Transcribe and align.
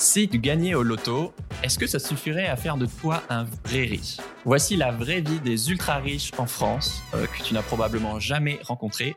Si 0.00 0.26
tu 0.30 0.38
gagnais 0.38 0.74
au 0.74 0.82
loto, 0.82 1.34
est-ce 1.62 1.78
que 1.78 1.86
ça 1.86 1.98
suffirait 1.98 2.46
à 2.46 2.56
faire 2.56 2.78
de 2.78 2.86
toi 2.86 3.22
un 3.28 3.44
vrai 3.44 3.82
riche? 3.82 4.16
Voici 4.46 4.74
la 4.74 4.92
vraie 4.92 5.20
vie 5.20 5.40
des 5.40 5.70
ultra 5.70 5.96
riches 5.96 6.30
en 6.38 6.46
France, 6.46 7.02
euh, 7.12 7.26
que 7.26 7.42
tu 7.42 7.52
n'as 7.52 7.60
probablement 7.60 8.18
jamais 8.18 8.58
rencontré, 8.62 9.14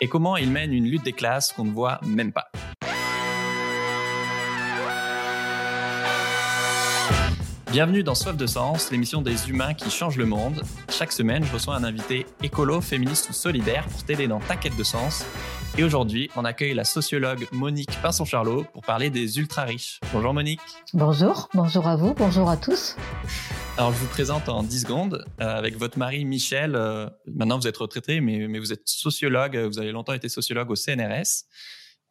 et 0.00 0.08
comment 0.08 0.38
ils 0.38 0.50
mènent 0.50 0.72
une 0.72 0.88
lutte 0.88 1.04
des 1.04 1.12
classes 1.12 1.52
qu'on 1.52 1.66
ne 1.66 1.70
voit 1.70 2.00
même 2.06 2.32
pas. 2.32 2.50
Bienvenue 7.72 8.02
dans 8.02 8.14
Soif 8.14 8.36
de 8.36 8.46
Sens, 8.46 8.90
l'émission 8.90 9.22
des 9.22 9.48
humains 9.48 9.72
qui 9.72 9.88
changent 9.88 10.18
le 10.18 10.26
monde. 10.26 10.62
Chaque 10.90 11.10
semaine, 11.10 11.42
je 11.42 11.50
reçois 11.50 11.74
un 11.74 11.84
invité 11.84 12.26
écolo, 12.42 12.82
féministe 12.82 13.30
ou 13.30 13.32
solidaire 13.32 13.86
pour 13.86 14.04
t'aider 14.04 14.28
dans 14.28 14.40
ta 14.40 14.56
quête 14.56 14.76
de 14.76 14.84
sens 14.84 15.24
et 15.78 15.84
aujourd'hui, 15.84 16.28
on 16.36 16.44
accueille 16.44 16.74
la 16.74 16.84
sociologue 16.84 17.46
Monique 17.50 17.98
Pinson-Charlot 18.02 18.64
pour 18.74 18.82
parler 18.82 19.08
des 19.08 19.38
ultra-riches. 19.38 20.00
Bonjour 20.12 20.34
Monique. 20.34 20.60
Bonjour, 20.92 21.48
bonjour 21.54 21.88
à 21.88 21.96
vous, 21.96 22.12
bonjour 22.12 22.50
à 22.50 22.58
tous. 22.58 22.94
Alors, 23.78 23.90
je 23.94 23.96
vous 23.96 24.08
présente 24.08 24.50
en 24.50 24.62
10 24.62 24.80
secondes 24.82 25.24
euh, 25.40 25.56
avec 25.56 25.78
votre 25.78 25.98
mari 25.98 26.26
Michel. 26.26 26.76
Euh, 26.76 27.08
maintenant, 27.26 27.58
vous 27.58 27.66
êtes 27.66 27.78
retraité, 27.78 28.20
mais, 28.20 28.48
mais, 28.48 28.58
vous 28.58 28.74
êtes 28.74 28.86
sociologue. 28.86 29.56
Vous 29.56 29.78
avez 29.78 29.92
longtemps 29.92 30.12
été 30.12 30.28
sociologue 30.28 30.70
au 30.70 30.76
CNRS. 30.76 31.46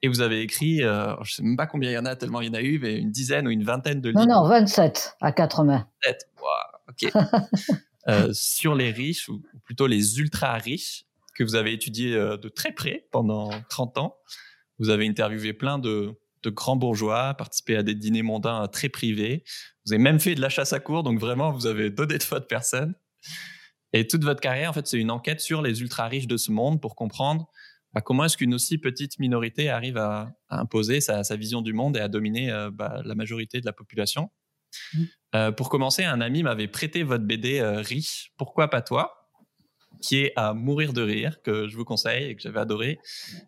Et 0.04 0.08
vous 0.08 0.22
avez 0.22 0.42
écrit, 0.42 0.84
euh, 0.84 1.14
je 1.18 1.20
ne 1.20 1.26
sais 1.26 1.44
même 1.44 1.58
pas 1.58 1.68
combien 1.68 1.92
il 1.92 1.94
y 1.94 1.98
en 1.98 2.06
a, 2.06 2.16
tellement 2.16 2.42
il 2.42 2.48
y 2.48 2.50
en 2.50 2.56
a 2.56 2.62
eu, 2.62 2.80
mais 2.80 2.98
une 2.98 3.12
dizaine 3.12 3.48
ou 3.48 3.52
une 3.52 3.64
vingtaine 3.64 4.02
de 4.02 4.10
livres. 4.10 4.26
Non, 4.26 4.44
non, 4.44 4.50
27 4.50 5.18
à 5.22 5.32
quatre 5.32 5.64
mains. 5.64 5.88
27, 6.06 6.30
wow, 6.42 7.14
ok. 7.68 8.34
sur 8.34 8.74
les 8.74 8.92
riches, 8.92 9.30
ou 9.30 9.42
plutôt 9.64 9.86
les 9.86 10.20
ultra-riches 10.20 11.06
que 11.36 11.44
vous 11.44 11.56
avez 11.56 11.74
étudié 11.74 12.16
euh, 12.16 12.38
de 12.38 12.50
très 12.50 12.72
près 12.72 13.08
pendant 13.12 13.50
30 13.70 13.98
ans. 13.98 14.18
Vous 14.80 14.90
avez 14.90 15.08
interviewé 15.08 15.54
plein 15.54 15.80
de, 15.80 16.16
grands 16.46 16.76
bourgeois, 16.76 17.34
participé 17.36 17.76
à 17.76 17.84
des 17.84 17.96
dîners 17.96 18.24
mondains 18.24 18.68
très 18.68 18.90
privés. 18.90 19.44
Vous 19.86 19.94
avez 19.94 20.02
même 20.02 20.20
fait 20.20 20.36
de 20.36 20.42
la 20.42 20.50
chasse 20.50 20.74
à 20.74 20.80
cours, 20.80 21.04
donc 21.04 21.20
vraiment, 21.20 21.52
vous 21.52 21.68
avez 21.68 21.90
donné 21.90 22.18
de 22.18 22.24
faute 22.24 22.48
personne. 22.48 22.96
Et 23.94 24.08
toute 24.08 24.24
votre 24.24 24.40
carrière, 24.40 24.70
en 24.70 24.74
fait, 24.74 24.88
c'est 24.88 24.98
une 24.98 25.12
enquête 25.12 25.42
sur 25.42 25.62
les 25.62 25.82
ultra 25.82 26.08
riches 26.08 26.28
de 26.28 26.38
ce 26.38 26.52
monde 26.52 26.82
pour 26.82 26.96
comprendre 26.96 27.48
bah, 27.94 28.02
comment 28.02 28.26
est-ce 28.26 28.38
qu'une 28.38 28.54
aussi 28.54 28.78
petite 28.78 29.20
minorité 29.20 29.70
arrive 29.70 29.98
à, 29.98 30.34
imposer 30.50 31.02
sa, 31.02 31.22
vision 31.36 31.62
du 31.62 31.74
monde 31.74 31.98
et 31.98 32.00
à 32.00 32.08
dominer 32.08 32.52
euh, 32.52 32.72
bah, 32.72 33.02
la 33.06 33.16
majorité 33.16 33.62
de 33.62 33.66
la 33.66 33.74
population? 33.74 34.30
Mmh. 34.94 35.04
Euh, 35.36 35.52
pour 35.52 35.70
commencer, 35.70 36.04
un 36.04 36.22
ami 36.22 36.44
m'avait 36.44 36.68
prêté 36.68 37.04
votre 37.04 37.26
BD 37.26 37.62
Riche, 37.62 38.34
pourquoi 38.38 38.70
pas 38.70 38.82
toi? 38.82 39.30
Qui 40.02 40.18
est 40.18 40.34
à 40.36 40.54
mourir 40.54 40.94
de 40.94 41.02
rire, 41.02 41.42
que 41.44 41.68
je 41.68 41.76
vous 41.76 41.86
conseille 41.86 42.26
et 42.26 42.36
que 42.36 42.42
j'avais 42.42 42.60
adoré, 42.60 43.00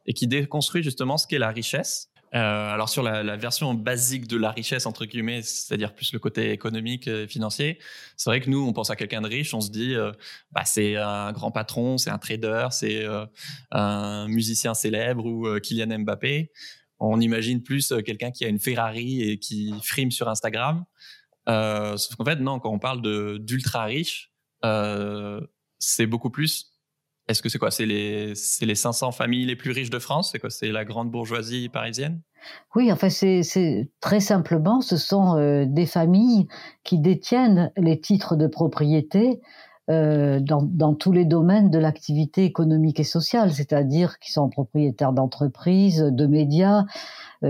et 0.06 0.14
qui 0.14 0.28
déconstruit 0.28 0.84
justement 0.84 1.18
ce 1.18 1.26
qu'est 1.26 1.40
la 1.40 1.50
richesse. 1.50 2.13
Euh, 2.36 2.74
alors 2.74 2.90
sur 2.90 3.04
la, 3.04 3.38
version 3.38 3.76
basique 3.76 4.28
de 4.28 4.38
la 4.38 4.52
richesse 4.52 4.88
entre 4.88 5.06
guillemets, 5.06 5.44
c'est-à-dire 5.44 5.94
plus 5.94 6.14
le 6.14 6.20
côté 6.20 6.52
économique 6.52 7.08
et 7.08 7.28
financier, 7.28 7.78
c'est 8.18 8.30
vrai 8.30 8.42
que 8.42 8.50
nous 8.50 8.66
on 8.66 8.74
pense 8.74 8.90
à 8.90 8.96
quelqu'un 8.96 9.22
de 9.22 9.28
riche, 9.28 9.54
on 9.54 9.62
se 9.62 9.70
dit 9.70 9.94
euh, 9.94 10.12
bah 10.52 10.66
c'est 10.66 10.96
un 10.96 11.32
grand 11.32 11.52
patron, 11.52 12.00
c'est 12.00 12.10
un 12.10 12.18
trader, 12.18 12.68
c'est 12.72 13.06
euh, 13.06 13.26
un 13.72 14.28
musicien 14.28 14.74
célèbre 14.74 15.26
ou 15.26 15.48
Kylian 15.60 16.00
Mbappé. 16.00 16.52
On 17.00 17.20
imagine 17.20 17.62
plus 17.62 17.94
quelqu'un 18.04 18.32
qui 18.32 18.46
a 18.46 18.48
une 18.48 18.60
Ferrari 18.60 19.22
et 19.22 19.38
qui 19.38 19.74
frime 19.84 20.10
sur 20.10 20.28
Instagram. 20.28 20.86
sauf 21.46 22.16
qu'en 22.16 22.26
fait 22.26 22.38
non, 22.38 22.60
quand 22.60 22.72
on 22.72 22.80
parle 22.80 23.02
d'ultra 23.40 23.86
riche, 23.86 24.32
c'est 25.80 26.08
beaucoup 26.08 26.32
plus. 26.32 26.73
Est-ce 27.28 27.42
que 27.42 27.50
c'est 27.50 27.58
quoi? 27.58 27.72
C'est 27.72 27.86
les, 27.86 28.34
les 28.62 28.76
500 28.76 29.12
familles 29.12 29.46
les 29.46 29.56
plus 29.56 29.72
riches 29.72 29.90
de 29.90 30.00
France? 30.00 30.32
C'est 30.32 30.40
quoi? 30.40 30.50
C'est 30.50 30.72
la 30.72 30.84
grande 30.84 31.10
bourgeoisie 31.10 31.70
parisienne? 31.70 32.22
Oui, 32.76 32.92
enfin, 32.92 33.10
c'est 33.10 33.90
très 34.02 34.20
simplement, 34.20 34.82
ce 34.82 34.98
sont 34.98 35.38
euh, 35.38 35.66
des 35.66 35.86
familles 35.86 36.48
qui 36.84 37.00
détiennent 37.00 37.72
les 37.78 38.02
titres 38.02 38.36
de 38.36 38.48
propriété 38.48 39.40
euh, 39.90 40.40
dans, 40.40 40.94
tous 40.94 41.12
les 41.12 41.26
domaines 41.26 41.70
de 41.70 41.78
l'activité 41.78 42.46
économique 42.46 43.02
et 43.02 43.04
sociale, 43.04 43.52
c'est-à-dire 43.52 44.18
qui 44.20 44.32
sont 44.32 44.50
propriétaires 44.50 45.12
d'entreprises, 45.12 46.00
de 46.00 46.26
médias, 46.26 46.86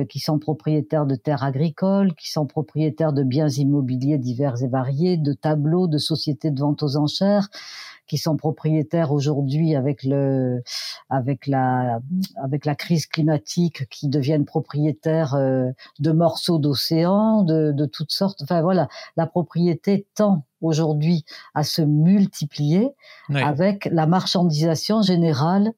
qui 0.10 0.20
sont 0.20 0.40
propriétaires 0.40 1.06
de 1.06 1.16
terres 1.16 1.44
agricoles, 1.44 2.14
qui 2.16 2.32
sont 2.32 2.46
propriétaires 2.46 3.14
de 3.14 3.24
biens 3.24 3.50
immobiliers 3.50 4.18
divers 4.18 4.62
et 4.64 4.68
variés, 4.68 5.18
de 5.18 5.34
tableaux, 5.34 5.88
de 5.88 5.98
sociétés 5.98 6.52
de 6.52 6.60
vente 6.60 6.84
aux 6.84 6.98
enchères, 6.98 7.50
qui 8.08 8.18
sont 8.18 8.36
propriétaires 8.36 9.12
aujourd'hui 9.12 9.76
avec 9.76 10.04
le 10.04 10.62
avec 11.10 11.48
la 11.48 12.00
avec 12.42 12.66
la 12.66 12.76
crise 12.76 13.06
climatique 13.06 13.88
qui 13.90 14.08
deviennent 14.08 14.46
propriétaires 14.46 15.36
euh, 15.36 15.72
de 16.00 16.12
morceaux 16.12 16.60
d'océan 16.60 17.44
de, 17.44 17.72
de 17.72 17.86
toutes 17.86 18.12
sortes. 18.12 18.42
Enfin 18.44 18.62
voilà 18.62 18.88
la 19.16 19.26
propriété 19.26 20.06
tend 20.16 20.46
aujourd'hui 20.62 21.26
à 21.54 21.64
se 21.64 21.82
multiplier 21.82 22.90
avec 23.30 23.86
la 23.92 24.06
marchandisation 24.08 25.02
générale 25.02 25.68
euh, 25.68 25.72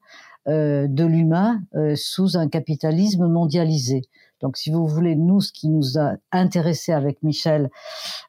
de 0.46 1.04
l'humain 1.04 1.60
euh, 1.74 1.94
sous 1.96 2.36
un 2.36 2.48
capitalisme 2.48 3.26
mondialisé. 3.26 4.02
Donc, 4.40 4.58
si 4.58 4.70
vous 4.70 4.86
voulez, 4.86 5.16
nous, 5.16 5.40
ce 5.40 5.52
qui 5.52 5.68
nous 5.68 5.98
a 5.98 6.12
intéressé 6.30 6.92
avec 6.92 7.22
Michel, 7.22 7.70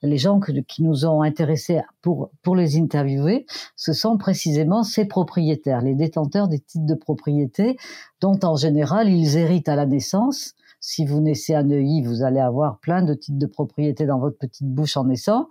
les 0.01 0.17
gens 0.17 0.39
qui 0.39 0.83
nous 0.83 1.05
ont 1.05 1.21
intéressés 1.21 1.81
pour, 2.01 2.31
pour 2.43 2.55
les 2.55 2.77
interviewer, 2.77 3.45
ce 3.75 3.91
sont 3.91 4.17
précisément 4.17 4.83
ces 4.83 5.05
propriétaires, 5.05 5.81
les 5.81 5.95
détenteurs 5.95 6.47
des 6.47 6.59
titres 6.59 6.85
de 6.85 6.93
propriété, 6.95 7.77
dont 8.21 8.39
en 8.43 8.55
général, 8.55 9.09
ils 9.09 9.37
héritent 9.37 9.69
à 9.69 9.75
la 9.75 9.85
naissance. 9.85 10.55
Si 10.79 11.05
vous 11.05 11.19
naissez 11.19 11.53
à 11.53 11.63
Neuilly, 11.63 12.03
vous 12.03 12.23
allez 12.23 12.39
avoir 12.39 12.79
plein 12.79 13.03
de 13.03 13.13
titres 13.13 13.39
de 13.39 13.47
propriété 13.47 14.05
dans 14.05 14.19
votre 14.19 14.37
petite 14.37 14.67
bouche 14.67 14.95
en 14.95 15.05
naissant. 15.05 15.49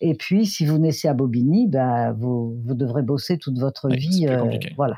Et 0.00 0.14
puis, 0.14 0.44
si 0.44 0.66
vous 0.66 0.78
naissez 0.78 1.06
à 1.06 1.14
Bobigny, 1.14 1.68
ben, 1.68 2.12
vous, 2.12 2.58
vous 2.64 2.74
devrez 2.74 3.02
bosser 3.02 3.38
toute 3.38 3.58
votre 3.58 3.88
vie. 3.88 4.26
Euh, 4.28 4.58
voilà. 4.76 4.96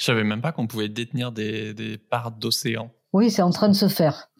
Je 0.00 0.06
savais 0.06 0.24
même 0.24 0.40
pas 0.40 0.50
qu'on 0.50 0.66
pouvait 0.66 0.88
détenir 0.88 1.30
des, 1.30 1.74
des 1.74 1.98
parts 1.98 2.32
d'océan. 2.32 2.90
Oui, 3.12 3.30
c'est 3.30 3.42
en 3.42 3.50
train 3.50 3.68
de 3.68 3.74
se 3.74 3.86
faire. 3.86 4.30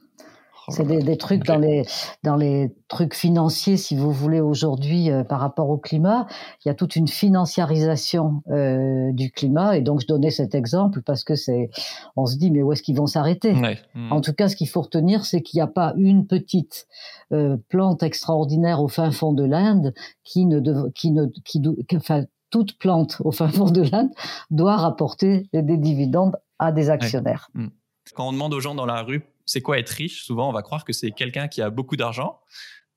Oh 0.69 0.72
c'est 0.72 0.87
des, 0.87 1.16
trucs 1.19 1.44
dans 1.44 1.59
les 1.59 1.84
dans 2.22 2.37
les 2.37 2.75
trucs 2.88 3.15
financiers, 3.15 3.76
si 3.76 3.94
vous 3.94 4.10
voulez 4.10 4.41
aujourd'hui 4.41 5.10
euh, 5.10 5.22
par 5.22 5.38
rapport 5.38 5.69
au 5.69 5.76
climat. 5.76 6.26
Il 6.65 6.69
y 6.69 6.71
a 6.71 6.75
toute 6.75 6.97
une 6.97 7.09
financiarisation 7.09 8.43
euh, 8.48 9.12
du 9.12 9.31
climat 9.31 9.76
et 9.76 9.82
donc 9.82 10.00
je 10.00 10.06
donnais 10.06 10.31
cet 10.31 10.54
exemple 10.54 11.03
parce 11.03 11.25
que 11.25 11.34
c'est 11.34 11.69
on 12.16 12.25
se 12.25 12.38
dit 12.38 12.50
mais 12.50 12.62
où 12.62 12.72
est-ce 12.72 12.82
qu'ils 12.82 12.97
vont 12.97 13.06
s'arrêter? 13.06 13.53
Hmm. 13.53 14.12
En 14.12 14.22
tout 14.22 14.32
cas, 14.32 14.48
ce 14.48 14.56
qu'il 14.56 14.69
faut 14.69 14.81
retenir, 14.81 15.27
c'est 15.27 15.42
qu'il 15.42 15.59
n'y 15.59 15.62
a 15.62 15.66
pas 15.66 15.92
une 15.98 16.27
petite 16.27 16.87
euh, 17.32 17.59
plante 17.69 18.03
extraordinaire 18.03 18.81
au 18.81 18.88
fin 18.88 19.10
fond 19.10 19.34
de 19.34 19.44
l'Inde 19.44 19.92
qui 20.25 20.47
ne 20.47 20.88
qui 20.94 21.10
ne 21.10 21.27
qui, 21.44 21.60
enfin 21.94 22.25
toute 22.50 22.78
plante 22.78 23.16
au 23.25 23.33
fin 23.33 23.49
fond 23.49 23.71
de 23.71 23.83
l'Inde 23.83 24.11
doit 24.50 24.77
rapporter 24.77 25.49
des 25.53 25.77
dividendes 25.77 26.37
à 26.59 26.72
des 26.72 26.91
actionnaires. 26.91 27.49
Hmm. 27.55 27.69
Quand 28.15 28.28
on 28.28 28.33
demande 28.33 28.55
aux 28.55 28.61
gens 28.61 28.75
dans 28.75 28.87
la 28.87 29.03
rue, 29.03 29.22
c'est 29.47 29.61
quoi 29.61 29.78
être 29.78 29.91
riche 29.91 30.25
Souvent, 30.25 30.49
on 30.49 30.53
va 30.53 30.62
croire 30.62 30.84
que 30.84 30.93
c'est 30.93 31.10
quelqu'un 31.10 31.49
qui 31.49 31.62
a 31.62 31.71
beaucoup 31.71 31.97
d'argent. 31.97 32.41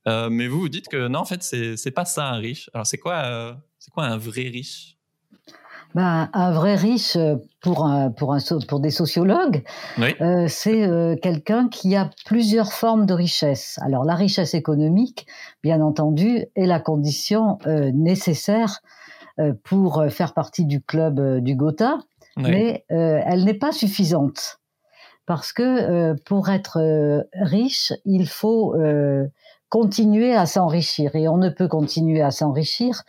Euh, 0.08 0.30
mais 0.30 0.48
vous, 0.48 0.60
vous 0.60 0.70
dites 0.70 0.88
que 0.88 1.08
non, 1.08 1.20
en 1.20 1.26
fait, 1.26 1.44
c'est 1.44 1.92
pas 1.92 2.06
ça 2.06 2.30
un 2.30 2.38
riche. 2.38 2.70
Alors, 2.74 2.86
c'est 2.86 2.98
quoi, 2.98 3.24
euh, 3.26 3.54
c'est 3.80 3.92
quoi 3.92 4.06
un 4.06 4.18
vrai 4.18 4.44
riche? 4.44 4.98
Ben, 5.96 6.30
un 6.34 6.52
vrai 6.52 6.76
riche 6.76 7.16
euh, 7.16 7.36
pour 7.62 7.86
un, 7.86 8.10
pour 8.10 8.34
un 8.34 8.40
pour 8.68 8.80
des 8.80 8.90
sociologues, 8.90 9.64
c'est 10.48 11.20
quelqu'un 11.22 11.70
qui 11.70 11.96
a 11.96 12.10
plusieurs 12.26 12.74
formes 12.74 13.06
de 13.06 13.14
richesse. 13.14 13.80
Alors 13.84 14.04
la 14.04 14.16
richesse 14.16 14.56
économique, 14.56 15.28
bien 15.62 15.82
entendu, 15.82 16.46
est 16.56 16.66
la 16.66 16.80
condition 16.80 17.60
nécessaire 17.94 18.82
pour 19.64 20.06
faire 20.10 20.34
partie 20.34 20.66
du 20.66 20.82
club 20.82 21.40
du 21.40 21.56
Gotha, 21.56 22.00
mais 22.38 22.86
elle 22.90 23.44
n'est 23.44 23.54
pas 23.54 23.72
suffisante. 23.72 24.60
Parce 25.26 25.54
que 25.54 25.64
euh, 25.64 26.16
pour 26.26 26.50
être 26.50 26.80
euh, 26.80 27.24
riche, 27.34 27.94
il 28.06 28.28
faut 28.28 28.76
euh, 28.76 29.26
continuer 29.70 30.36
à 30.36 30.46
s'enrichir. 30.46 31.16
Et 31.16 31.28
on 31.28 31.38
ne 31.38 31.50
peut 31.50 31.68
continuer 31.68 32.22
à 32.22 32.32
s'enrichir 32.32 33.04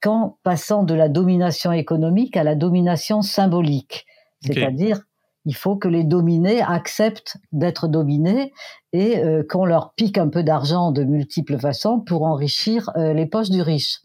qu'en 0.00 0.38
passant 0.44 0.84
de 0.84 0.94
la 0.94 1.08
domination 1.08 1.72
économique 1.72 2.36
à 2.36 2.44
la 2.44 2.54
domination 2.54 3.22
symbolique. 3.22 4.06
C'est-à-dire, 4.42 5.00
il 5.44 5.54
faut 5.54 5.76
que 5.76 5.88
les 5.88 6.04
dominés 6.04 6.62
acceptent 6.62 7.36
d'être 7.52 7.88
dominés 7.88 8.52
et 8.94 9.22
qu'on 9.50 9.66
leur 9.66 9.92
pique 9.92 10.16
un 10.16 10.28
peu 10.28 10.42
d'argent 10.42 10.92
de 10.92 11.04
multiples 11.04 11.58
façons 11.58 12.00
pour 12.00 12.22
enrichir 12.22 12.90
les 12.96 13.26
poches 13.26 13.50
du 13.50 13.60
riche. 13.60 14.00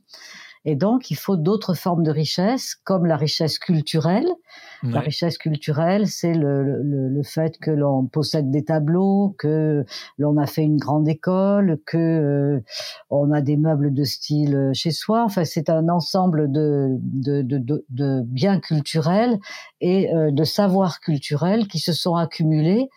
Et 0.65 0.75
donc, 0.75 1.11
il 1.11 1.15
faut 1.15 1.37
d'autres 1.37 1.75
formes 1.75 2.03
de 2.03 2.11
richesse, 2.11 2.75
comme 2.83 3.05
la 3.05 3.17
richesse 3.17 3.59
culturelle. 3.59 4.27
La 4.83 4.99
richesse 4.99 5.39
culturelle, 5.39 6.07
c'est 6.07 6.35
le, 6.35 6.61
le, 6.61 7.09
le, 7.09 7.23
fait 7.23 7.57
que 7.57 7.71
l'on 7.71 8.05
possède 8.05 8.51
des 8.51 8.63
tableaux, 8.63 9.35
que 9.39 9.83
l'on 10.19 10.37
a 10.37 10.45
fait 10.45 10.61
une 10.61 10.77
grande 10.77 11.07
école, 11.07 11.79
que 11.87 11.97
euh, 11.97 12.63
on 13.09 13.31
a 13.31 13.41
des 13.41 13.57
meubles 13.57 13.93
de 13.93 14.03
style 14.03 14.55
euh, 14.55 14.73
chez 14.73 14.91
soi. 14.91 15.23
Enfin, 15.23 15.43
c'est 15.43 15.71
un 15.71 15.89
ensemble 15.89 16.51
de, 16.51 16.97
de, 16.99 17.41
de, 17.41 17.83
de, 17.89 18.21
biens 18.25 18.59
culturels 18.59 19.39
et 19.81 20.13
euh, 20.13 20.29
de 20.31 20.43
savoirs 20.43 20.99
culturels 20.99 21.67
qui 21.67 21.79
se 21.79 21.93
sont 21.93 22.15
accumulés 22.15 22.89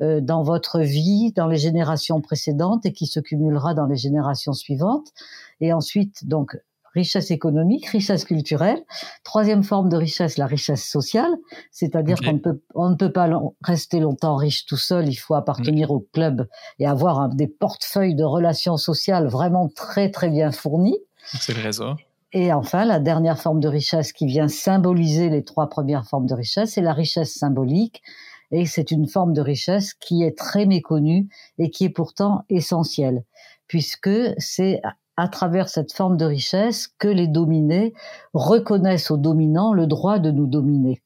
euh, 0.00 0.20
dans 0.20 0.42
votre 0.42 0.80
vie, 0.80 1.32
dans 1.36 1.46
les 1.46 1.56
générations 1.56 2.20
précédentes 2.20 2.84
et 2.84 2.92
qui 2.92 3.06
se 3.06 3.20
cumulera 3.20 3.74
dans 3.74 3.86
les 3.86 3.96
générations 3.96 4.52
suivantes. 4.52 5.12
Et 5.60 5.72
ensuite, 5.72 6.26
donc, 6.26 6.56
richesse 6.94 7.30
économique, 7.30 7.86
richesse 7.86 8.24
culturelle. 8.24 8.84
Troisième 9.24 9.62
forme 9.62 9.88
de 9.88 9.96
richesse, 9.96 10.38
la 10.38 10.46
richesse 10.46 10.84
sociale, 10.88 11.32
c'est-à-dire 11.70 12.18
qu'on 12.20 12.34
ne 12.34 12.38
peut, 12.38 12.62
on 12.74 12.90
ne 12.90 12.94
peut 12.94 13.12
pas 13.12 13.28
rester 13.62 14.00
longtemps 14.00 14.36
riche 14.36 14.66
tout 14.66 14.76
seul, 14.76 15.08
il 15.08 15.16
faut 15.16 15.34
appartenir 15.34 15.90
au 15.90 16.00
club 16.12 16.46
et 16.78 16.86
avoir 16.86 17.28
des 17.28 17.48
portefeuilles 17.48 18.14
de 18.14 18.24
relations 18.24 18.76
sociales 18.76 19.26
vraiment 19.26 19.68
très 19.68 20.10
très 20.10 20.30
bien 20.30 20.52
fournis. 20.52 20.98
C'est 21.40 21.56
le 21.56 21.62
réseau. 21.62 21.94
Et 22.32 22.52
enfin, 22.52 22.84
la 22.84 22.98
dernière 22.98 23.40
forme 23.40 23.60
de 23.60 23.68
richesse 23.68 24.12
qui 24.12 24.26
vient 24.26 24.48
symboliser 24.48 25.30
les 25.30 25.44
trois 25.44 25.68
premières 25.68 26.04
formes 26.04 26.26
de 26.26 26.34
richesse, 26.34 26.72
c'est 26.72 26.82
la 26.82 26.92
richesse 26.92 27.32
symbolique. 27.32 28.02
Et 28.50 28.66
c'est 28.66 28.90
une 28.90 29.08
forme 29.08 29.32
de 29.32 29.40
richesse 29.40 29.94
qui 29.94 30.22
est 30.22 30.36
très 30.36 30.66
méconnue 30.66 31.28
et 31.58 31.70
qui 31.70 31.84
est 31.84 31.90
pourtant 31.90 32.44
essentielle, 32.48 33.24
puisque 33.68 34.10
c'est 34.38 34.80
à 35.16 35.28
travers 35.28 35.68
cette 35.68 35.92
forme 35.92 36.16
de 36.16 36.24
richesse 36.24 36.88
que 36.98 37.08
les 37.08 37.28
dominés 37.28 37.94
reconnaissent 38.32 39.10
aux 39.10 39.16
dominants 39.16 39.72
le 39.72 39.86
droit 39.86 40.18
de 40.18 40.30
nous 40.30 40.46
dominer. 40.46 41.02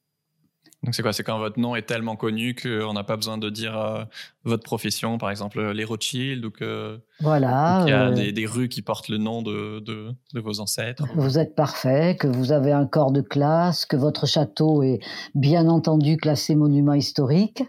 Donc 0.83 0.95
c'est 0.95 1.01
quoi? 1.01 1.11
C'est 1.11 1.23
quand 1.23 1.37
votre 1.39 1.59
nom 1.59 1.75
est 1.75 1.81
tellement 1.81 2.15
connu 2.15 2.55
qu'on 2.55 2.93
n'a 2.93 3.03
pas 3.03 3.17
besoin 3.17 3.37
de 3.37 3.49
dire 3.49 3.77
euh, 3.77 4.05
votre 4.45 4.63
profession, 4.63 5.17
par 5.17 5.29
exemple 5.29 5.61
les 5.71 5.83
Rothschild, 5.83 6.45
ou 6.45 6.51
que 6.51 7.01
voilà, 7.19 7.83
il 7.85 7.89
y 7.89 7.93
a 7.93 8.07
euh, 8.07 8.31
des, 8.31 8.45
rues 8.45 8.69
qui 8.69 8.81
portent 8.81 9.09
le 9.09 9.17
nom 9.17 9.41
de, 9.41 9.79
de, 9.81 10.15
de, 10.33 10.39
vos 10.39 10.61
ancêtres. 10.61 11.03
Vous 11.15 11.37
êtes 11.37 11.53
parfait, 11.53 12.15
que 12.17 12.27
vous 12.27 12.53
avez 12.53 12.71
un 12.71 12.85
corps 12.85 13.11
de 13.11 13.21
classe, 13.21 13.85
que 13.85 13.97
votre 13.97 14.25
château 14.25 14.81
est 14.81 14.99
bien 15.35 15.67
entendu 15.67 16.15
classé 16.15 16.55
monument 16.55 16.93
historique. 16.93 17.61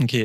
Ok. 0.00 0.16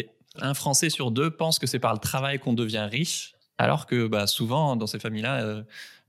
Un 0.41 0.53
Français 0.53 0.89
sur 0.89 1.11
deux 1.11 1.31
pense 1.31 1.59
que 1.59 1.67
c'est 1.67 1.79
par 1.79 1.93
le 1.93 1.99
travail 1.99 2.39
qu'on 2.39 2.51
devient 2.51 2.87
riche. 2.91 3.34
Alors 3.57 3.85
que 3.85 4.07
bah, 4.07 4.27
souvent, 4.27 4.75
dans 4.75 4.87
ces 4.87 4.99
familles-là, 4.99 5.43
euh, 5.43 5.63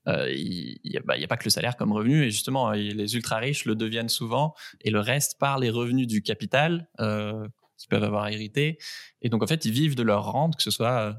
euh, 0.08 0.32
il 0.32 0.78
n'y 0.84 0.98
bah, 1.04 1.14
a, 1.20 1.26
pas 1.26 1.36
que 1.36 1.44
le 1.44 1.50
salaire 1.50 1.76
comme 1.76 1.92
revenu. 1.92 2.24
Et 2.24 2.30
justement, 2.30 2.70
les 2.72 3.14
ultra 3.14 3.36
riches 3.36 3.64
le 3.64 3.74
deviennent 3.74 4.08
souvent. 4.08 4.54
Et 4.80 4.90
le 4.90 5.00
reste 5.00 5.38
par 5.38 5.58
les 5.58 5.70
revenus 5.70 6.06
du 6.06 6.22
capital 6.22 6.88
euh, 7.00 7.46
qu'ils 7.76 7.88
peuvent 7.88 8.04
avoir 8.04 8.28
hérité. 8.28 8.78
Et 9.22 9.28
donc, 9.28 9.42
en 9.42 9.46
fait, 9.46 9.64
ils 9.64 9.72
vivent 9.72 9.94
de 9.96 10.02
leur 10.02 10.30
rente, 10.30 10.56
que 10.56 10.62
ce 10.62 10.70
soit 10.70 11.16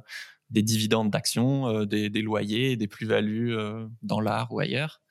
des 0.49 0.63
dividendes 0.63 1.11
d'actions, 1.11 1.83
des, 1.83 2.09
loyers, 2.21 2.77
des 2.77 2.87
plus-values 2.87 3.55
dans 4.01 4.21
l'art 4.21 4.51
ou 4.53 4.59
ailleurs. 4.59 5.01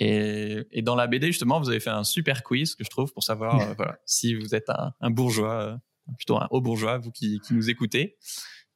Et, 0.00 0.82
dans 0.82 0.96
la 0.96 1.06
BD, 1.06 1.28
justement, 1.28 1.60
vous 1.60 1.68
avez 1.68 1.78
fait 1.78 1.90
un 1.90 2.02
super 2.02 2.42
quiz 2.42 2.74
que 2.74 2.82
je 2.82 2.90
trouve 2.90 3.12
pour 3.12 3.22
savoir 3.22 3.56
si 4.04 4.34
vous 4.34 4.54
êtes 4.54 4.68
un, 4.68 5.10
bourgeois, 5.10 5.78
plutôt 6.16 6.36
un 6.36 6.48
haut 6.50 6.60
bourgeois, 6.60 6.98
vous 6.98 7.10
qui 7.10 7.40
nous 7.50 7.70
écoutez. 7.70 8.16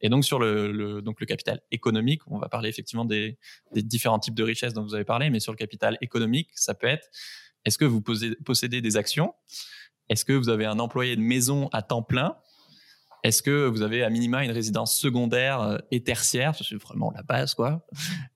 Et 0.01 0.09
donc 0.09 0.25
sur 0.25 0.39
le, 0.39 1.01
donc 1.01 1.21
le 1.21 1.27
capital 1.27 1.61
économique, 1.71 2.21
on 2.27 2.39
va 2.39 2.49
parler 2.49 2.69
effectivement 2.69 3.05
des, 3.05 3.39
différents 3.75 4.19
types 4.19 4.35
de 4.35 4.43
richesses 4.43 4.75
dont 4.75 4.83
vous 4.83 4.95
avez 4.95 5.05
parlé, 5.05 5.31
mais 5.31 5.41
sur 5.41 5.53
le 5.53 5.57
capital 5.57 5.97
économique, 6.01 6.51
ça 6.55 6.75
peut 6.75 6.87
être 6.87 7.09
est-ce 7.65 7.79
que 7.79 7.85
vous 7.85 8.01
possédez 8.01 8.81
des 8.81 8.97
actions? 8.97 9.35
Est-ce 10.09 10.25
que 10.25 10.33
vous 10.33 10.49
avez 10.49 10.67
un 10.67 10.79
employé 10.79 11.17
de 11.17 11.21
maison 11.21 11.69
à 11.73 11.83
temps 11.83 12.03
plein? 12.03 12.37
Est-ce 13.25 13.43
que 13.43 13.67
vous 13.67 13.83
avez 13.83 14.05
à 14.05 14.11
minima 14.11 14.45
une 14.45 14.53
résidence 14.53 14.97
secondaire 14.97 15.61
euh, 15.61 15.79
et 15.91 16.05
tertiaire? 16.05 16.55
C'est 16.55 16.77
vraiment 16.77 17.11
la 17.11 17.23
base, 17.23 17.55
quoi. 17.55 17.85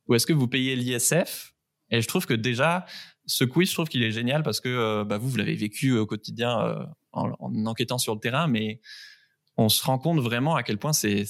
Ou 0.08 0.16
est-ce 0.16 0.26
que 0.26 0.32
vous 0.32 0.48
payez 0.48 0.74
l'ISF 0.74 1.54
Et 1.90 2.02
je 2.02 2.08
trouve 2.08 2.26
que 2.26 2.34
déjà, 2.34 2.86
ce 3.30 3.44
quiz, 3.44 3.68
je 3.68 3.74
trouve 3.74 3.88
qu'il 3.88 4.02
est 4.02 4.10
génial 4.10 4.42
parce 4.42 4.60
que 4.60 4.68
euh, 4.68 5.04
bah, 5.04 5.16
vous, 5.16 5.28
vous 5.28 5.36
l'avez 5.36 5.54
vécu 5.54 5.96
au 5.96 6.04
quotidien 6.04 6.60
euh, 6.60 6.84
en, 7.12 7.30
en, 7.38 7.66
enquêtant 7.66 7.98
sur 7.98 8.14
le 8.14 8.20
terrain, 8.20 8.48
mais 8.48 8.80
on 9.56 9.68
se 9.68 9.84
rend 9.84 9.98
compte 9.98 10.18
vraiment 10.18 10.56
à 10.56 10.62
quel 10.62 10.78
point 10.78 10.92
c'est 10.92 11.24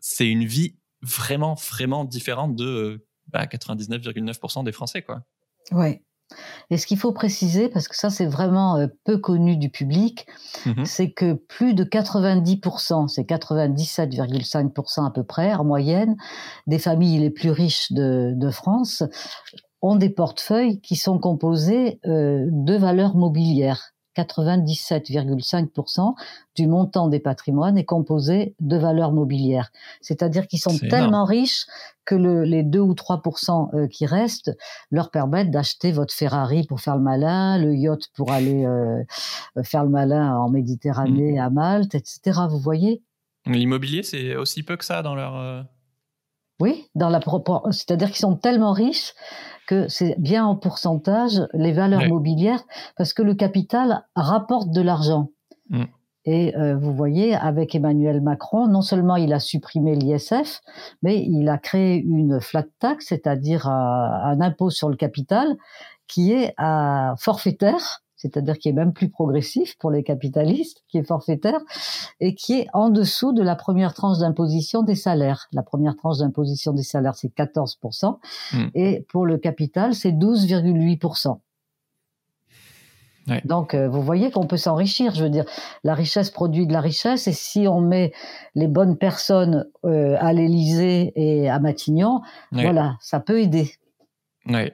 c'est 0.00 0.28
une 0.28 0.44
vie 0.44 0.76
vraiment, 1.00 1.54
vraiment 1.54 2.04
différente 2.04 2.56
de 2.56 3.06
99,9% 3.32 4.56
bah, 4.56 4.62
des 4.64 4.72
Français, 4.72 5.02
quoi. 5.02 5.22
Ouais. 5.70 6.02
Et 6.70 6.78
ce 6.78 6.86
qu'il 6.86 6.98
faut 6.98 7.12
préciser, 7.12 7.68
parce 7.68 7.88
que 7.88 7.96
ça 7.96 8.10
c'est 8.10 8.26
vraiment 8.26 8.78
euh, 8.78 8.86
peu 9.04 9.18
connu 9.18 9.56
du 9.56 9.70
public, 9.70 10.26
mmh 10.66 10.84
c'est 10.84 11.12
que 11.12 11.34
plus 11.34 11.74
de 11.74 11.84
90%, 11.84 13.08
c'est 13.08 13.22
97,5% 13.22 15.06
à 15.06 15.10
peu 15.10 15.24
près 15.24 15.54
en 15.54 15.64
moyenne, 15.64 16.16
des 16.66 16.78
familles 16.78 17.20
les 17.20 17.30
plus 17.30 17.50
riches 17.50 17.92
de, 17.92 18.50
France 18.50 19.02
ont 19.82 19.96
des 19.96 20.10
portefeuilles 20.10 20.80
qui 20.80 20.96
sont 20.96 21.18
composés 21.18 22.00
euh, 22.06 22.46
de 22.50 22.74
valeurs 22.76 23.16
mobilières. 23.16 23.92
97,5% 24.16 26.14
du 26.54 26.66
montant 26.66 27.08
des 27.08 27.18
patrimoines 27.18 27.78
est 27.78 27.86
composé 27.86 28.54
de 28.60 28.76
valeurs 28.76 29.12
mobilières. 29.12 29.70
C'est-à-dire 30.02 30.46
qu'ils 30.46 30.60
sont 30.60 30.76
tellement 30.78 31.24
riches 31.24 31.64
que 32.04 32.14
les 32.14 32.62
2 32.62 32.78
ou 32.78 32.92
3% 32.92 33.74
euh, 33.74 33.86
qui 33.88 34.04
restent 34.04 34.54
leur 34.90 35.10
permettent 35.10 35.50
d'acheter 35.50 35.92
votre 35.92 36.12
Ferrari 36.12 36.66
pour 36.66 36.82
faire 36.82 36.96
le 36.96 37.02
malin, 37.02 37.56
le 37.56 37.74
yacht 37.74 38.08
pour 38.14 38.30
aller 38.32 38.66
euh, 38.66 39.02
faire 39.62 39.84
le 39.84 39.90
malin 39.90 40.36
en 40.36 40.50
Méditerranée, 40.50 41.38
mmh. 41.38 41.40
à 41.40 41.48
Malte, 41.48 41.94
etc. 41.94 42.40
Vous 42.50 42.58
voyez? 42.58 43.02
L'immobilier, 43.46 44.02
c'est 44.02 44.36
aussi 44.36 44.62
peu 44.62 44.76
que 44.76 44.84
ça 44.84 45.00
dans 45.02 45.14
leur... 45.14 45.64
Oui, 46.60 46.86
dans 46.94 47.08
la 47.08 47.18
c'est-à-dire 47.70 48.08
qu'ils 48.08 48.18
sont 48.18 48.36
tellement 48.36 48.72
riches 48.72 49.14
que 49.66 49.88
c'est 49.88 50.14
bien 50.18 50.44
en 50.44 50.56
pourcentage 50.56 51.42
les 51.52 51.72
valeurs 51.72 52.08
mobilières 52.08 52.62
parce 52.96 53.12
que 53.12 53.22
le 53.22 53.34
capital 53.34 54.04
rapporte 54.14 54.70
de 54.70 54.80
l'argent. 54.80 55.30
Mm. 55.70 55.84
Et 56.24 56.56
euh, 56.56 56.76
vous 56.76 56.94
voyez, 56.94 57.34
avec 57.34 57.74
Emmanuel 57.74 58.20
Macron, 58.20 58.68
non 58.68 58.82
seulement 58.82 59.16
il 59.16 59.32
a 59.32 59.40
supprimé 59.40 59.96
l'ISF, 59.96 60.60
mais 61.02 61.20
il 61.20 61.48
a 61.48 61.58
créé 61.58 61.96
une 61.96 62.40
flat 62.40 62.64
tax, 62.78 63.06
c'est-à-dire 63.08 63.66
un 63.66 64.40
impôt 64.40 64.70
sur 64.70 64.88
le 64.88 64.96
capital 64.96 65.56
qui 66.06 66.32
est 66.32 66.54
à 66.58 67.14
forfaitaire 67.18 68.01
c'est-à-dire 68.22 68.58
qui 68.58 68.68
est 68.68 68.72
même 68.72 68.92
plus 68.92 69.08
progressif 69.08 69.76
pour 69.78 69.90
les 69.90 70.04
capitalistes, 70.04 70.84
qui 70.88 70.98
est 70.98 71.06
forfaitaire, 71.06 71.60
et 72.20 72.34
qui 72.34 72.54
est 72.54 72.68
en 72.72 72.88
dessous 72.88 73.32
de 73.32 73.42
la 73.42 73.56
première 73.56 73.94
tranche 73.94 74.18
d'imposition 74.18 74.82
des 74.82 74.94
salaires. 74.94 75.48
La 75.52 75.62
première 75.62 75.96
tranche 75.96 76.18
d'imposition 76.18 76.72
des 76.72 76.84
salaires, 76.84 77.16
c'est 77.16 77.34
14%, 77.34 78.18
hmm. 78.52 78.68
et 78.74 79.04
pour 79.08 79.26
le 79.26 79.38
capital, 79.38 79.94
c'est 79.94 80.12
12,8%. 80.12 81.38
Donc, 83.44 83.74
euh, 83.74 83.88
vous 83.88 84.02
voyez 84.02 84.30
qu'on 84.30 84.46
peut 84.46 84.56
s'enrichir. 84.56 85.14
Je 85.14 85.22
veux 85.22 85.30
dire, 85.30 85.44
la 85.84 85.94
richesse 85.94 86.30
produit 86.30 86.66
de 86.66 86.72
la 86.72 86.80
richesse, 86.80 87.28
et 87.28 87.32
si 87.32 87.68
on 87.68 87.80
met 87.80 88.12
les 88.54 88.66
bonnes 88.66 88.96
personnes 88.96 89.66
euh, 89.84 90.16
à 90.18 90.32
l'Élysée 90.32 91.12
et 91.14 91.48
à 91.48 91.58
Matignon, 91.60 92.22
voilà, 92.50 92.96
ça 93.00 93.20
peut 93.20 93.40
aider. 93.40 93.72
Oui. 94.46 94.72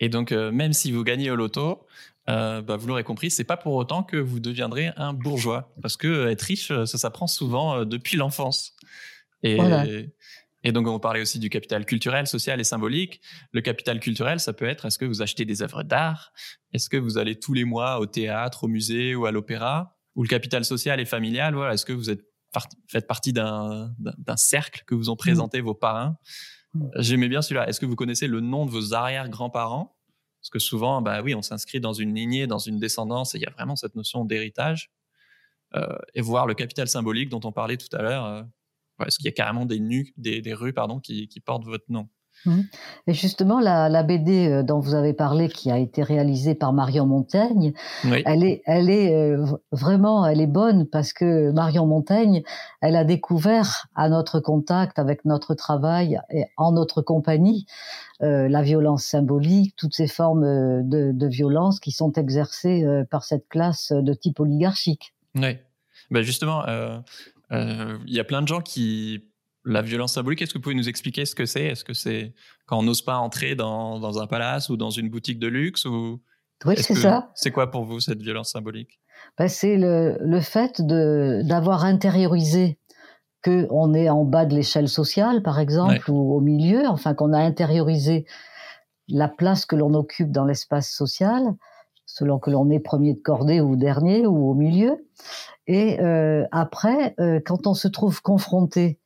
Et 0.00 0.08
donc, 0.08 0.32
euh, 0.32 0.52
même 0.52 0.72
si 0.72 0.92
vous 0.92 1.04
gagnez 1.04 1.30
au 1.30 1.36
loto, 1.36 1.86
euh, 2.28 2.62
bah, 2.62 2.76
vous 2.76 2.86
l'aurez 2.88 3.04
compris, 3.04 3.30
c'est 3.30 3.44
pas 3.44 3.56
pour 3.56 3.74
autant 3.74 4.02
que 4.02 4.16
vous 4.16 4.40
deviendrez 4.40 4.92
un 4.96 5.12
bourgeois, 5.12 5.72
parce 5.80 5.96
que 5.96 6.08
euh, 6.08 6.30
être 6.30 6.42
riche, 6.42 6.70
euh, 6.70 6.84
ça 6.84 6.98
s'apprend 6.98 7.26
souvent 7.26 7.84
depuis 7.84 8.16
l'enfance. 8.16 8.74
Et, 9.42 9.58
et 10.64 10.72
donc, 10.72 10.88
on 10.88 10.98
parlait 10.98 11.20
aussi 11.20 11.38
du 11.38 11.50
capital 11.50 11.84
culturel, 11.84 12.26
social 12.26 12.58
et 12.58 12.64
symbolique. 12.64 13.20
Le 13.52 13.60
capital 13.60 14.00
culturel, 14.00 14.40
ça 14.40 14.52
peut 14.52 14.64
être 14.64 14.86
est-ce 14.86 14.98
que 14.98 15.04
vous 15.04 15.22
achetez 15.22 15.44
des 15.44 15.62
œuvres 15.62 15.84
d'art? 15.84 16.32
Est-ce 16.72 16.88
que 16.88 16.96
vous 16.96 17.18
allez 17.18 17.38
tous 17.38 17.52
les 17.52 17.64
mois 17.64 18.00
au 18.00 18.06
théâtre, 18.06 18.64
au 18.64 18.68
musée 18.68 19.14
ou 19.14 19.26
à 19.26 19.30
l'opéra? 19.30 19.96
Ou 20.16 20.24
le 20.24 20.28
capital 20.28 20.64
social 20.64 20.98
et 20.98 21.04
familial, 21.04 21.54
voilà, 21.54 21.74
est-ce 21.74 21.86
que 21.86 21.92
vous 21.92 22.10
êtes 22.10 22.24
faites 22.88 23.06
partie 23.06 23.32
d'un 23.32 23.94
cercle 24.36 24.82
que 24.86 24.94
vous 24.94 25.10
ont 25.10 25.16
présenté 25.16 25.60
vos 25.60 25.74
parrains? 25.74 26.16
Mmh. 26.74 26.88
J'aimais 26.96 27.28
bien 27.28 27.42
celui-là. 27.42 27.68
Est-ce 27.68 27.78
que 27.78 27.86
vous 27.86 27.96
connaissez 27.96 28.26
le 28.26 28.40
nom 28.40 28.66
de 28.66 28.70
vos 28.70 28.94
arrière-grands-parents? 28.94 29.95
Parce 30.46 30.50
que 30.52 30.58
souvent, 30.60 31.02
bah 31.02 31.22
oui, 31.22 31.34
on 31.34 31.42
s'inscrit 31.42 31.80
dans 31.80 31.92
une 31.92 32.14
lignée, 32.14 32.46
dans 32.46 32.60
une 32.60 32.78
descendance, 32.78 33.34
et 33.34 33.38
il 33.38 33.40
y 33.40 33.46
a 33.46 33.50
vraiment 33.50 33.74
cette 33.74 33.96
notion 33.96 34.24
d'héritage. 34.24 34.92
Euh, 35.74 35.98
et 36.14 36.20
voir 36.20 36.46
le 36.46 36.54
capital 36.54 36.86
symbolique 36.86 37.30
dont 37.30 37.40
on 37.42 37.50
parlait 37.50 37.76
tout 37.76 37.88
à 37.96 38.00
l'heure, 38.00 38.24
euh, 38.24 38.42
est-ce 39.04 39.16
qu'il 39.16 39.24
y 39.24 39.28
a 39.28 39.32
carrément 39.32 39.66
des, 39.66 39.80
nus, 39.80 40.14
des, 40.16 40.54
rues 40.54 40.72
pardon, 40.72 41.00
qui, 41.00 41.28
portent 41.44 41.64
votre 41.64 41.86
nom. 41.88 42.08
Et 43.06 43.12
justement, 43.12 43.60
la, 43.60 44.02
BD 44.02 44.48
euh, 44.48 44.62
dont 44.62 44.78
vous 44.78 44.94
avez 44.94 45.12
parlé, 45.12 45.48
qui 45.48 45.70
a 45.70 45.78
été 45.78 46.02
réalisée 46.02 46.54
par 46.54 46.72
Marion 46.72 47.06
Montaigne, 47.06 47.72
elle 48.04 48.44
est, 48.44 48.62
elle 48.66 48.90
est 48.90 49.34
vraiment, 49.72 50.26
elle 50.26 50.40
est 50.40 50.46
bonne 50.46 50.86
parce 50.86 51.12
que 51.12 51.50
Marion 51.50 51.86
Montaigne, 51.86 52.42
elle 52.80 52.96
a 52.96 53.04
découvert 53.04 53.88
à 53.94 54.08
notre 54.08 54.40
contact, 54.40 54.98
avec 54.98 55.24
notre 55.24 55.54
travail 55.54 56.20
et 56.30 56.44
en 56.56 56.72
notre 56.72 57.02
compagnie, 57.02 57.66
euh, 58.22 58.48
la 58.48 58.62
violence 58.62 59.04
symbolique, 59.04 59.74
toutes 59.76 59.94
ces 59.94 60.08
formes 60.08 60.44
euh, 60.44 60.80
de, 60.82 61.26
violence 61.26 61.80
qui 61.80 61.92
sont 61.92 62.12
exercées 62.12 62.82
euh, 62.84 63.04
par 63.04 63.24
cette 63.24 63.46
classe 63.48 63.92
de 63.92 64.14
type 64.14 64.40
oligarchique. 64.40 65.12
Oui, 65.34 65.58
ben 66.10 66.22
justement, 66.22 66.64
il 67.50 68.14
y 68.14 68.20
a 68.20 68.24
plein 68.24 68.42
de 68.42 68.48
gens 68.48 68.60
qui... 68.60 69.24
La 69.66 69.82
violence 69.82 70.12
symbolique, 70.14 70.40
est-ce 70.42 70.52
que 70.52 70.58
vous 70.58 70.62
pouvez 70.62 70.76
nous 70.76 70.88
expliquer 70.88 71.26
ce 71.26 71.34
que 71.34 71.44
c'est? 71.44 71.64
Est-ce 71.64 71.82
que 71.82 71.92
c'est 71.92 72.34
quand 72.66 72.78
on 72.78 72.84
n'ose 72.84 73.02
pas 73.02 73.16
entrer 73.16 73.56
dans, 73.56 74.18
un 74.20 74.26
palace 74.28 74.68
ou 74.68 74.76
dans 74.76 74.90
une 74.90 75.10
boutique 75.10 75.40
de 75.40 75.48
luxe 75.48 75.84
ou... 75.84 76.22
Oui, 76.64 76.74
c'est 76.78 76.94
ça. 76.94 77.30
C'est 77.34 77.50
quoi 77.50 77.70
pour 77.70 77.84
vous 77.84 78.00
cette 78.00 78.22
violence 78.22 78.52
symbolique? 78.52 79.00
Ben, 79.36 79.48
C'est 79.48 79.76
le, 79.76 80.16
le 80.20 80.40
fait 80.40 80.80
d'avoir 80.80 81.84
intériorisé 81.84 82.78
qu'on 83.44 83.92
est 83.92 84.08
en 84.08 84.24
bas 84.24 84.46
de 84.46 84.54
l'échelle 84.54 84.88
sociale, 84.88 85.42
par 85.42 85.58
exemple, 85.58 86.10
ou 86.10 86.34
au 86.34 86.40
milieu, 86.40 86.86
enfin 86.86 87.14
qu'on 87.14 87.32
a 87.32 87.38
intériorisé 87.38 88.24
la 89.08 89.28
place 89.28 89.66
que 89.66 89.76
l'on 89.76 89.94
occupe 89.94 90.30
dans 90.30 90.44
l'espace 90.44 90.90
social, 90.90 91.42
selon 92.06 92.38
que 92.38 92.50
l'on 92.50 92.70
est 92.70 92.80
premier 92.80 93.14
de 93.14 93.20
cordée 93.20 93.60
ou 93.60 93.76
dernier 93.76 94.26
ou 94.26 94.48
au 94.48 94.54
milieu. 94.54 95.04
Et 95.66 96.00
euh, 96.00 96.44
après, 96.52 97.14
euh, 97.20 97.40
quand 97.44 97.66
on 97.66 97.74
se 97.74 97.88
trouve 97.88 98.22
confronté 98.22 99.00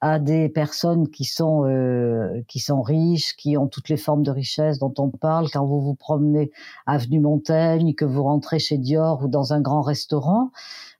à 0.00 0.18
des 0.18 0.48
personnes 0.48 1.08
qui 1.10 1.24
sont 1.24 1.64
euh, 1.66 2.42
qui 2.48 2.58
sont 2.58 2.80
riches, 2.80 3.36
qui 3.36 3.56
ont 3.56 3.68
toutes 3.68 3.88
les 3.88 3.96
formes 3.96 4.22
de 4.22 4.30
richesse 4.30 4.78
dont 4.78 4.94
on 4.98 5.10
parle, 5.10 5.50
quand 5.50 5.66
vous 5.66 5.80
vous 5.80 5.94
promenez 5.94 6.50
avenue 6.86 7.20
Montaigne, 7.20 7.94
que 7.94 8.04
vous 8.04 8.22
rentrez 8.22 8.58
chez 8.58 8.78
Dior 8.78 9.24
ou 9.24 9.28
dans 9.28 9.52
un 9.52 9.60
grand 9.60 9.82
restaurant, 9.82 10.50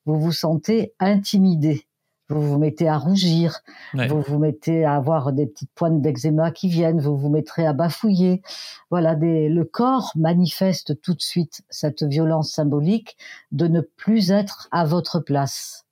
vous 0.05 0.19
vous 0.21 0.33
sentez 0.33 0.95
intimidé. 1.01 1.87
Vous 2.29 2.43
vous 2.43 2.59
mettez 2.59 2.89
à 2.89 2.97
rougir, 2.97 3.59
vous 3.93 4.21
vous 4.21 4.39
mettez 4.39 4.85
à 4.85 4.95
avoir 4.95 5.33
des 5.33 5.49
petites 5.49 5.73
pointes 5.75 6.01
d'eczéma 6.01 6.53
qui 6.53 6.69
viennent, 6.69 7.01
vous 7.01 7.17
vous 7.17 7.29
mettrez 7.29 7.67
à 7.67 7.73
bafouiller. 7.73 8.41
Voilà, 8.89 9.17
des, 9.17 9.49
le 9.49 9.65
corps 9.65 10.13
manifeste 10.15 11.01
tout 11.01 11.15
de 11.15 11.21
suite 11.21 11.63
cette 11.71 12.05
violence 12.05 12.53
symbolique 12.53 13.17
de 13.51 13.67
ne 13.67 13.81
plus 13.81 14.31
être 14.31 14.69
à 14.71 14.85
votre 14.85 15.19
place. 15.19 15.87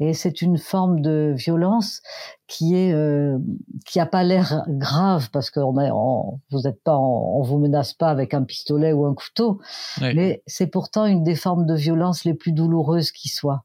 Et 0.00 0.12
c'est 0.12 0.42
une 0.42 0.58
forme 0.58 1.00
de 1.00 1.34
violence 1.36 2.02
qui 2.48 2.74
est 2.74 2.92
euh, 2.92 3.38
qui 3.86 4.00
a 4.00 4.06
pas 4.06 4.24
l'air 4.24 4.64
grave 4.66 5.30
parce 5.30 5.50
que 5.50 5.60
on, 5.60 6.40
vous 6.50 6.66
êtes 6.66 6.82
pas 6.82 6.96
on, 6.96 7.42
vous 7.42 7.58
menace 7.58 7.94
pas 7.94 8.08
avec 8.08 8.34
un 8.34 8.42
pistolet 8.42 8.92
ou 8.92 9.06
un 9.06 9.14
couteau, 9.14 9.60
mais 10.00 10.42
c'est 10.46 10.66
pourtant 10.66 11.06
une 11.06 11.22
des 11.22 11.36
formes 11.36 11.66
de 11.66 11.74
violence 11.74 12.24
les 12.24 12.34
plus 12.34 12.52
douloureuses 12.52 13.12
qui 13.12 13.28
soient. 13.28 13.64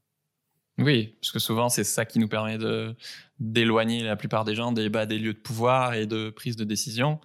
Oui, 0.77 1.17
parce 1.19 1.31
que 1.31 1.39
souvent 1.39 1.67
c'est 1.67 1.83
ça 1.83 2.05
qui 2.05 2.19
nous 2.19 2.29
permet 2.29 2.57
de 2.57 2.95
d'éloigner 3.39 4.03
la 4.03 4.15
plupart 4.15 4.45
des 4.45 4.53
gens 4.53 4.71
des, 4.71 4.89
bah, 4.89 5.05
des 5.05 5.17
lieux 5.17 5.33
de 5.33 5.39
pouvoir 5.39 5.93
et 5.93 6.05
de 6.05 6.29
prise 6.29 6.55
de 6.55 6.63
décision, 6.63 7.19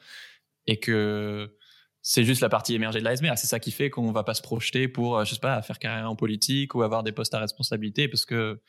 et 0.67 0.79
que 0.79 1.55
c'est 2.07 2.25
juste 2.25 2.43
la 2.43 2.51
partie 2.51 2.75
émergée 2.75 3.01
de 3.01 3.05
l'iceberg. 3.05 3.39
C'est 3.39 3.47
ça 3.47 3.59
qui 3.59 3.71
fait 3.71 3.89
qu'on 3.89 4.13
va 4.13 4.25
pas 4.25 4.35
se 4.35 4.43
projeter 4.43 4.89
pour, 4.89 5.17
euh, 5.17 5.25
je 5.25 5.35
sais 5.35 5.41
pas, 5.41 5.61
faire 5.63 5.79
carrière 5.79 6.09
en 6.09 6.15
politique 6.15 6.75
ou 6.75 6.83
avoir 6.83 7.03
des 7.03 7.13
postes 7.13 7.33
à 7.33 7.39
responsabilité, 7.39 8.09
parce 8.09 8.27
que 8.27 8.61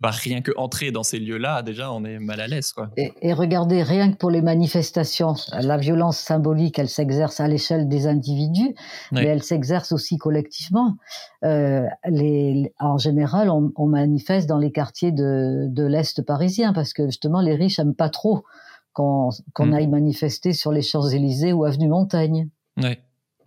bah, 0.00 0.10
rien 0.10 0.42
que 0.42 0.52
entrer 0.56 0.92
dans 0.92 1.02
ces 1.02 1.18
lieux-là, 1.18 1.62
déjà, 1.62 1.92
on 1.92 2.04
est 2.04 2.20
mal 2.20 2.40
à 2.40 2.46
l'aise. 2.46 2.72
Quoi. 2.72 2.90
Et, 2.96 3.32
regardez, 3.32 3.82
rien 3.82 4.12
que 4.12 4.16
pour 4.16 4.30
les 4.30 4.42
manifestations, 4.42 5.34
la 5.52 5.76
violence 5.76 6.18
symbolique, 6.18 6.78
elle 6.78 6.88
s'exerce 6.88 7.40
à 7.40 7.48
l'échelle 7.48 7.88
des 7.88 8.06
individus, 8.06 8.76
mais 9.10 9.24
elle 9.24 9.42
s'exerce 9.42 9.90
aussi 9.90 10.16
collectivement. 10.16 10.96
Euh, 11.44 11.84
les, 12.08 12.72
en 12.78 12.96
général, 12.96 13.50
on, 13.50 13.72
on, 13.74 13.86
manifeste 13.86 14.48
dans 14.48 14.58
les 14.58 14.70
quartiers 14.70 15.10
de, 15.10 15.66
de 15.68 15.84
l'Est 15.84 16.22
parisien, 16.22 16.72
parce 16.72 16.92
que 16.92 17.06
justement, 17.06 17.40
les 17.40 17.56
riches 17.56 17.78
n'aiment 17.78 17.96
pas 17.96 18.08
trop 18.08 18.44
qu'on 18.92 19.30
mm. 19.58 19.74
aille 19.74 19.86
manifester 19.88 20.52
sur 20.52 20.70
les 20.70 20.82
Champs-Élysées 20.82 21.52
ou 21.52 21.64
avenue 21.64 21.88
Montaigne. 21.88 22.48
Oui, 22.76 22.96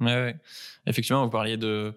ouais. 0.01 0.35
effectivement, 0.85 1.23
vous 1.23 1.31
parliez 1.31 1.57
de... 1.57 1.93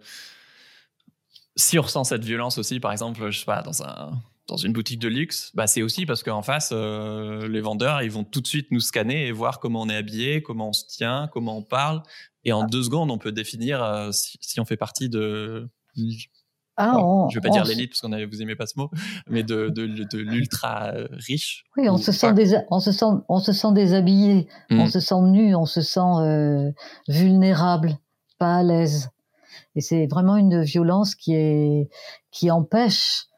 Si 1.56 1.78
on 1.78 1.82
ressent 1.82 2.04
cette 2.04 2.24
violence 2.24 2.58
aussi, 2.58 2.80
par 2.80 2.90
exemple, 2.90 3.30
je 3.30 3.38
sais 3.38 3.44
pas, 3.44 3.62
dans 3.62 3.82
un 3.82 4.10
dans 4.46 4.56
une 4.56 4.72
boutique 4.72 4.98
de 4.98 5.08
luxe, 5.08 5.50
bah 5.54 5.66
c'est 5.66 5.82
aussi 5.82 6.04
parce 6.04 6.22
qu'en 6.22 6.42
face, 6.42 6.70
euh, 6.72 7.48
les 7.48 7.60
vendeurs, 7.60 8.02
ils 8.02 8.10
vont 8.10 8.24
tout 8.24 8.40
de 8.40 8.46
suite 8.46 8.70
nous 8.70 8.80
scanner 8.80 9.26
et 9.26 9.32
voir 9.32 9.58
comment 9.58 9.82
on 9.82 9.88
est 9.88 9.96
habillé, 9.96 10.42
comment 10.42 10.68
on 10.68 10.72
se 10.72 10.84
tient, 10.86 11.28
comment 11.32 11.56
on 11.56 11.62
parle. 11.62 12.02
Et 12.44 12.52
en 12.52 12.64
deux 12.64 12.82
secondes, 12.82 13.10
on 13.10 13.18
peut 13.18 13.32
définir 13.32 13.82
euh, 13.82 14.10
si, 14.12 14.60
on 14.60 14.64
fait 14.66 14.76
partie 14.76 15.08
de. 15.08 15.68
Ah, 16.76 16.92
je 17.30 17.36
vais 17.36 17.40
pas 17.40 17.50
dire 17.50 17.64
l'élite 17.64 17.90
parce 17.90 18.00
qu'on 18.00 18.10
vous 18.10 18.42
aimez 18.42 18.56
pas 18.56 18.66
ce 18.66 18.76
mot, 18.76 18.90
mais 19.28 19.44
de, 19.44 19.68
de, 19.68 19.86
de 19.86 20.18
l'ultra 20.18 20.92
euh, 20.92 21.06
riche. 21.12 21.64
Oui, 21.76 21.88
on 21.88 21.96
se 21.96 22.10
sent 22.10 22.34
des, 22.34 22.58
on 22.70 22.80
se 22.80 22.90
sent, 22.90 23.04
on 23.28 23.38
se 23.38 23.52
sent 23.52 23.72
déshabillé, 23.72 24.48
on 24.70 24.84
mmh. 24.84 24.88
se 24.88 25.00
sent 25.00 25.20
nu, 25.22 25.54
on 25.54 25.66
se 25.66 25.80
sent 25.80 26.74
vulnérable, 27.06 27.96
pas 28.38 28.56
à 28.56 28.62
l'aise. 28.64 29.08
Et 29.76 29.80
c'est 29.80 30.06
vraiment 30.06 30.36
une 30.36 30.62
violence 30.62 31.14
qui 31.14 31.34
est, 31.34 31.88
qui 32.30 32.50
empêche 32.50 33.28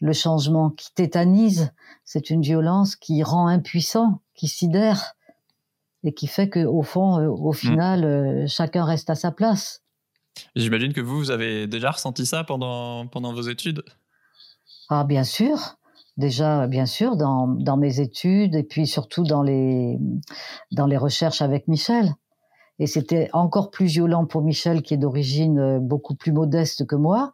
le 0.00 0.12
changement 0.12 0.70
qui 0.70 0.92
tétanise, 0.94 1.72
c'est 2.04 2.30
une 2.30 2.42
violence 2.42 2.96
qui 2.96 3.22
rend 3.22 3.48
impuissant, 3.48 4.20
qui 4.34 4.48
sidère 4.48 5.14
et 6.04 6.12
qui 6.12 6.26
fait 6.26 6.48
que 6.48 6.64
au 6.64 6.82
fond, 6.82 7.18
euh, 7.18 7.28
au 7.28 7.50
mm. 7.50 7.54
final, 7.54 8.04
euh, 8.04 8.46
chacun 8.46 8.84
reste 8.84 9.10
à 9.10 9.14
sa 9.14 9.30
place. 9.30 9.82
J'imagine 10.54 10.92
que 10.92 11.00
vous, 11.00 11.18
vous 11.18 11.30
avez 11.30 11.66
déjà 11.66 11.90
ressenti 11.90 12.24
ça 12.24 12.44
pendant, 12.44 13.06
pendant 13.08 13.32
vos 13.32 13.42
études? 13.42 13.82
Ah, 14.88 15.04
bien 15.04 15.24
sûr. 15.24 15.76
Déjà, 16.16 16.66
bien 16.66 16.86
sûr, 16.86 17.16
dans, 17.16 17.46
dans 17.46 17.76
mes 17.76 18.00
études 18.00 18.54
et 18.54 18.64
puis 18.64 18.86
surtout 18.86 19.22
dans 19.22 19.42
les, 19.42 19.98
dans 20.72 20.86
les 20.86 20.96
recherches 20.96 21.42
avec 21.42 21.68
Michel. 21.68 22.12
Et 22.80 22.86
c'était 22.86 23.28
encore 23.32 23.70
plus 23.70 23.86
violent 23.86 24.26
pour 24.26 24.42
Michel, 24.42 24.82
qui 24.82 24.94
est 24.94 24.98
d'origine 24.98 25.58
euh, 25.58 25.78
beaucoup 25.80 26.14
plus 26.14 26.32
modeste 26.32 26.86
que 26.86 26.96
moi, 26.96 27.32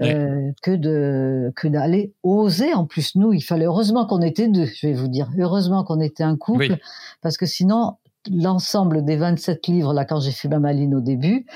euh, 0.00 0.52
que 0.62 0.70
de 0.70 1.52
que 1.56 1.66
d'aller 1.66 2.12
oser. 2.22 2.72
En 2.74 2.86
plus, 2.86 3.16
nous, 3.16 3.32
il 3.32 3.40
fallait 3.40 3.66
heureusement 3.66 4.06
qu'on 4.06 4.20
était 4.20 4.48
deux. 4.48 4.66
Je 4.66 4.86
vais 4.86 4.92
vous 4.92 5.08
dire, 5.08 5.28
heureusement 5.38 5.84
qu'on 5.84 6.00
était 6.00 6.22
un 6.22 6.36
couple, 6.36 6.78
parce 7.20 7.36
que 7.36 7.46
sinon, 7.46 7.96
l'ensemble 8.30 9.04
des 9.04 9.16
27 9.16 9.66
livres 9.66 9.92
là, 9.92 10.04
quand 10.04 10.20
j'ai 10.20 10.30
fait 10.30 10.48
ma 10.48 10.58
maline 10.60 10.94
au 10.94 11.00
début, 11.00 11.46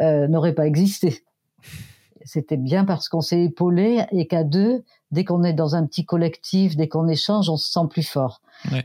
euh, 0.00 0.28
n'aurait 0.28 0.54
pas 0.54 0.66
existé. 0.66 1.24
C'était 2.24 2.56
bien 2.56 2.84
parce 2.84 3.08
qu'on 3.08 3.20
s'est 3.20 3.44
épaulé 3.44 4.04
et 4.12 4.26
qu'à 4.26 4.44
deux, 4.44 4.84
dès 5.10 5.24
qu'on 5.24 5.42
est 5.44 5.54
dans 5.54 5.74
un 5.74 5.86
petit 5.86 6.04
collectif, 6.04 6.76
dès 6.76 6.86
qu'on 6.86 7.08
échange, 7.08 7.48
on 7.48 7.56
se 7.56 7.70
sent 7.70 7.86
plus 7.88 8.06
fort. 8.06 8.42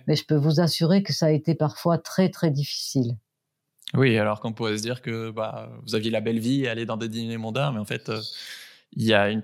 Mais 0.08 0.16
je 0.16 0.26
peux 0.26 0.36
vous 0.36 0.60
assurer 0.60 1.04
que 1.04 1.14
ça 1.14 1.28
a 1.28 1.32
été 1.32 1.54
parfois 1.54 1.98
très 1.98 2.30
très 2.30 2.52
difficile. 2.52 3.18
Oui, 3.96 4.18
alors 4.18 4.40
qu'on 4.40 4.54
pourrait 4.54 4.78
se 4.78 4.82
dire 4.82 5.02
que 5.02 5.30
bah, 5.30 5.70
vous 5.86 5.94
aviez 5.94 6.10
la 6.10 6.22
belle 6.22 6.40
vie 6.40 6.64
et 6.64 6.68
aller 6.68 6.86
dans 6.86 6.98
des 6.98 7.10
dîners 7.10 7.38
mondains, 7.38 7.72
mais 7.72 7.80
en 7.80 7.86
fait, 7.86 8.10
euh, 8.10 8.22
il 8.96 9.04
y 9.04 9.14
a 9.14 9.30
une 9.30 9.44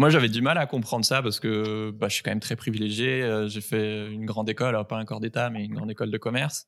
moi, 0.00 0.08
j'avais 0.08 0.30
du 0.30 0.40
mal 0.40 0.56
à 0.56 0.64
comprendre 0.64 1.04
ça 1.04 1.20
parce 1.20 1.40
que 1.40 1.90
bah, 1.90 2.08
je 2.08 2.14
suis 2.14 2.22
quand 2.22 2.30
même 2.30 2.40
très 2.40 2.56
privilégié. 2.56 3.22
Euh, 3.22 3.48
j'ai 3.48 3.60
fait 3.60 4.10
une 4.10 4.24
grande 4.24 4.48
école, 4.48 4.68
alors 4.68 4.86
pas 4.86 4.96
un 4.96 5.04
corps 5.04 5.20
d'État, 5.20 5.50
mais 5.50 5.62
une 5.62 5.74
grande 5.74 5.90
école 5.90 6.10
de 6.10 6.16
commerce. 6.16 6.66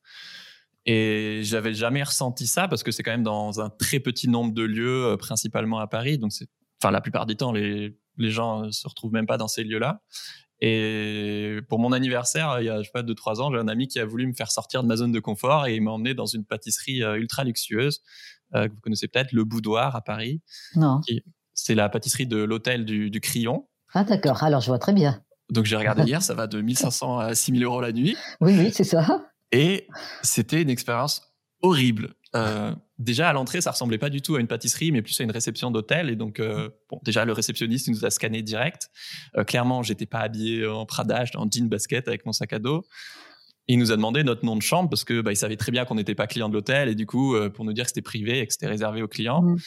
Et 0.85 1.41
j'avais 1.41 1.73
jamais 1.73 2.03
ressenti 2.03 2.45
ça 2.45 2.67
parce 2.67 2.83
que 2.83 2.91
c'est 2.91 3.01
quand 3.01 3.09
même 3.09 3.23
dans 3.23 3.59
un 3.59 3.71
très 3.71 3.99
petit 3.99 4.29
nombre 4.29 4.53
de 4.53 4.61
lieux, 4.61 5.05
euh, 5.05 5.17
principalement 5.17 5.79
à 5.79 5.87
Paris. 5.87 6.19
Donc, 6.19 6.31
c'est, 6.31 6.45
enfin, 6.79 6.91
la 6.91 7.01
plupart 7.01 7.25
du 7.25 7.35
temps, 7.35 7.51
les, 7.51 7.97
les 8.19 8.29
gens 8.29 8.71
se 8.71 8.87
retrouvent 8.87 9.13
même 9.13 9.25
pas 9.25 9.37
dans 9.37 9.47
ces 9.47 9.63
lieux-là. 9.63 10.03
Et 10.61 11.57
pour 11.69 11.79
mon 11.79 11.91
anniversaire, 11.91 12.57
il 12.59 12.65
y 12.65 12.69
a, 12.69 12.83
je 12.83 12.83
sais 12.83 12.91
pas, 12.93 13.01
deux, 13.01 13.15
trois 13.15 13.41
ans, 13.41 13.51
j'ai 13.51 13.57
un 13.57 13.67
ami 13.67 13.87
qui 13.87 13.97
a 13.97 14.05
voulu 14.05 14.27
me 14.27 14.33
faire 14.33 14.51
sortir 14.51 14.83
de 14.83 14.87
ma 14.87 14.95
zone 14.95 15.11
de 15.11 15.19
confort 15.19 15.65
et 15.65 15.73
il 15.75 15.81
m'a 15.81 15.89
emmené 15.89 16.13
dans 16.13 16.27
une 16.27 16.45
pâtisserie 16.45 17.01
euh, 17.01 17.15
ultra 17.15 17.43
luxueuse, 17.43 18.03
que 18.53 18.69
vous 18.69 18.81
connaissez 18.81 19.07
peut-être, 19.07 19.31
Le 19.31 19.43
Boudoir 19.43 19.95
à 19.95 20.01
Paris. 20.01 20.39
Non. 20.75 21.01
C'est 21.53 21.75
la 21.75 21.89
pâtisserie 21.89 22.27
de 22.27 22.37
l'hôtel 22.37 22.85
du, 22.85 23.09
du 23.09 23.21
Crillon. 23.21 23.67
Ah 23.93 24.03
d'accord, 24.03 24.43
alors 24.43 24.61
je 24.61 24.67
vois 24.67 24.79
très 24.79 24.93
bien. 24.93 25.21
Donc 25.51 25.65
j'ai 25.65 25.75
regardé 25.75 26.03
hier, 26.03 26.21
ça 26.23 26.33
va 26.33 26.47
de 26.47 26.61
1500 26.61 27.19
à 27.19 27.35
6000 27.35 27.63
euros 27.63 27.81
la 27.81 27.91
nuit. 27.91 28.15
Oui, 28.41 28.55
oui, 28.57 28.71
c'est 28.73 28.83
ça. 28.83 29.25
Et 29.51 29.87
c'était 30.23 30.61
une 30.61 30.69
expérience 30.69 31.33
horrible. 31.61 32.15
Euh, 32.35 32.73
déjà 32.97 33.29
à 33.29 33.33
l'entrée, 33.33 33.61
ça 33.61 33.71
ressemblait 33.71 33.99
pas 33.99 34.09
du 34.09 34.21
tout 34.21 34.35
à 34.35 34.39
une 34.39 34.47
pâtisserie, 34.47 34.91
mais 34.91 35.03
plus 35.03 35.19
à 35.21 35.23
une 35.23 35.31
réception 35.31 35.69
d'hôtel. 35.69 36.09
Et 36.09 36.15
donc, 36.15 36.39
euh, 36.39 36.69
bon, 36.89 36.99
déjà 37.03 37.25
le 37.25 37.33
réceptionniste 37.33 37.87
nous 37.89 38.03
a 38.05 38.09
scanné 38.09 38.41
direct. 38.41 38.89
Euh, 39.37 39.43
clairement, 39.43 39.83
j'étais 39.83 40.07
pas 40.07 40.19
habillé 40.19 40.65
en 40.65 40.85
Prada, 40.85 41.25
j'étais 41.25 41.37
en 41.37 41.47
jean 41.49 41.69
basket 41.69 42.07
avec 42.07 42.25
mon 42.25 42.31
sac 42.31 42.53
à 42.53 42.59
dos. 42.59 42.83
Il 43.67 43.79
nous 43.79 43.91
a 43.91 43.95
demandé 43.95 44.23
notre 44.23 44.45
nom 44.45 44.55
de 44.55 44.61
chambre 44.61 44.89
parce 44.89 45.03
que 45.05 45.21
bah, 45.21 45.31
il 45.31 45.37
savait 45.37 45.55
très 45.55 45.71
bien 45.71 45.85
qu'on 45.85 45.95
n'était 45.95 46.15
pas 46.15 46.27
client 46.27 46.49
de 46.49 46.53
l'hôtel 46.53 46.89
et 46.89 46.95
du 46.95 47.05
coup 47.05 47.35
euh, 47.35 47.49
pour 47.49 47.63
nous 47.63 47.71
dire 47.71 47.85
que 47.85 47.89
c'était 47.89 48.01
privé 48.01 48.39
et 48.39 48.47
que 48.47 48.51
c'était 48.51 48.67
réservé 48.67 49.01
aux 49.01 49.07
clients. 49.07 49.41
Mm. 49.41 49.57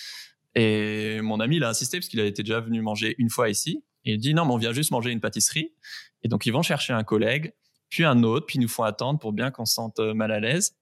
Et 0.56 1.20
mon 1.20 1.38
ami, 1.38 1.56
il 1.56 1.64
a 1.64 1.68
insisté 1.68 1.98
parce 1.98 2.08
qu'il 2.08 2.18
été 2.20 2.42
déjà 2.42 2.60
venu 2.60 2.80
manger 2.80 3.14
une 3.18 3.28
fois 3.28 3.50
ici. 3.50 3.84
Et 4.04 4.14
il 4.14 4.18
dit 4.18 4.32
non, 4.32 4.46
mais 4.46 4.52
on 4.52 4.56
vient 4.56 4.72
juste 4.72 4.90
manger 4.90 5.10
une 5.10 5.20
pâtisserie. 5.20 5.74
Et 6.22 6.28
donc, 6.28 6.46
ils 6.46 6.52
vont 6.52 6.62
chercher 6.62 6.94
un 6.94 7.04
collègue, 7.04 7.52
puis 7.90 8.04
un 8.04 8.22
autre, 8.22 8.46
puis 8.46 8.56
ils 8.56 8.62
nous 8.62 8.68
font 8.68 8.82
attendre 8.82 9.18
pour 9.18 9.32
bien 9.32 9.50
qu'on 9.50 9.66
se 9.66 9.74
sente 9.74 10.00
euh, 10.00 10.14
mal 10.14 10.32
à 10.32 10.40
l'aise. 10.40 10.74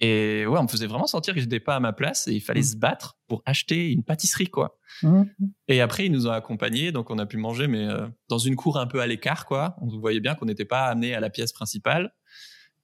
Et 0.00 0.46
ouais, 0.46 0.58
on 0.58 0.62
me 0.62 0.68
faisait 0.68 0.86
vraiment 0.86 1.06
sentir 1.06 1.34
que 1.34 1.40
j'étais 1.40 1.60
pas 1.60 1.76
à 1.76 1.80
ma 1.80 1.92
place 1.92 2.26
et 2.26 2.32
il 2.32 2.40
fallait 2.40 2.60
mmh. 2.60 2.64
se 2.64 2.76
battre 2.76 3.18
pour 3.28 3.42
acheter 3.44 3.90
une 3.90 4.02
pâtisserie, 4.02 4.48
quoi. 4.48 4.78
Mmh. 5.02 5.24
Et 5.68 5.82
après, 5.82 6.06
ils 6.06 6.12
nous 6.12 6.26
ont 6.26 6.30
accompagnés, 6.30 6.90
donc 6.90 7.10
on 7.10 7.18
a 7.18 7.26
pu 7.26 7.36
manger, 7.36 7.66
mais 7.68 7.86
euh, 7.86 8.08
dans 8.30 8.38
une 8.38 8.56
cour 8.56 8.78
un 8.78 8.86
peu 8.86 9.02
à 9.02 9.06
l'écart, 9.06 9.44
quoi. 9.44 9.76
On 9.82 9.98
voyait 9.98 10.20
bien 10.20 10.34
qu'on 10.34 10.46
n'était 10.46 10.64
pas 10.64 10.86
amené 10.86 11.14
à 11.14 11.20
la 11.20 11.28
pièce 11.28 11.52
principale. 11.52 12.14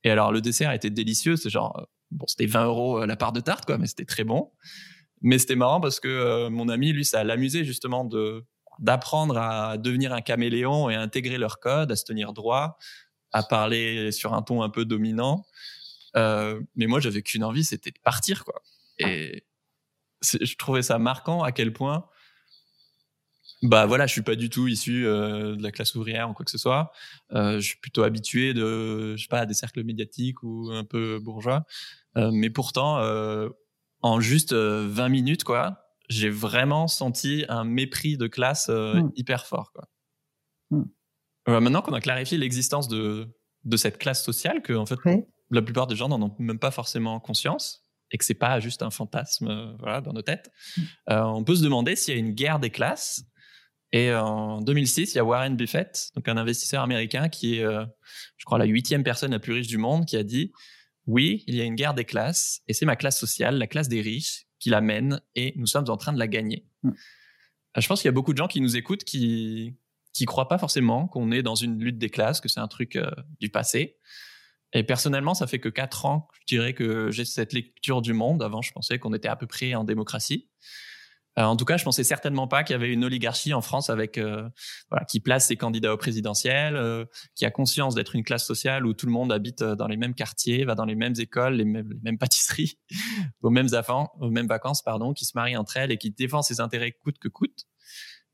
Et 0.05 0.11
alors, 0.11 0.31
le 0.31 0.43
dessert 0.43 0.73
était 0.73 0.91
délicieux. 0.91 1.37
C'est 1.37 1.49
genre, 1.49 1.79
euh, 1.81 1.85
bon, 2.11 2.27
c'était 2.27 2.45
20 2.45 2.67
euros 2.67 3.07
la 3.07 3.17
part 3.17 3.33
de 3.33 3.41
tarte, 3.41 3.65
quoi, 3.65 3.79
mais 3.79 3.87
c'était 3.87 4.05
très 4.05 4.25
bon. 4.25 4.53
Mais 5.23 5.39
c'était 5.39 5.57
marrant 5.57 5.81
parce 5.81 6.01
que 6.01 6.09
euh, 6.09 6.51
mon 6.51 6.69
ami, 6.69 6.93
lui, 6.93 7.05
ça 7.05 7.25
l'amusait 7.25 7.65
justement 7.65 8.05
de 8.05 8.45
d'apprendre 8.79 9.39
à 9.39 9.79
devenir 9.79 10.13
un 10.13 10.21
caméléon 10.21 10.91
et 10.91 10.95
à 10.95 11.01
intégrer 11.01 11.39
leur 11.39 11.61
code, 11.61 11.91
à 11.91 11.97
se 11.97 12.05
tenir 12.05 12.35
droit, 12.35 12.77
à 13.33 13.43
parler 13.43 14.13
sur 14.13 14.35
un 14.35 14.43
ton 14.43 14.63
un 14.63 14.69
peu 14.69 14.85
dominant. 14.85 15.47
Euh, 16.15 16.61
mais 16.75 16.87
moi, 16.87 17.01
j'avais 17.01 17.23
qu'une 17.23 17.43
envie, 17.43 17.65
c'était 17.65 17.91
de 17.91 17.99
partir, 18.05 18.45
quoi. 18.45 18.61
Et 18.99 19.45
je 20.23 20.57
trouvais 20.57 20.83
ça 20.83 20.99
marquant 20.99 21.43
à 21.43 21.53
quel 21.53 21.73
point 21.73 22.07
bah 23.63 23.87
voilà, 23.87 24.07
je 24.07 24.13
suis 24.13 24.23
pas 24.23 24.37
du 24.37 24.51
tout 24.51 24.69
issu 24.69 25.07
euh, 25.07 25.57
de 25.57 25.63
la 25.63 25.73
classe 25.73 25.95
ouvrière 25.95 26.29
ou 26.29 26.35
quoi 26.35 26.45
que 26.45 26.51
ce 26.51 26.59
soit. 26.59 26.93
Je 27.31 27.59
suis 27.61 27.79
plutôt 27.79 28.03
habitué 28.03 28.53
de, 28.53 29.17
je 29.17 29.23
sais 29.23 29.29
pas, 29.29 29.41
à 29.41 29.47
des 29.47 29.55
cercles 29.55 29.83
médiatiques 29.83 30.43
ou 30.43 30.69
un 30.71 30.85
peu 30.85 31.19
bourgeois. 31.19 31.65
Mais 32.15 32.51
pourtant, 32.51 33.01
en 34.07 34.21
juste 34.21 34.53
20 34.53 35.09
minutes, 35.09 35.45
quoi, 35.45 35.91
j'ai 36.09 36.31
vraiment 36.31 36.89
senti 36.89 37.45
un 37.49 37.65
mépris 37.65 38.17
de 38.17 38.27
classe 38.27 38.69
mm. 38.69 39.11
hyper 39.17 39.47
fort, 39.47 39.73
quoi. 39.73 39.89
Mm. 40.71 40.85
maintenant 41.47 41.83
qu'on 41.83 41.93
a 41.93 42.01
clarifié 42.01 42.39
l'existence 42.39 42.89
de 42.89 43.29
de 43.65 43.77
cette 43.77 43.99
classe 43.99 44.25
sociale, 44.25 44.63
que 44.63 44.73
en 44.73 44.87
fait 44.87 44.99
la 45.51 45.63
plupart 45.63 45.89
des 45.89 45.97
gens 45.97 46.09
n'en 46.09 46.23
ont 46.23 46.35
même 46.39 46.59
pas 46.59 46.71
forcément 46.71 47.19
conscience 47.19 47.83
et 48.13 48.19
que 48.19 48.25
c'est 48.25 48.35
pas 48.35 48.61
juste 48.61 48.83
un 48.83 48.91
fantasme 48.91 49.77
voilà, 49.81 50.01
dans 50.01 50.13
nos 50.13 50.23
têtes, 50.23 50.51
mm. 50.77 50.83
on 51.09 51.45
peut 51.45 51.57
se 51.57 51.63
demander 51.63 51.97
s'il 51.97 52.15
y 52.15 52.17
a 52.17 52.21
une 52.21 52.33
guerre 52.33 52.61
des 52.61 52.71
classes 52.71 53.25
et 53.93 54.13
en 54.15 54.61
2006, 54.61 55.15
il 55.15 55.17
y 55.17 55.19
a 55.21 55.25
Warren 55.25 55.57
Buffett, 55.57 56.11
donc 56.15 56.29
un 56.29 56.37
investisseur 56.37 56.83
américain 56.83 57.29
qui 57.29 57.59
est, 57.59 57.65
euh, 57.65 57.85
je 58.37 58.45
crois, 58.45 58.59
la 58.59 58.65
huitième 58.65 59.05
personne 59.05 59.31
la 59.31 59.39
plus 59.39 59.53
riche 59.53 59.69
du 59.69 59.79
monde, 59.79 60.07
qui 60.07 60.17
a 60.17 60.23
dit 60.23 60.53
oui, 61.07 61.45
il 61.47 61.55
y 61.55 61.61
a 61.61 61.65
une 61.65 61.75
guerre 61.75 61.95
des 61.95 62.05
classes, 62.05 62.63
et 62.69 62.73
c'est 62.73 62.87
ma 62.87 62.97
classe 62.97 63.19
sociale, 63.19 63.59
la 63.59 63.67
classe 63.67 63.89
des 63.89 64.01
riches, 64.01 64.47
qui 64.59 64.71
la 64.71 64.81
mène, 64.81 65.21
et 65.35 65.53
nous 65.57 65.67
sommes 65.67 65.89
en 65.89 65.97
train 65.97 66.13
de 66.13 66.19
la 66.19 66.27
gagner. 66.27 66.67
Mm. 66.83 66.91
Euh, 66.91 67.81
je 67.81 67.87
pense 67.87 68.01
qu'il 68.01 68.09
y 68.09 68.11
a 68.11 68.13
beaucoup 68.13 68.33
de 68.33 68.39
gens 68.39 68.49
qui 68.49 68.61
nous 68.61 68.77
écoutent 68.77 69.05
qui 69.05 69.77
qui 70.17 70.25
croient 70.25 70.49
pas 70.49 70.57
forcément 70.57 71.09
qu'on 71.09 71.31
est 71.31 71.43
dans 71.43 71.55
une 71.55 71.79
lutte 71.79 71.99
des 71.99 72.09
classes, 72.09 72.41
que 72.41 72.49
c'est 72.49 72.61
un 72.61 72.69
truc 72.69 72.97
euh, 72.97 73.11
du 73.39 73.51
passé. 73.51 73.99
Et 74.73 74.83
personnellement, 74.83 75.35
ça 75.35 75.47
fait 75.47 75.59
que 75.59 75.69
quatre 75.69 76.07
ans, 76.07 76.29
je 76.41 76.55
dirais 76.55 76.73
que 76.73 77.11
j'ai 77.11 77.27
cette 77.27 77.53
lecture 77.53 78.01
du 78.01 78.15
monde. 78.15 78.43
Avant, 78.43 78.63
je 78.63 78.73
pensais 78.73 78.99
qu'on 78.99 79.13
était 79.13 79.29
à 79.29 79.37
peu 79.37 79.47
près 79.47 79.75
en 79.75 79.85
démocratie. 79.85 80.49
Euh, 81.39 81.43
en 81.43 81.57
tout 81.57 81.67
cas, 81.67 81.77
je 81.77 81.85
pensais 81.85 82.05
certainement 82.05 82.49
pas 82.49 82.65
qu'il 82.65 82.73
y 82.73 82.77
avait 82.77 82.93
une 82.93 83.05
oligarchie 83.05 83.53
en 83.53 83.61
France 83.61 83.91
avec 83.91 84.17
euh, 84.17 84.49
voilà, 84.91 85.05
qui 85.05 85.21
place 85.21 85.47
ses 85.47 85.57
candidats 85.57 85.93
au 85.93 85.97
présidentiel, 85.97 86.77
euh, 86.77 87.05
qui 87.35 87.45
a 87.45 87.51
conscience 87.51 87.95
d'être 87.95 88.15
une 88.15 88.25
classe 88.25 88.47
sociale 88.47 88.87
où 88.87 88.95
tout 88.95 89.07
le 89.07 89.13
monde 89.13 89.31
habite 89.31 89.63
dans 89.63 89.87
les 89.87 89.99
mêmes 89.99 90.15
quartiers, 90.15 90.65
va 90.65 90.75
dans 90.75 90.87
les 90.87 90.95
mêmes 90.95 91.15
écoles, 91.19 91.55
les 91.55 91.65
mêmes, 91.65 91.91
les 91.91 92.01
mêmes 92.03 92.19
pâtisseries, 92.19 92.79
aux 93.43 93.51
mêmes 93.51 93.69
enfants, 93.75 94.13
aux 94.21 94.31
mêmes 94.31 94.47
vacances, 94.47 94.83
pardon, 94.83 95.13
qui 95.13 95.27
se 95.27 95.33
marient 95.35 95.57
entre 95.57 95.77
elles 95.77 95.93
et 95.93 95.99
qui 95.99 96.11
défend 96.11 96.41
ses 96.41 96.61
intérêts 96.61 96.93
coûte 96.93 97.19
que 97.19 97.29
coûte. 97.29 97.67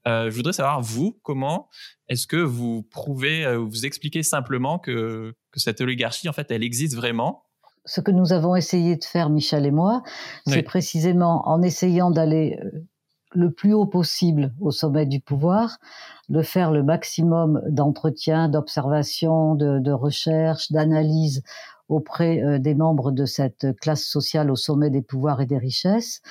Euh, 0.06 0.30
je 0.30 0.36
voudrais 0.36 0.52
savoir, 0.52 0.80
vous, 0.80 1.18
comment 1.22 1.68
est-ce 2.08 2.26
que 2.26 2.36
vous 2.36 2.82
prouvez, 2.82 3.56
vous 3.56 3.86
expliquez 3.86 4.22
simplement 4.22 4.78
que, 4.78 5.34
que 5.50 5.60
cette 5.60 5.80
oligarchie, 5.80 6.28
en 6.28 6.32
fait, 6.32 6.50
elle 6.50 6.64
existe 6.64 6.94
vraiment? 6.94 7.44
Ce 7.84 8.00
que 8.00 8.10
nous 8.10 8.32
avons 8.32 8.54
essayé 8.54 8.96
de 8.96 9.04
faire, 9.04 9.28
Michel 9.30 9.66
et 9.66 9.70
moi, 9.70 10.02
c'est 10.46 10.62
précisément 10.62 11.48
en 11.48 11.62
essayant 11.62 12.10
d'aller 12.10 12.58
le 13.34 13.50
plus 13.50 13.72
haut 13.72 13.86
possible 13.86 14.52
au 14.60 14.70
sommet 14.70 15.06
du 15.06 15.20
pouvoir, 15.20 15.78
de 16.28 16.42
faire 16.42 16.70
le 16.70 16.82
maximum 16.82 17.62
d'entretien, 17.68 18.48
d'observation, 18.48 19.54
de, 19.54 19.78
de, 19.78 19.92
recherche, 19.92 20.72
d'analyse 20.72 21.42
auprès 21.88 22.42
euh, 22.42 22.58
des 22.58 22.74
membres 22.74 23.12
de 23.12 23.24
cette 23.26 23.76
classe 23.80 24.04
sociale 24.04 24.50
au 24.50 24.56
sommet 24.56 24.90
des 24.90 25.02
pouvoirs 25.02 25.40
et 25.40 25.46
des 25.46 25.58
richesses, 25.58 26.22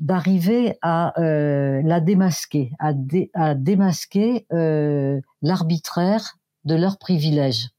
d'arriver 0.00 0.76
à 0.82 1.18
euh, 1.20 1.80
la 1.84 2.00
démasquer, 2.00 2.72
à, 2.78 2.92
à 3.34 3.54
démasquer 3.54 4.46
euh, 4.52 5.20
l'arbitraire 5.42 6.38
de 6.64 6.74
leurs 6.74 6.98
privilèges. 6.98 7.70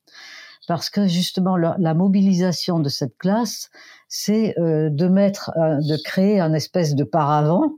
Parce 0.68 0.90
que 0.90 1.08
justement, 1.08 1.58
la, 1.58 1.76
la 1.80 1.94
mobilisation 1.94 2.80
de 2.80 2.90
cette 2.90 3.18
classe, 3.18 3.70
c'est 4.08 4.56
de 4.58 5.08
mettre, 5.08 5.52
de 5.58 6.02
créer 6.04 6.40
un 6.40 6.54
espèce 6.54 6.96
de 6.96 7.04
paravent 7.04 7.74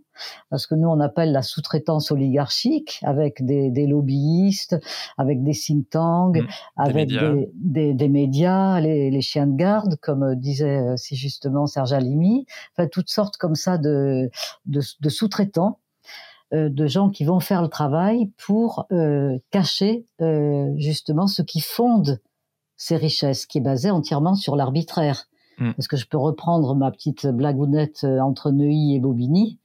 parce 0.50 0.68
que 0.68 0.76
nous 0.76 0.88
on 0.88 1.00
appelle 1.00 1.32
la 1.32 1.42
sous-traitance 1.42 2.12
oligarchique 2.12 3.00
avec 3.04 3.46
des, 3.46 3.70
des, 3.72 3.88
lobbyistes, 3.88 4.78
avec 5.18 5.44
des 5.44 5.54
think 5.54 5.90
tanks, 5.90 6.38
mmh. 6.38 6.48
avec 6.78 7.10
des 7.10 7.16
médias, 7.16 7.34
des, 7.56 7.94
des, 7.94 8.10
médias 8.10 8.80
les, 8.80 9.12
les, 9.12 9.22
chiens 9.22 9.48
de 9.48 9.56
garde, 9.56 9.98
comme 10.02 10.24
euh, 10.24 10.36
disait 10.36 10.78
euh, 10.78 10.98
si 10.98 11.16
justement 11.16 11.68
Serge 11.68 11.94
Alimi, 11.94 12.46
enfin 12.72 12.88
toutes 12.88 13.10
sortes 13.10 13.38
comme 13.38 13.56
ça 13.56 13.78
de, 13.78 14.30
de, 14.66 14.82
de 15.00 15.10
sous-traitants 15.10 15.80
euh, 16.54 16.70
de 16.70 16.88
gens 16.88 17.10
qui 17.10 17.26
vont 17.26 17.40
faire 17.40 17.62
le 17.62 17.68
travail 17.68 18.32
pour 18.38 18.86
euh, 18.92 19.38
cacher 19.50 20.06
euh, 20.22 20.72
justement 20.78 21.28
ce 21.28 21.42
qui 21.42 21.60
fonde 21.60 22.22
ces 22.78 22.98
richesses, 22.98 23.46
qui 23.46 23.60
est 23.60 23.62
basé 23.62 23.90
entièrement 23.90 24.36
sur 24.36 24.56
l'arbitraire. 24.56 25.28
Mmh. 25.58 25.74
Parce 25.74 25.88
que 25.88 25.98
je 25.98 26.08
peux 26.08 26.18
reprendre 26.18 26.76
ma 26.76 26.92
petite 26.92 27.28
blagounette 27.28 28.04
entre 28.04 28.52
Neuilly 28.52 28.96
et 28.96 29.00
Bobigny? 29.00 29.60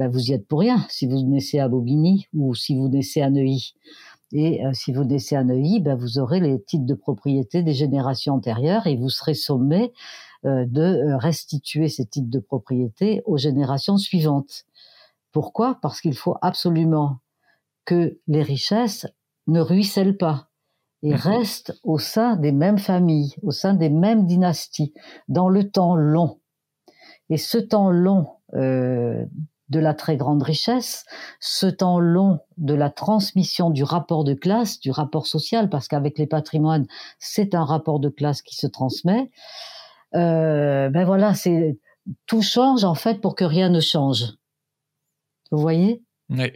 Ben 0.00 0.08
vous 0.08 0.30
y 0.30 0.32
êtes 0.32 0.48
pour 0.48 0.60
rien 0.60 0.84
si 0.88 1.06
vous 1.06 1.22
naissez 1.22 1.58
à 1.58 1.68
Bobigny 1.68 2.26
ou 2.32 2.54
si 2.54 2.74
vous 2.74 2.88
naissez 2.88 3.20
à 3.20 3.28
Neuilly. 3.28 3.74
Et 4.32 4.64
euh, 4.64 4.70
si 4.72 4.92
vous 4.92 5.04
naissez 5.04 5.36
à 5.36 5.44
Neuilly, 5.44 5.80
ben 5.80 5.96
vous 5.96 6.18
aurez 6.18 6.40
les 6.40 6.60
titres 6.62 6.86
de 6.86 6.94
propriété 6.94 7.62
des 7.62 7.74
générations 7.74 8.34
antérieures 8.34 8.86
et 8.86 8.96
vous 8.96 9.10
serez 9.10 9.34
sommé 9.34 9.92
euh, 10.46 10.64
de 10.66 10.80
euh, 10.80 11.18
restituer 11.18 11.88
ces 11.88 12.06
titres 12.06 12.30
de 12.30 12.38
propriété 12.38 13.22
aux 13.26 13.36
générations 13.36 13.98
suivantes. 13.98 14.64
Pourquoi? 15.32 15.78
Parce 15.82 16.00
qu'il 16.00 16.16
faut 16.16 16.36
absolument 16.42 17.18
que 17.84 18.18
les 18.26 18.42
richesses 18.42 19.06
ne 19.48 19.60
ruissellent 19.60 20.16
pas 20.16 20.48
et 21.02 21.10
mhm. 21.10 21.16
restent 21.16 21.78
au 21.82 21.98
sein 21.98 22.36
des 22.36 22.52
mêmes 22.52 22.78
familles, 22.78 23.34
au 23.42 23.50
sein 23.50 23.74
des 23.74 23.90
mêmes 23.90 24.26
dynasties, 24.26 24.92
dans 25.28 25.48
le 25.48 25.70
temps 25.70 25.94
long. 25.94 26.40
Et 27.30 27.36
ce 27.36 27.58
temps 27.58 27.90
long 27.90 28.28
euh, 28.54 29.24
de 29.68 29.78
la 29.78 29.94
très 29.94 30.16
grande 30.16 30.42
richesse, 30.42 31.04
ce 31.38 31.66
temps 31.66 32.00
long 32.00 32.40
de 32.58 32.74
la 32.74 32.90
transmission 32.90 33.70
du 33.70 33.84
rapport 33.84 34.24
de 34.24 34.34
classe, 34.34 34.80
du 34.80 34.90
rapport 34.90 35.26
social, 35.26 35.70
parce 35.70 35.86
qu'avec 35.86 36.18
les 36.18 36.26
patrimoines, 36.26 36.86
c'est 37.18 37.54
un 37.54 37.64
rapport 37.64 38.00
de 38.00 38.08
classe 38.08 38.42
qui 38.42 38.56
se 38.56 38.66
transmet. 38.66 39.30
Euh, 40.16 40.90
ben 40.90 41.04
voilà, 41.04 41.34
c'est 41.34 41.78
tout 42.26 42.42
change 42.42 42.82
en 42.82 42.96
fait 42.96 43.20
pour 43.20 43.36
que 43.36 43.44
rien 43.44 43.68
ne 43.68 43.80
change. 43.80 44.24
Vous 45.52 45.60
voyez? 45.60 46.02
Oui. 46.30 46.50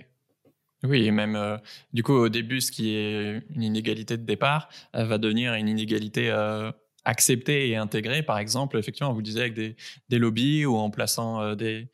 Oui, 0.84 1.06
et 1.06 1.10
même 1.10 1.34
euh, 1.34 1.56
du 1.92 2.02
coup 2.02 2.12
au 2.12 2.28
début, 2.28 2.60
ce 2.60 2.70
qui 2.70 2.94
est 2.94 3.42
une 3.54 3.62
inégalité 3.62 4.16
de 4.16 4.24
départ 4.24 4.68
va 4.92 5.18
devenir 5.18 5.54
une 5.54 5.68
inégalité 5.68 6.30
euh, 6.30 6.70
acceptée 7.04 7.68
et 7.70 7.76
intégrée. 7.76 8.22
Par 8.22 8.38
exemple, 8.38 8.78
effectivement, 8.78 9.12
vous 9.12 9.22
disiez 9.22 9.40
avec 9.40 9.54
des, 9.54 9.76
des 10.10 10.18
lobbies 10.18 10.66
ou 10.66 10.76
en 10.76 10.90
plaçant 10.90 11.54
des, 11.54 11.88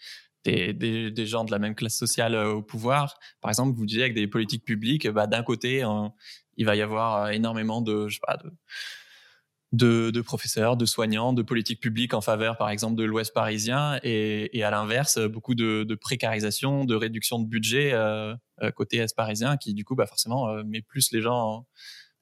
des, 0.44 1.11
des, 1.11 1.26
gens 1.26 1.44
de 1.44 1.50
la 1.50 1.59
même 1.59 1.74
classe 1.74 1.96
sociale 1.96 2.35
euh, 2.35 2.55
au 2.55 2.62
pouvoir. 2.62 3.18
Par 3.40 3.50
exemple, 3.50 3.76
vous 3.76 3.87
disiez 3.87 4.03
avec 4.03 4.14
des 4.14 4.26
politiques 4.26 4.64
publiques, 4.64 5.09
bah, 5.09 5.26
d'un 5.26 5.42
côté, 5.42 5.85
il 6.57 6.66
va 6.66 6.76
y 6.76 6.83
avoir 6.83 7.24
euh, 7.24 7.29
énormément 7.31 7.83
de, 7.83 8.09
je 8.09 8.14
sais 8.14 8.20
pas, 8.26 8.37
de, 8.37 8.50
de, 9.72 10.11
de, 10.11 10.20
professeurs, 10.20 10.76
de 10.76 10.85
soignants, 10.85 11.33
de 11.33 11.42
politiques 11.42 11.80
publiques 11.80 12.14
en 12.14 12.20
faveur, 12.20 12.56
par 12.56 12.70
exemple, 12.70 12.96
de 12.96 13.04
l'Ouest 13.04 13.33
parisien, 13.33 14.00
et, 14.02 14.56
et 14.59 14.64
à 14.64 14.70
l'inverse, 14.70 15.18
beaucoup 15.18 15.54
de, 15.54 15.85
de, 15.85 15.94
précarisation, 15.94 16.85
de 16.85 16.94
réduction 16.94 17.38
de 17.38 17.46
budget 17.46 17.92
euh, 17.92 18.35
euh 18.62 18.70
côté 18.72 18.98
Est 18.98 19.14
parisien, 19.14 19.56
qui 19.56 19.74
du 19.74 19.85
coup, 19.85 19.94
bah, 19.94 20.06
forcément, 20.06 20.52
met 20.64 20.83
plus 20.83 21.12
les 21.12 21.20
gens 21.20 21.66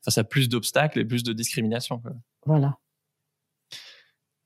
face 0.04 0.18
à 0.18 0.24
plus 0.24 0.48
d'obstacles 0.48 0.98
et 1.00 1.04
plus 1.04 1.22
de 1.22 1.32
discrimination. 1.32 2.00
Quoi. 2.00 2.12
Voilà. 2.46 2.78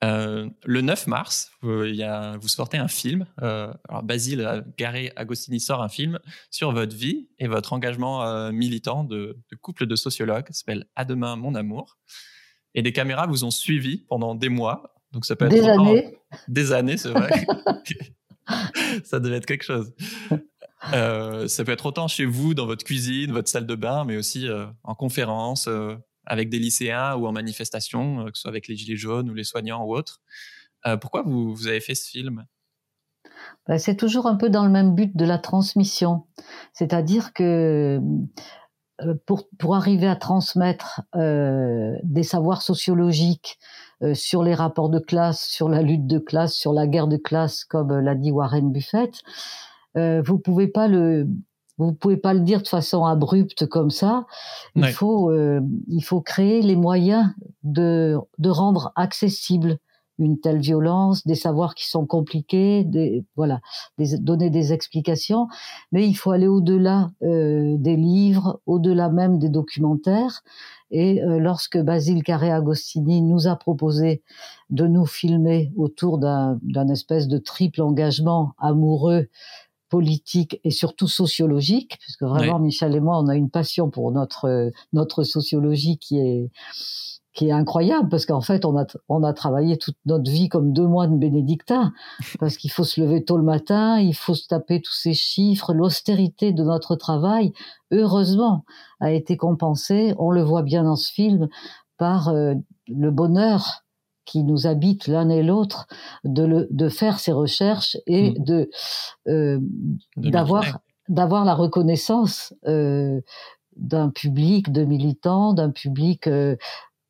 Euh, 0.02 0.50
le 0.64 0.80
9 0.80 1.06
mars, 1.06 1.52
vous, 1.60 1.84
y 1.84 2.02
a, 2.02 2.36
vous 2.38 2.48
sortez 2.48 2.76
un 2.76 2.88
film. 2.88 3.26
Euh, 3.42 3.72
alors 3.88 4.02
Basile 4.02 4.64
Garé 4.76 5.12
Agostini 5.14 5.60
sort 5.60 5.82
un 5.82 5.88
film 5.88 6.18
sur 6.50 6.72
votre 6.72 6.96
vie 6.96 7.28
et 7.38 7.46
votre 7.46 7.72
engagement 7.72 8.24
euh, 8.24 8.50
militant 8.50 9.04
de, 9.04 9.38
de, 9.50 9.56
couple 9.56 9.86
de 9.86 9.94
sociologues. 9.94 10.46
s'appelle 10.50 10.86
À 10.96 11.04
demain, 11.04 11.36
mon 11.36 11.54
amour. 11.54 11.98
Et 12.74 12.82
des 12.82 12.92
caméras 12.92 13.26
vous 13.26 13.44
ont 13.44 13.50
suivi 13.50 13.98
pendant 14.08 14.34
des 14.34 14.48
mois. 14.48 14.94
Donc 15.12 15.24
ça 15.24 15.36
peut 15.36 15.46
être 15.46 15.52
des 15.52 15.68
années. 15.68 16.18
Des 16.48 16.72
années, 16.72 16.96
c'est 16.96 17.10
vrai. 17.10 17.30
ça 19.04 19.20
devait 19.20 19.36
être 19.36 19.46
quelque 19.46 19.64
chose. 19.64 19.92
Euh, 20.92 21.46
ça 21.48 21.64
peut 21.64 21.72
être 21.72 21.86
autant 21.86 22.08
chez 22.08 22.24
vous, 22.24 22.54
dans 22.54 22.66
votre 22.66 22.84
cuisine, 22.84 23.32
votre 23.32 23.48
salle 23.48 23.66
de 23.66 23.74
bain, 23.74 24.04
mais 24.04 24.16
aussi 24.16 24.48
euh, 24.48 24.66
en 24.82 24.94
conférence, 24.94 25.68
euh, 25.68 25.94
avec 26.26 26.48
des 26.48 26.58
lycéens 26.58 27.14
ou 27.14 27.26
en 27.26 27.32
manifestation, 27.32 28.24
que 28.26 28.32
ce 28.34 28.42
soit 28.42 28.50
avec 28.50 28.68
les 28.68 28.76
Gilets 28.76 28.96
jaunes 28.96 29.30
ou 29.30 29.34
les 29.34 29.44
soignants 29.44 29.84
ou 29.84 29.94
autres. 29.94 30.20
Pourquoi 31.00 31.22
vous, 31.22 31.54
vous, 31.54 31.68
avez 31.68 31.78
fait 31.78 31.94
ce 31.94 32.10
film? 32.10 32.44
Ben, 33.68 33.78
C'est 33.78 33.94
toujours 33.94 34.26
un 34.26 34.34
peu 34.34 34.50
dans 34.50 34.64
le 34.64 34.70
même 34.70 34.96
but 34.96 35.16
de 35.16 35.24
la 35.24 35.38
transmission. 35.38 36.24
C'est-à-dire 36.72 37.32
que 37.32 38.00
pour, 39.26 39.48
pour, 39.58 39.74
arriver 39.74 40.06
à 40.06 40.16
transmettre 40.16 41.02
euh, 41.16 41.96
des 42.02 42.22
savoirs 42.22 42.62
sociologiques 42.62 43.58
euh, 44.02 44.14
sur 44.14 44.42
les 44.42 44.54
rapports 44.54 44.90
de 44.90 44.98
classe, 44.98 45.44
sur 45.44 45.68
la 45.68 45.82
lutte 45.82 46.06
de 46.06 46.18
classe, 46.18 46.54
sur 46.54 46.72
la 46.72 46.86
guerre 46.86 47.08
de 47.08 47.16
classe, 47.16 47.64
comme 47.64 47.92
l'a 47.98 48.14
dit 48.14 48.30
Warren 48.30 48.70
Buffett, 48.72 49.22
euh, 49.96 50.22
vous 50.24 50.38
pouvez 50.38 50.68
pas 50.68 50.88
le 50.88 51.28
vous 51.78 51.92
pouvez 51.92 52.16
pas 52.16 52.34
le 52.34 52.40
dire 52.40 52.62
de 52.62 52.68
façon 52.68 53.04
abrupte 53.04 53.66
comme 53.66 53.90
ça. 53.90 54.26
Il 54.76 54.86
faut, 54.86 55.30
euh, 55.30 55.60
il 55.88 56.02
faut 56.02 56.20
créer 56.20 56.62
les 56.62 56.76
moyens 56.76 57.30
de, 57.64 58.16
de 58.38 58.50
rendre 58.50 58.92
accessible 58.94 59.78
une 60.22 60.40
telle 60.40 60.60
violence, 60.60 61.26
des 61.26 61.34
savoirs 61.34 61.74
qui 61.74 61.88
sont 61.88 62.06
compliqués, 62.06 62.84
des, 62.84 63.24
voilà, 63.36 63.60
donner 63.98 64.50
des 64.50 64.72
explications. 64.72 65.48
Mais 65.90 66.06
il 66.08 66.14
faut 66.14 66.30
aller 66.30 66.46
au-delà 66.46 67.10
euh, 67.22 67.76
des 67.78 67.96
livres, 67.96 68.60
au-delà 68.66 69.08
même 69.08 69.38
des 69.38 69.48
documentaires. 69.48 70.42
Et 70.90 71.22
euh, 71.22 71.38
lorsque 71.38 71.78
Basile 71.78 72.22
Carré-Agostini 72.22 73.22
nous 73.22 73.48
a 73.48 73.56
proposé 73.56 74.22
de 74.70 74.86
nous 74.86 75.06
filmer 75.06 75.72
autour 75.76 76.18
d'un 76.18 76.88
espèce 76.88 77.28
de 77.28 77.38
triple 77.38 77.82
engagement 77.82 78.52
amoureux, 78.58 79.28
politique 79.88 80.58
et 80.64 80.70
surtout 80.70 81.06
sociologique, 81.06 81.98
puisque 82.00 82.22
vraiment 82.22 82.58
Michel 82.58 82.96
et 82.96 83.00
moi, 83.00 83.18
on 83.18 83.28
a 83.28 83.36
une 83.36 83.50
passion 83.50 83.90
pour 83.90 84.10
notre 84.10 84.70
notre 84.94 85.22
sociologie 85.22 85.98
qui 85.98 86.18
est 86.18 86.50
qui 87.32 87.48
est 87.48 87.52
incroyable 87.52 88.08
parce 88.08 88.26
qu'en 88.26 88.40
fait 88.40 88.64
on 88.64 88.76
a 88.78 88.86
on 89.08 89.22
a 89.22 89.32
travaillé 89.32 89.78
toute 89.78 89.96
notre 90.04 90.30
vie 90.30 90.48
comme 90.48 90.72
deux 90.72 90.86
mois 90.86 91.06
de 91.06 91.16
bénédictin 91.16 91.92
parce 92.40 92.56
qu'il 92.56 92.70
faut 92.70 92.84
se 92.84 93.00
lever 93.00 93.24
tôt 93.24 93.36
le 93.36 93.42
matin, 93.42 93.98
il 93.98 94.14
faut 94.14 94.34
se 94.34 94.46
taper 94.46 94.80
tous 94.80 94.94
ces 94.94 95.14
chiffres, 95.14 95.72
l'austérité 95.72 96.52
de 96.52 96.62
notre 96.62 96.96
travail 96.96 97.52
heureusement 97.90 98.64
a 99.00 99.12
été 99.12 99.36
compensée, 99.36 100.14
on 100.18 100.30
le 100.30 100.42
voit 100.42 100.62
bien 100.62 100.84
dans 100.84 100.96
ce 100.96 101.12
film 101.12 101.48
par 101.98 102.28
euh, 102.28 102.54
le 102.88 103.10
bonheur 103.10 103.82
qui 104.24 104.44
nous 104.44 104.66
habite 104.66 105.08
l'un 105.08 105.28
et 105.28 105.42
l'autre 105.42 105.86
de 106.24 106.44
le, 106.44 106.68
de 106.70 106.88
faire 106.88 107.18
ces 107.18 107.32
recherches 107.32 107.96
et 108.06 108.30
mmh. 108.30 108.44
de 108.44 108.70
euh, 109.28 109.58
d'avoir 110.16 110.80
d'avoir 111.08 111.44
la 111.44 111.54
reconnaissance 111.54 112.54
euh, 112.66 113.20
d'un 113.76 114.10
public 114.10 114.70
de 114.70 114.84
militants, 114.84 115.54
d'un 115.54 115.70
public 115.70 116.26
euh, 116.26 116.56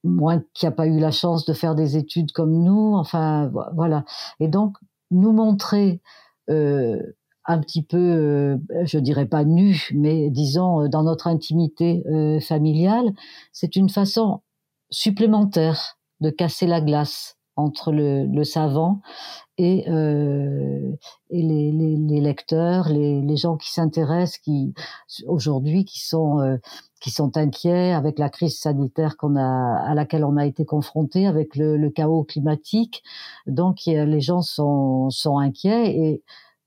moins 0.05 0.43
qui 0.55 0.67
n'a 0.67 0.73
pas 0.73 0.87
eu 0.87 0.99
la 0.99 1.11
chance 1.11 1.45
de 1.45 1.53
faire 1.53 1.75
des 1.75 1.97
études 1.97 2.33
comme 2.33 2.63
nous. 2.63 2.95
Enfin, 2.95 3.51
voilà. 3.75 4.05
Et 4.41 4.49
donc, 4.49 4.77
nous 5.11 5.33
montrer 5.33 6.01
euh, 6.51 7.01
un 7.45 7.61
petit 7.61 7.83
peu, 7.83 7.99
euh, 7.99 8.57
je 8.85 8.99
dirais 8.99 9.27
pas 9.27 9.45
nu, 9.45 9.89
mais 9.95 10.31
disons 10.31 10.83
euh, 10.85 10.89
dans 10.89 11.03
notre 11.03 11.27
intimité 11.27 12.05
euh, 12.07 12.41
familiale, 12.41 13.13
c'est 13.53 13.77
une 13.77 13.89
façon 13.89 14.43
supplémentaire 14.91 15.99
de 16.21 16.31
casser 16.31 16.67
la 16.67 16.81
glace 16.81 17.37
entre 17.57 17.93
le, 17.93 18.45
savant 18.45 19.01
et, 19.59 19.85
euh, 19.89 20.93
et 21.31 21.43
les, 21.43 22.21
lecteurs, 22.21 22.89
les, 22.89 23.37
gens 23.37 23.57
qui 23.57 23.71
s'intéressent, 23.71 24.39
qui 24.39 24.75
aujourd'hui 25.27 25.85
qui 25.85 26.01
sont 26.01 26.41
euh, 26.41 26.57
qui 27.01 27.11
sont 27.11 27.37
inquiets 27.37 27.93
avec 27.93 28.19
la 28.19 28.31
crise 28.31 28.59
sanitaire 28.59 29.17
qu'on 29.17 29.37
a 29.37 29.77
à 29.87 29.95
laquelle 29.95 30.25
on 30.25 30.37
a 30.37 30.47
été 30.47 30.65
confronté, 30.65 31.27
avec 31.27 31.57
le, 31.57 31.91
chaos 31.91 32.25
climatique. 32.25 33.03
Donc 33.47 33.81
les 33.87 34.21
gens 34.21 34.43
sont 34.43 35.11
sont 35.11 35.39
inquiets 35.39 35.97
et 35.97 36.23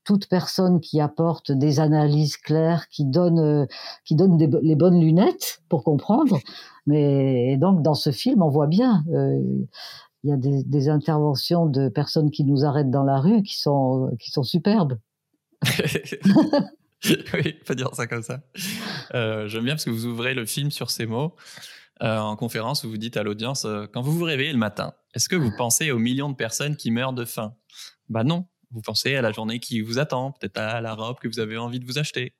toute 0.06 0.28
personne 0.28 0.80
qui 0.80 1.00
apporte 1.00 1.50
des 1.50 1.80
analyses 1.80 2.36
claires, 2.36 2.88
qui 2.88 3.04
donne, 3.04 3.40
euh, 3.40 3.66
qui 4.04 4.14
donne 4.14 4.38
les 4.38 4.76
bonnes 4.76 5.00
lunettes 5.00 5.62
pour 5.68 5.82
comprendre. 5.82 6.38
Mais 6.86 7.56
donc 7.56 7.82
dans 7.82 7.94
ce 7.94 8.12
film, 8.12 8.40
on 8.40 8.48
voit 8.48 8.68
bien, 8.68 9.02
il 10.26 10.30
y 10.30 10.32
a 10.32 10.36
des, 10.36 10.64
des, 10.64 10.88
interventions 10.88 11.66
de 11.66 11.88
personnes 11.88 12.32
qui 12.32 12.42
nous 12.42 12.64
arrêtent 12.64 12.90
dans 12.90 13.04
la 13.04 13.20
rue 13.20 13.44
qui 13.44 13.56
sont, 13.56 14.10
qui 14.18 14.32
sont 14.32 14.42
superbes. 14.42 14.98
oui, 17.04 17.52
pas 17.64 17.76
dire 17.76 17.94
ça 17.94 18.08
comme 18.08 18.24
ça. 18.24 18.42
Euh, 19.14 19.46
J'aime 19.46 19.62
bien 19.62 19.74
parce 19.74 19.84
que 19.84 19.90
vous 19.90 20.06
ouvrez 20.06 20.34
le 20.34 20.44
film 20.44 20.72
sur 20.72 20.90
ces 20.90 21.06
mots. 21.06 21.36
Euh, 22.02 22.18
en 22.18 22.34
conférence 22.34 22.82
où 22.82 22.90
vous 22.90 22.96
dites 22.96 23.16
à 23.16 23.22
l'audience 23.22 23.64
euh, 23.64 23.86
quand 23.86 24.02
vous 24.02 24.12
vous 24.12 24.24
réveillez 24.24 24.52
le 24.52 24.58
matin, 24.58 24.94
est-ce 25.14 25.28
que 25.28 25.36
vous 25.36 25.50
pensez 25.56 25.92
aux 25.92 25.98
millions 25.98 26.28
de 26.28 26.34
personnes 26.34 26.76
qui 26.76 26.90
meurent 26.90 27.12
de 27.12 27.24
faim? 27.24 27.54
Bah 28.08 28.24
non, 28.24 28.48
vous 28.72 28.82
pensez 28.82 29.14
à 29.14 29.22
la 29.22 29.30
journée 29.30 29.60
qui 29.60 29.80
vous 29.80 30.00
attend, 30.00 30.32
peut-être 30.32 30.58
à 30.58 30.80
la 30.80 30.92
robe 30.92 31.20
que 31.20 31.28
vous 31.28 31.38
avez 31.38 31.56
envie 31.56 31.78
de 31.78 31.86
vous 31.86 31.98
acheter. 31.98 32.34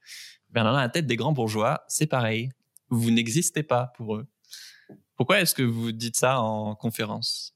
Ben 0.51 0.65
dans 0.65 0.73
la 0.73 0.89
tête 0.89 1.07
des 1.07 1.17
grands 1.17 1.33
bourgeois, 1.33 1.85
c'est 1.87 2.07
pareil. 2.07 2.51
Vous 2.91 3.13
n'existez 3.13 3.63
pas 3.63 3.93
pour 3.97 4.17
eux. 4.17 4.27
Pourquoi 5.17 5.41
est-ce 5.41 5.55
que 5.55 5.63
vous 5.63 5.93
dites 5.93 6.17
ça 6.17 6.41
en 6.41 6.75
conférence? 6.75 7.56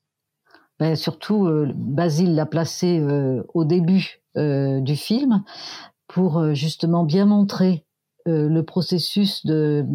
Ben 0.80 0.96
Surtout, 0.96 1.46
euh, 1.46 1.70
Basile 1.76 2.34
l'a 2.34 2.46
placé 2.46 2.98
euh, 2.98 3.44
au 3.54 3.64
début 3.64 4.22
euh, 4.36 4.80
du 4.80 4.96
film 4.96 5.44
pour 6.08 6.54
justement 6.54 7.04
bien 7.04 7.24
montrer 7.24 7.84
le 8.26 8.60
processus 8.62 9.46
de 9.46 9.86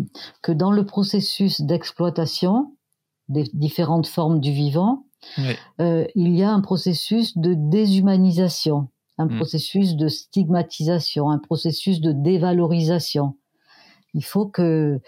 que 0.41 0.53
dans 0.53 0.71
le 0.71 0.85
processus 0.85 1.61
d'exploitation 1.61 2.75
des 3.27 3.43
différentes 3.53 4.07
formes 4.07 4.39
du 4.39 4.51
vivant, 4.51 5.05
oui. 5.37 5.55
il 6.15 6.35
y 6.35 6.41
a 6.41 6.51
un 6.51 6.61
processus 6.61 7.37
de 7.37 7.53
déshumanisation, 7.53 8.87
un 9.17 9.25
mmh. 9.25 9.35
processus 9.35 9.95
de 9.95 10.07
stigmatisation, 10.07 11.29
un 11.29 11.37
processus 11.37 11.99
de 11.99 12.13
dévalorisation. 12.13 13.35
Il 14.13 14.23
faut 14.23 14.47
que 14.47 15.01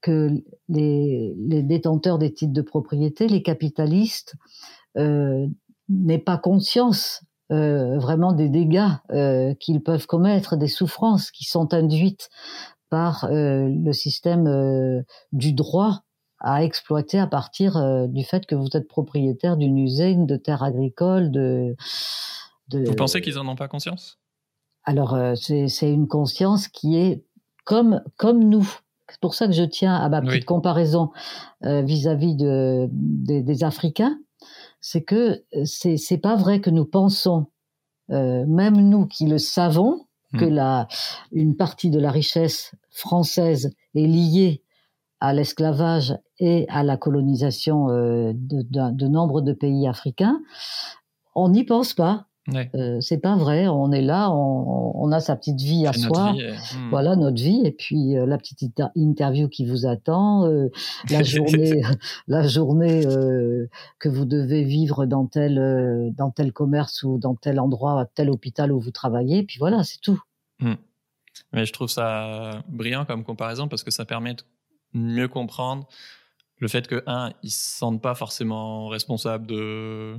que 0.00 0.30
les, 0.68 1.34
les 1.36 1.62
détenteurs 1.62 2.18
des 2.18 2.32
titres 2.32 2.52
de 2.52 2.62
propriété, 2.62 3.28
les 3.28 3.42
capitalistes, 3.42 4.36
n'aient 4.96 6.18
pas 6.18 6.38
conscience 6.38 7.22
euh, 7.52 7.98
vraiment 7.98 8.32
des 8.32 8.48
dégâts 8.48 8.90
euh, 9.12 9.54
qu'ils 9.54 9.80
peuvent 9.80 10.06
commettre, 10.06 10.56
des 10.56 10.68
souffrances 10.68 11.30
qui 11.30 11.44
sont 11.44 11.72
induites 11.74 12.28
par 12.90 13.24
euh, 13.24 13.68
le 13.68 13.92
système 13.92 14.48
euh, 14.48 15.02
du 15.32 15.52
droit 15.52 16.02
à 16.40 16.64
exploiter 16.64 17.18
à 17.18 17.26
partir 17.26 17.76
euh, 17.76 18.08
du 18.08 18.24
fait 18.24 18.46
que 18.46 18.56
vous 18.56 18.68
êtes 18.74 18.88
propriétaire 18.88 19.56
d'une 19.56 19.78
usine, 19.78 20.26
de 20.26 20.36
terres 20.36 20.64
agricoles, 20.64 21.30
de, 21.30 21.76
de... 22.68 22.84
Vous 22.84 22.94
pensez 22.94 23.20
qu'ils 23.20 23.38
en 23.38 23.46
ont 23.46 23.56
pas 23.56 23.68
conscience? 23.68 24.18
Alors 24.82 25.14
euh, 25.14 25.34
c'est 25.36 25.92
une 25.92 26.08
conscience 26.08 26.68
qui 26.68 26.96
est 26.96 27.24
comme 27.64 28.02
comme 28.16 28.40
nous. 28.40 28.68
C'est 29.08 29.20
pour 29.20 29.34
ça 29.34 29.46
que 29.46 29.52
je 29.52 29.62
tiens 29.62 29.94
à 29.94 30.08
ma 30.08 30.20
petite 30.20 30.40
oui. 30.40 30.44
comparaison 30.44 31.12
vis-à-vis 31.62 32.34
-vis 32.34 32.36
de, 32.36 32.88
des, 32.90 33.42
des 33.42 33.62
Africains 33.62 34.18
c'est 34.80 35.02
que 35.02 35.44
c'est 35.64 35.96
c'est 35.96 36.18
pas 36.18 36.36
vrai 36.36 36.60
que 36.60 36.70
nous 36.70 36.84
pensons, 36.84 37.46
euh, 38.10 38.44
même 38.46 38.76
nous 38.76 39.06
qui 39.06 39.26
le 39.26 39.38
savons, 39.38 40.06
mmh. 40.32 40.38
que 40.38 40.44
la 40.44 40.88
une 41.32 41.56
partie 41.56 41.90
de 41.90 41.98
la 41.98 42.10
richesse 42.10 42.74
française 42.90 43.72
est 43.94 44.06
liée 44.06 44.62
à 45.20 45.32
l'esclavage 45.32 46.16
et 46.38 46.66
à 46.68 46.82
la 46.82 46.96
colonisation 46.96 47.88
euh, 47.88 48.32
de, 48.34 48.62
de, 48.62 48.92
de, 48.92 49.08
nombre 49.08 49.40
de 49.40 49.52
pays 49.52 49.88
africains. 49.88 50.40
On 51.34 51.48
n'y 51.48 51.64
pense 51.64 51.94
pas. 51.94 52.25
Ouais. 52.48 52.70
Euh, 52.74 53.00
c'est 53.00 53.18
pas 53.18 53.36
vrai. 53.36 53.66
On 53.66 53.90
est 53.90 54.02
là, 54.02 54.30
on, 54.30 54.92
on 54.94 55.12
a 55.12 55.20
sa 55.20 55.36
petite 55.36 55.60
vie 55.60 55.86
à 55.86 55.92
soi. 55.92 56.32
Vie, 56.32 56.42
hmm. 56.42 56.90
Voilà 56.90 57.16
notre 57.16 57.42
vie. 57.42 57.60
Et 57.64 57.72
puis 57.72 58.16
euh, 58.16 58.26
la 58.26 58.38
petite 58.38 58.62
interview 58.94 59.48
qui 59.48 59.66
vous 59.66 59.86
attend, 59.86 60.46
euh, 60.46 60.68
la 61.10 61.22
journée, 61.24 61.82
la 62.28 62.46
journée 62.46 63.06
euh, 63.06 63.68
que 63.98 64.08
vous 64.08 64.24
devez 64.24 64.64
vivre 64.64 65.06
dans 65.06 65.26
tel 65.26 65.58
euh, 65.58 66.10
dans 66.16 66.30
tel 66.30 66.52
commerce 66.52 67.02
ou 67.02 67.18
dans 67.18 67.34
tel 67.34 67.60
endroit, 67.60 68.06
tel 68.14 68.30
hôpital 68.30 68.72
où 68.72 68.80
vous 68.80 68.92
travaillez. 68.92 69.42
Puis 69.42 69.58
voilà, 69.58 69.82
c'est 69.84 70.00
tout. 70.00 70.20
Hmm. 70.60 70.74
Mais 71.52 71.66
je 71.66 71.72
trouve 71.72 71.88
ça 71.88 72.62
brillant 72.68 73.04
comme 73.04 73.24
comparaison 73.24 73.68
parce 73.68 73.82
que 73.82 73.90
ça 73.90 74.04
permet 74.04 74.34
de 74.34 74.42
mieux 74.94 75.28
comprendre 75.28 75.86
le 76.58 76.68
fait 76.68 76.86
que 76.86 77.02
un, 77.06 77.32
ils 77.42 77.50
se 77.50 77.78
sentent 77.78 78.00
pas 78.00 78.14
forcément 78.14 78.88
responsables 78.88 79.46
de 79.46 80.18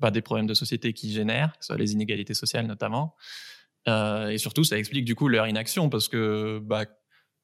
pas 0.00 0.10
des 0.10 0.22
problèmes 0.22 0.46
de 0.46 0.54
société 0.54 0.92
qui 0.92 1.12
génèrent, 1.12 1.52
que 1.52 1.64
ce 1.64 1.66
soit 1.68 1.76
les 1.76 1.92
inégalités 1.92 2.34
sociales 2.34 2.66
notamment. 2.66 3.14
Euh, 3.88 4.28
et 4.28 4.38
surtout, 4.38 4.64
ça 4.64 4.78
explique 4.78 5.04
du 5.04 5.14
coup 5.14 5.28
leur 5.28 5.46
inaction 5.46 5.88
parce 5.90 6.08
que, 6.08 6.60
bah, 6.62 6.86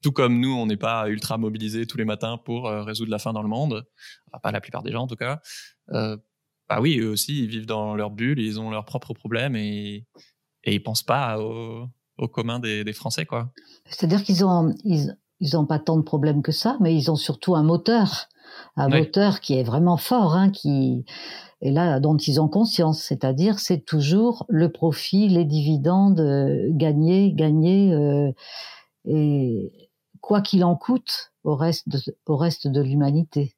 tout 0.02 0.12
comme 0.12 0.40
nous, 0.40 0.52
on 0.52 0.66
n'est 0.66 0.78
pas 0.78 1.08
ultra 1.08 1.36
mobilisés 1.36 1.86
tous 1.86 1.98
les 1.98 2.04
matins 2.04 2.38
pour 2.38 2.66
euh, 2.66 2.82
résoudre 2.82 3.10
la 3.10 3.18
faim 3.18 3.32
dans 3.32 3.42
le 3.42 3.48
monde, 3.48 3.84
pas 4.42 4.50
la 4.50 4.60
plupart 4.60 4.82
des 4.82 4.92
gens 4.92 5.02
en 5.02 5.06
tout 5.06 5.16
cas. 5.16 5.40
Euh, 5.90 6.16
bah 6.68 6.80
oui, 6.80 6.98
eux 7.00 7.10
aussi, 7.10 7.44
ils 7.44 7.48
vivent 7.48 7.66
dans 7.66 7.94
leur 7.94 8.10
bulle, 8.10 8.38
ils 8.38 8.60
ont 8.60 8.70
leurs 8.70 8.84
propres 8.84 9.12
problèmes 9.12 9.56
et, 9.56 10.06
et 10.64 10.74
ils 10.74 10.82
pensent 10.82 11.02
pas 11.02 11.38
au, 11.38 11.88
au 12.16 12.28
commun 12.28 12.60
des, 12.60 12.92
Français, 12.92 13.26
quoi. 13.26 13.52
C'est-à-dire 13.86 14.22
qu'ils 14.22 14.44
ont, 14.44 14.72
ils 14.84 15.56
ont 15.56 15.66
pas 15.66 15.78
tant 15.78 15.96
de 15.96 16.02
problèmes 16.02 16.42
que 16.42 16.52
ça, 16.52 16.76
mais 16.80 16.94
ils 16.94 17.10
ont 17.10 17.16
surtout 17.16 17.56
un 17.56 17.62
moteur, 17.62 18.28
un 18.76 18.90
oui. 18.90 19.00
moteur 19.00 19.40
qui 19.40 19.54
est 19.58 19.62
vraiment 19.62 19.96
fort, 19.96 20.34
hein, 20.34 20.50
qui 20.50 21.04
et 21.62 21.70
là 21.70 22.00
dont 22.00 22.16
ils 22.16 22.40
ont 22.40 22.48
conscience, 22.48 23.02
c'est-à-dire 23.02 23.58
c'est 23.58 23.84
toujours 23.84 24.46
le 24.48 24.70
profit, 24.70 25.28
les 25.28 25.44
dividendes 25.44 26.20
euh, 26.20 26.68
gagnés, 26.70 27.32
gagnés, 27.34 27.92
euh, 27.92 28.32
et 29.04 29.90
quoi 30.20 30.40
qu'il 30.40 30.64
en 30.64 30.76
coûte 30.76 31.32
au 31.44 31.54
reste 31.56 31.88
de, 31.88 31.98
au 32.26 32.36
reste 32.36 32.66
de 32.66 32.80
l'humanité. 32.80 33.54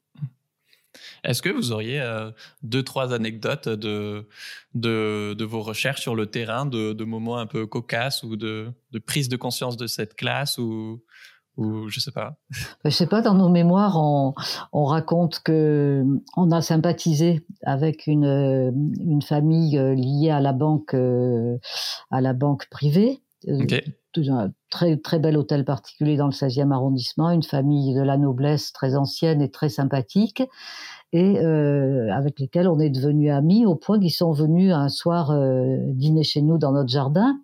Est-ce 1.24 1.40
que 1.40 1.48
vous 1.48 1.72
auriez 1.72 2.00
euh, 2.00 2.30
deux, 2.62 2.82
trois 2.82 3.14
anecdotes 3.14 3.68
de, 3.68 4.28
de, 4.74 5.34
de, 5.36 5.44
vos 5.44 5.62
recherches 5.62 6.00
sur 6.00 6.14
le 6.14 6.26
terrain, 6.26 6.66
de, 6.66 6.92
de 6.92 7.04
moments 7.04 7.38
un 7.38 7.46
peu 7.46 7.66
cocasses 7.66 8.22
ou 8.22 8.36
de, 8.36 8.70
de, 8.90 8.98
prise 8.98 9.28
de 9.28 9.36
conscience 9.36 9.76
de 9.76 9.86
cette 9.86 10.14
classe 10.14 10.58
ou, 10.58 11.02
ou 11.56 11.88
je 11.88 12.00
sais 12.00 12.12
pas. 12.12 12.36
Je 12.84 12.90
sais 12.90 13.06
pas. 13.06 13.20
Dans 13.20 13.34
nos 13.34 13.48
mémoires, 13.48 13.96
on, 13.96 14.34
on 14.72 14.84
raconte 14.84 15.40
que 15.40 16.04
on 16.36 16.50
a 16.50 16.62
sympathisé 16.62 17.44
avec 17.64 18.06
une, 18.06 18.72
une 19.00 19.22
famille 19.22 19.78
liée 19.96 20.30
à 20.30 20.40
la 20.40 20.52
banque 20.52 20.94
à 20.94 22.20
la 22.20 22.32
banque 22.32 22.68
privée. 22.70 23.22
Okay 23.48 23.84
un 24.20 24.52
très, 24.70 24.96
très 24.96 25.18
bel 25.18 25.36
hôtel 25.36 25.64
particulier 25.64 26.16
dans 26.16 26.26
le 26.26 26.32
16e 26.32 26.72
arrondissement, 26.72 27.30
une 27.30 27.42
famille 27.42 27.94
de 27.94 28.02
la 28.02 28.16
noblesse 28.18 28.72
très 28.72 28.94
ancienne 28.94 29.40
et 29.40 29.50
très 29.50 29.68
sympathique, 29.68 30.42
et 31.12 31.38
euh, 31.40 32.12
avec 32.12 32.38
lesquels 32.40 32.68
on 32.68 32.78
est 32.78 32.90
devenus 32.90 33.30
amis 33.30 33.66
au 33.66 33.74
point 33.74 33.98
qu'ils 33.98 34.12
sont 34.12 34.32
venus 34.32 34.72
un 34.72 34.88
soir 34.88 35.30
euh, 35.30 35.76
dîner 35.88 36.22
chez 36.22 36.42
nous 36.42 36.58
dans 36.58 36.72
notre 36.72 36.90
jardin 36.90 37.38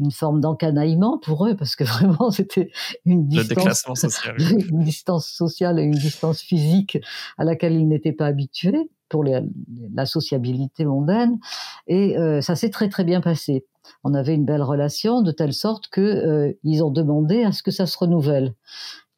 une 0.00 0.10
forme 0.10 0.40
d'encanaillement 0.40 1.18
pour 1.18 1.46
eux 1.46 1.54
parce 1.54 1.76
que 1.76 1.84
vraiment 1.84 2.30
c'était 2.30 2.70
une 3.04 3.26
distance 3.28 3.84
social. 3.94 4.36
une 4.70 4.82
distance 4.82 5.28
sociale 5.28 5.78
et 5.78 5.82
une 5.82 5.92
distance 5.92 6.40
physique 6.40 6.98
à 7.38 7.44
laquelle 7.44 7.74
ils 7.74 7.88
n'étaient 7.88 8.12
pas 8.12 8.26
habitués 8.26 8.90
pour 9.08 9.24
la 9.24 10.06
sociabilité 10.06 10.84
mondaine 10.84 11.40
et 11.88 12.16
euh, 12.16 12.40
ça 12.40 12.54
s'est 12.54 12.70
très 12.70 12.88
très 12.88 13.02
bien 13.02 13.20
passé 13.20 13.64
on 14.04 14.14
avait 14.14 14.34
une 14.34 14.44
belle 14.44 14.62
relation 14.62 15.22
de 15.22 15.32
telle 15.32 15.52
sorte 15.52 15.88
que 15.88 16.00
euh, 16.00 16.52
ils 16.62 16.82
ont 16.82 16.90
demandé 16.90 17.44
à 17.44 17.52
ce 17.52 17.62
que 17.62 17.70
ça 17.70 17.86
se 17.86 17.98
renouvelle. 17.98 18.54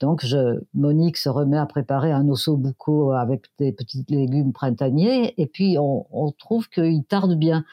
Donc, 0.03 0.27
Monique 0.75 1.17
se 1.17 1.29
remet 1.29 1.57
à 1.57 1.65
préparer 1.65 2.11
un 2.11 2.29
osso 2.29 2.57
bucco 2.57 3.13
avec 3.13 3.45
des 3.61 3.71
petits 3.71 4.05
légumes 4.09 4.53
printaniers, 4.53 5.33
et 5.41 5.47
puis 5.47 5.77
on, 5.79 6.33
trouve 6.37 6.69
qu'il 6.69 7.05
tarde 7.05 7.39
bien. 7.39 7.65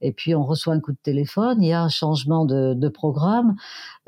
Et 0.00 0.12
puis 0.12 0.34
on 0.34 0.44
reçoit 0.44 0.74
un 0.74 0.80
coup 0.80 0.92
de 0.92 0.98
téléphone, 1.02 1.62
il 1.62 1.68
y 1.68 1.72
a 1.72 1.82
un 1.82 1.88
changement 1.88 2.44
de, 2.44 2.74
de 2.74 2.88
programme. 2.88 3.56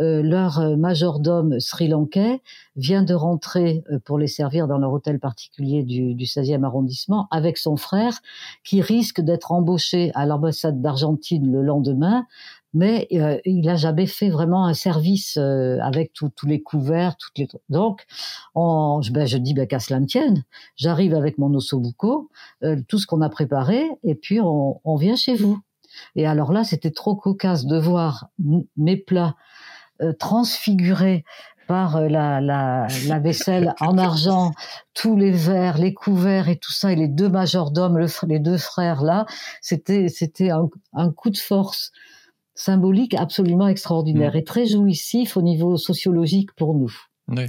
Euh, 0.01 0.23
leur 0.23 0.61
euh, 0.61 0.77
majordome 0.77 1.59
sri-lankais 1.59 2.43
vient 2.77 3.03
de 3.03 3.15
rentrer 3.15 3.83
euh, 3.91 3.99
pour 3.99 4.19
les 4.19 4.29
servir 4.29 4.69
dans 4.69 4.79
leur 4.79 4.93
hôtel 4.93 5.19
particulier 5.19 5.83
du, 5.83 6.15
du 6.15 6.27
16e 6.27 6.65
arrondissement 6.65 7.27
avec 7.33 7.59
son 7.59 7.77
frère, 7.77 8.21
qui 8.63 8.83
risque 8.83 9.21
d'être 9.21 9.51
embauché 9.51 10.13
à 10.15 10.27
l'ambassade 10.27 10.81
d'Argentine 10.81 11.51
le 11.51 11.63
lendemain 11.63 12.27
mais 12.73 13.09
euh, 13.13 13.39
il 13.45 13.69
a 13.69 13.77
jamais 13.77 14.07
fait 14.07 14.31
vraiment 14.31 14.67
un 14.67 14.75
service 14.75 15.37
euh, 15.37 15.79
avec 15.81 16.13
tous 16.13 16.31
les 16.47 16.63
couverts, 16.63 17.17
toutes 17.17 17.37
les 17.39 17.49
donc 17.69 18.07
on, 18.55 19.01
ben, 19.11 19.27
je 19.27 19.39
dis 19.39 19.55
ben, 19.55 19.67
qu'à 19.67 19.81
cela 19.81 20.01
ne 20.01 20.07
tienne. 20.07 20.45
J'arrive 20.77 21.15
avec 21.15 21.39
mon 21.39 21.53
ossobuco, 21.55 22.31
euh, 22.63 22.77
tout 22.89 22.99
ce 22.99 23.07
qu'on 23.07 23.23
a 23.23 23.29
préparé, 23.29 23.89
et 24.05 24.15
puis 24.15 24.41
on, 24.41 24.81
on, 24.85 24.97
vient 24.97 25.17
chez 25.17 25.35
vous. 25.35 25.59
Et 26.15 26.27
alors 26.27 26.53
là, 26.53 26.65
c'était 26.65 26.93
trop 26.93 27.17
cocasse 27.17 27.67
de 27.67 27.79
voir 27.79 28.29
mes 28.77 28.97
plats 28.97 29.35
euh, 30.01 30.13
transfigurés 30.13 31.25
par 31.67 32.01
la, 32.01 32.41
la, 32.41 32.89
la, 33.07 33.19
vaisselle 33.21 33.75
en 33.81 33.97
argent, 33.97 34.53
tous 34.93 35.17
les 35.17 35.31
verres, 35.31 35.79
les 35.79 35.95
couverts 35.95 36.49
et 36.49 36.57
tout 36.57 36.73
ça, 36.73 36.91
et 36.91 36.97
les 36.97 37.07
deux 37.07 37.29
majordomes, 37.29 37.97
le, 37.97 38.07
les 38.27 38.41
deux 38.41 38.57
frères 38.57 39.03
là, 39.03 39.25
c'était 39.61 40.09
c'était 40.09 40.51
un 40.51 41.13
coup 41.13 41.31
de 41.31 41.39
force 41.39 41.93
symbolique 42.61 43.15
absolument 43.15 43.69
extraordinaire 43.69 44.35
mm. 44.35 44.39
et 44.39 44.45
très 44.45 44.67
jouissif 44.67 45.37
au 45.37 45.43
niveau 45.43 45.77
sociologique 45.79 46.53
pour 46.57 46.75
nous. 46.75 46.95
Oui. 47.29 47.47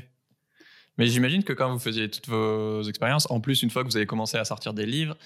Mais 0.97 1.07
j'imagine 1.07 1.43
que 1.43 1.53
quand 1.53 1.71
vous 1.71 1.79
faisiez 1.79 2.09
toutes 2.09 2.27
vos 2.27 2.83
expériences, 2.83 3.29
en 3.29 3.39
plus, 3.39 3.63
une 3.63 3.69
fois 3.69 3.83
que 3.83 3.89
vous 3.89 3.97
avez 3.97 4.05
commencé 4.05 4.37
à 4.37 4.45
sortir 4.45 4.73
des 4.73 4.85
livres, 4.85 5.17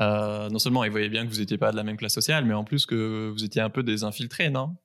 euh, 0.00 0.48
non 0.48 0.58
seulement 0.58 0.84
ils 0.84 0.90
voyaient 0.90 1.08
bien 1.08 1.26
que 1.26 1.30
vous 1.32 1.40
n'étiez 1.40 1.58
pas 1.58 1.72
de 1.72 1.76
la 1.76 1.82
même 1.82 1.96
classe 1.96 2.14
sociale, 2.14 2.44
mais 2.44 2.54
en 2.54 2.64
plus 2.64 2.86
que 2.86 3.30
vous 3.30 3.44
étiez 3.44 3.60
un 3.60 3.70
peu 3.70 3.82
des 3.82 4.04
infiltrés, 4.04 4.48
non? 4.50 4.76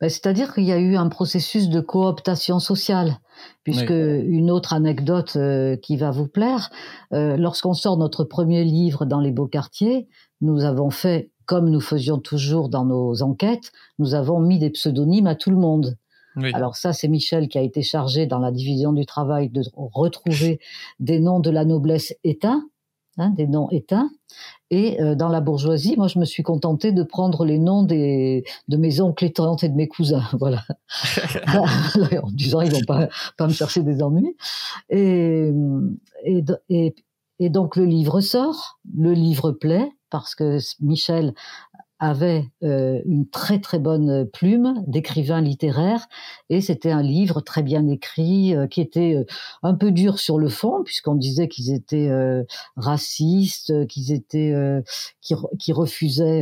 Ben, 0.00 0.08
C'est-à-dire 0.08 0.54
qu'il 0.54 0.64
y 0.64 0.72
a 0.72 0.78
eu 0.78 0.96
un 0.96 1.08
processus 1.08 1.68
de 1.68 1.80
cooptation 1.80 2.60
sociale, 2.60 3.18
puisque 3.64 3.90
une 3.90 4.50
autre 4.50 4.72
anecdote 4.72 5.34
euh, 5.36 5.76
qui 5.76 5.96
va 5.96 6.10
vous 6.10 6.28
plaire, 6.28 6.70
euh, 7.12 7.36
lorsqu'on 7.36 7.74
sort 7.74 7.98
notre 7.98 8.24
premier 8.24 8.64
livre 8.64 9.06
dans 9.06 9.20
les 9.20 9.32
beaux 9.32 9.48
quartiers, 9.48 10.08
nous 10.40 10.64
avons 10.64 10.90
fait 10.90 11.32
comme 11.48 11.70
nous 11.70 11.80
faisions 11.80 12.18
toujours 12.18 12.68
dans 12.68 12.84
nos 12.84 13.22
enquêtes, 13.22 13.72
nous 13.98 14.14
avons 14.14 14.38
mis 14.38 14.58
des 14.58 14.68
pseudonymes 14.68 15.26
à 15.26 15.34
tout 15.34 15.50
le 15.50 15.56
monde. 15.56 15.96
Alors 16.52 16.76
ça, 16.76 16.92
c'est 16.92 17.08
Michel 17.08 17.48
qui 17.48 17.58
a 17.58 17.62
été 17.62 17.82
chargé 17.82 18.26
dans 18.26 18.38
la 18.38 18.52
division 18.52 18.92
du 18.92 19.06
travail 19.06 19.48
de 19.48 19.62
retrouver 19.74 20.60
des 21.00 21.18
noms 21.18 21.40
de 21.40 21.50
la 21.50 21.64
noblesse 21.64 22.14
éteints, 22.22 22.68
hein, 23.16 23.30
des 23.30 23.48
noms 23.48 23.68
éteints. 23.70 24.10
Et 24.70 25.00
euh, 25.00 25.16
dans 25.16 25.28
la 25.28 25.40
bourgeoisie, 25.40 25.96
moi, 25.96 26.06
je 26.06 26.20
me 26.20 26.26
suis 26.26 26.44
contentée 26.44 26.92
de 26.92 27.02
prendre 27.02 27.44
les 27.44 27.58
noms 27.58 27.82
des, 27.82 28.44
de 28.68 28.76
mes 28.76 29.00
oncles 29.00 29.24
et 29.24 29.32
tantes 29.32 29.64
et 29.64 29.68
de 29.68 29.74
mes 29.74 29.88
cousins, 29.88 30.28
voilà. 30.38 30.62
en 32.22 32.30
disant, 32.30 32.60
ils 32.60 32.70
vont 32.70 32.84
pas, 32.86 33.08
pas 33.36 33.48
me 33.48 33.52
chercher 33.52 33.82
des 33.82 34.00
ennuis. 34.02 34.36
Et, 34.90 35.50
et, 36.24 36.44
et, 36.68 36.94
et 37.40 37.50
donc 37.50 37.74
le 37.74 37.86
livre 37.86 38.20
sort, 38.20 38.78
le 38.94 39.12
livre 39.12 39.50
plaît, 39.50 39.90
parce 40.10 40.34
que 40.34 40.58
Michel 40.80 41.34
avait 41.98 42.48
euh, 42.62 43.00
une 43.06 43.28
très 43.28 43.60
très 43.60 43.78
bonne 43.78 44.28
plume 44.32 44.84
d'écrivain 44.86 45.40
littéraire 45.40 46.06
et 46.48 46.60
c'était 46.60 46.92
un 46.92 47.02
livre 47.02 47.40
très 47.40 47.62
bien 47.62 47.88
écrit 47.88 48.54
euh, 48.54 48.66
qui 48.68 48.80
était 48.80 49.16
euh, 49.16 49.24
un 49.62 49.74
peu 49.74 49.90
dur 49.90 50.18
sur 50.18 50.38
le 50.38 50.48
fond 50.48 50.82
puisqu'on 50.84 51.16
disait 51.16 51.48
qu'ils 51.48 51.72
étaient 51.72 52.10
racistes, 52.76 53.86
qu'ils 53.88 54.12
étaient 54.12 54.54
qui, 55.20 55.34
qui 55.58 55.72
refusaient 55.72 56.40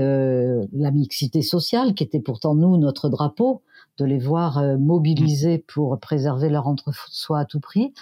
la 0.73 0.91
mixité 0.91 1.43
sociale 1.43 1.95
qui 1.95 2.05
était 2.05 2.21
pourtant 2.21 2.55
nous 2.55 2.77
notre 2.77 3.09
drapeau 3.09 3.63
de 3.99 4.05
les 4.05 4.19
voir 4.19 4.59
euh, 4.59 4.77
mobilisés 4.77 5.59
pour 5.59 5.99
préserver 5.99 6.49
leur 6.49 6.67
entre-soi 6.67 7.41
à 7.41 7.45
tout 7.45 7.61
prix. 7.61 7.93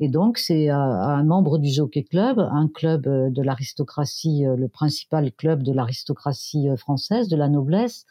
Et 0.00 0.08
donc, 0.08 0.38
c'est 0.38 0.68
un 0.68 1.22
membre 1.24 1.58
du 1.58 1.68
Jockey 1.68 2.04
Club, 2.04 2.38
un 2.38 2.68
club 2.68 3.06
euh, 3.06 3.30
de 3.30 3.42
l'aristocratie, 3.42 4.46
euh, 4.46 4.56
le 4.56 4.68
principal 4.68 5.32
club 5.32 5.62
de 5.62 5.72
l'aristocratie 5.72 6.68
française, 6.76 7.28
de 7.28 7.36
la 7.36 7.48
noblesse, 7.48 8.06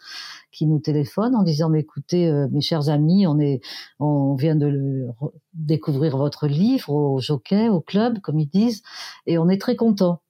qui 0.52 0.66
nous 0.66 0.80
téléphone 0.80 1.36
en 1.36 1.44
disant 1.44 1.70
mais 1.70 1.82
écoutez 1.82 2.32
mes 2.52 2.62
chers 2.62 2.90
amis 2.90 3.28
on 3.28 3.40
est 3.40 3.62
on 4.00 4.36
vient 4.36 4.56
de 4.56 5.08
découvrir 5.54 6.18
votre 6.18 6.48
livre 6.48 6.90
au 6.90 7.20
jockey 7.20 7.70
au 7.70 7.82
club 7.82 8.20
comme 8.22 8.40
ils 8.40 8.50
disent 8.50 8.82
et 9.26 9.38
on 9.38 9.50
est 9.50 9.62
très 9.62 9.76
content 9.76 10.22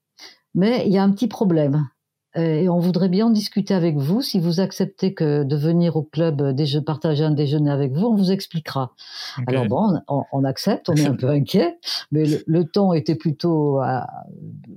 mais 0.58 0.86
il 0.88 0.93
y 0.93 0.98
a 0.98 1.04
un 1.04 1.12
petit 1.12 1.28
problème. 1.28 1.76
euh, 1.76 1.97
et 2.36 2.70
on 2.70 2.80
voudrait 2.80 3.10
bien 3.10 3.28
en 3.28 3.30
discuter 3.30 3.74
avec 3.74 3.98
vous. 3.98 4.22
Si 4.22 4.40
vous 4.40 4.60
acceptez 4.60 5.13
que 5.13 5.44
de 5.44 5.56
venir 5.56 5.96
au 5.96 6.04
club 6.04 6.42
euh, 6.42 6.82
partager 6.82 7.24
un 7.24 7.32
déjeuner 7.32 7.72
avec 7.72 7.94
vous, 7.94 8.06
on 8.06 8.16
vous 8.16 8.32
expliquera. 8.32 8.94
Alors 9.48 9.66
bon, 9.66 10.00
on, 10.08 10.44
accepte, 10.44 10.90
on 10.90 10.94
est 10.94 11.08
un 11.08 11.16
peu 11.16 11.30
inquiet, 11.30 11.80
mais 12.12 12.26
le, 12.46 12.66
temps 12.66 12.94
était 12.94 13.16
plutôt 13.16 13.82
euh, 13.82 14.00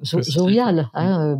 jovial. 0.02 0.88
Hein, 0.94 1.38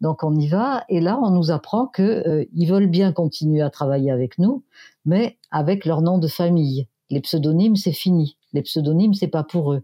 donc 0.00 0.22
on 0.22 0.34
y 0.34 0.48
va. 0.48 0.84
Et 0.88 1.00
là, 1.00 1.18
on 1.22 1.30
nous 1.30 1.50
apprend 1.50 1.86
que 1.86 2.46
ils 2.52 2.66
veulent 2.66 2.90
bien 2.90 3.12
continuer 3.12 3.62
à 3.62 3.70
travailler 3.70 4.10
avec 4.10 4.38
nous, 4.38 4.64
mais 5.06 5.38
avec 5.50 5.84
leur 5.84 6.02
nom 6.02 6.18
de 6.18 6.28
famille. 6.28 6.86
Les 7.10 7.20
pseudonymes, 7.20 7.76
c'est 7.76 7.92
fini. 7.92 8.38
Les 8.52 8.62
pseudonymes, 8.62 9.14
c'est 9.14 9.28
pas 9.28 9.44
pour 9.44 9.72
eux 9.72 9.82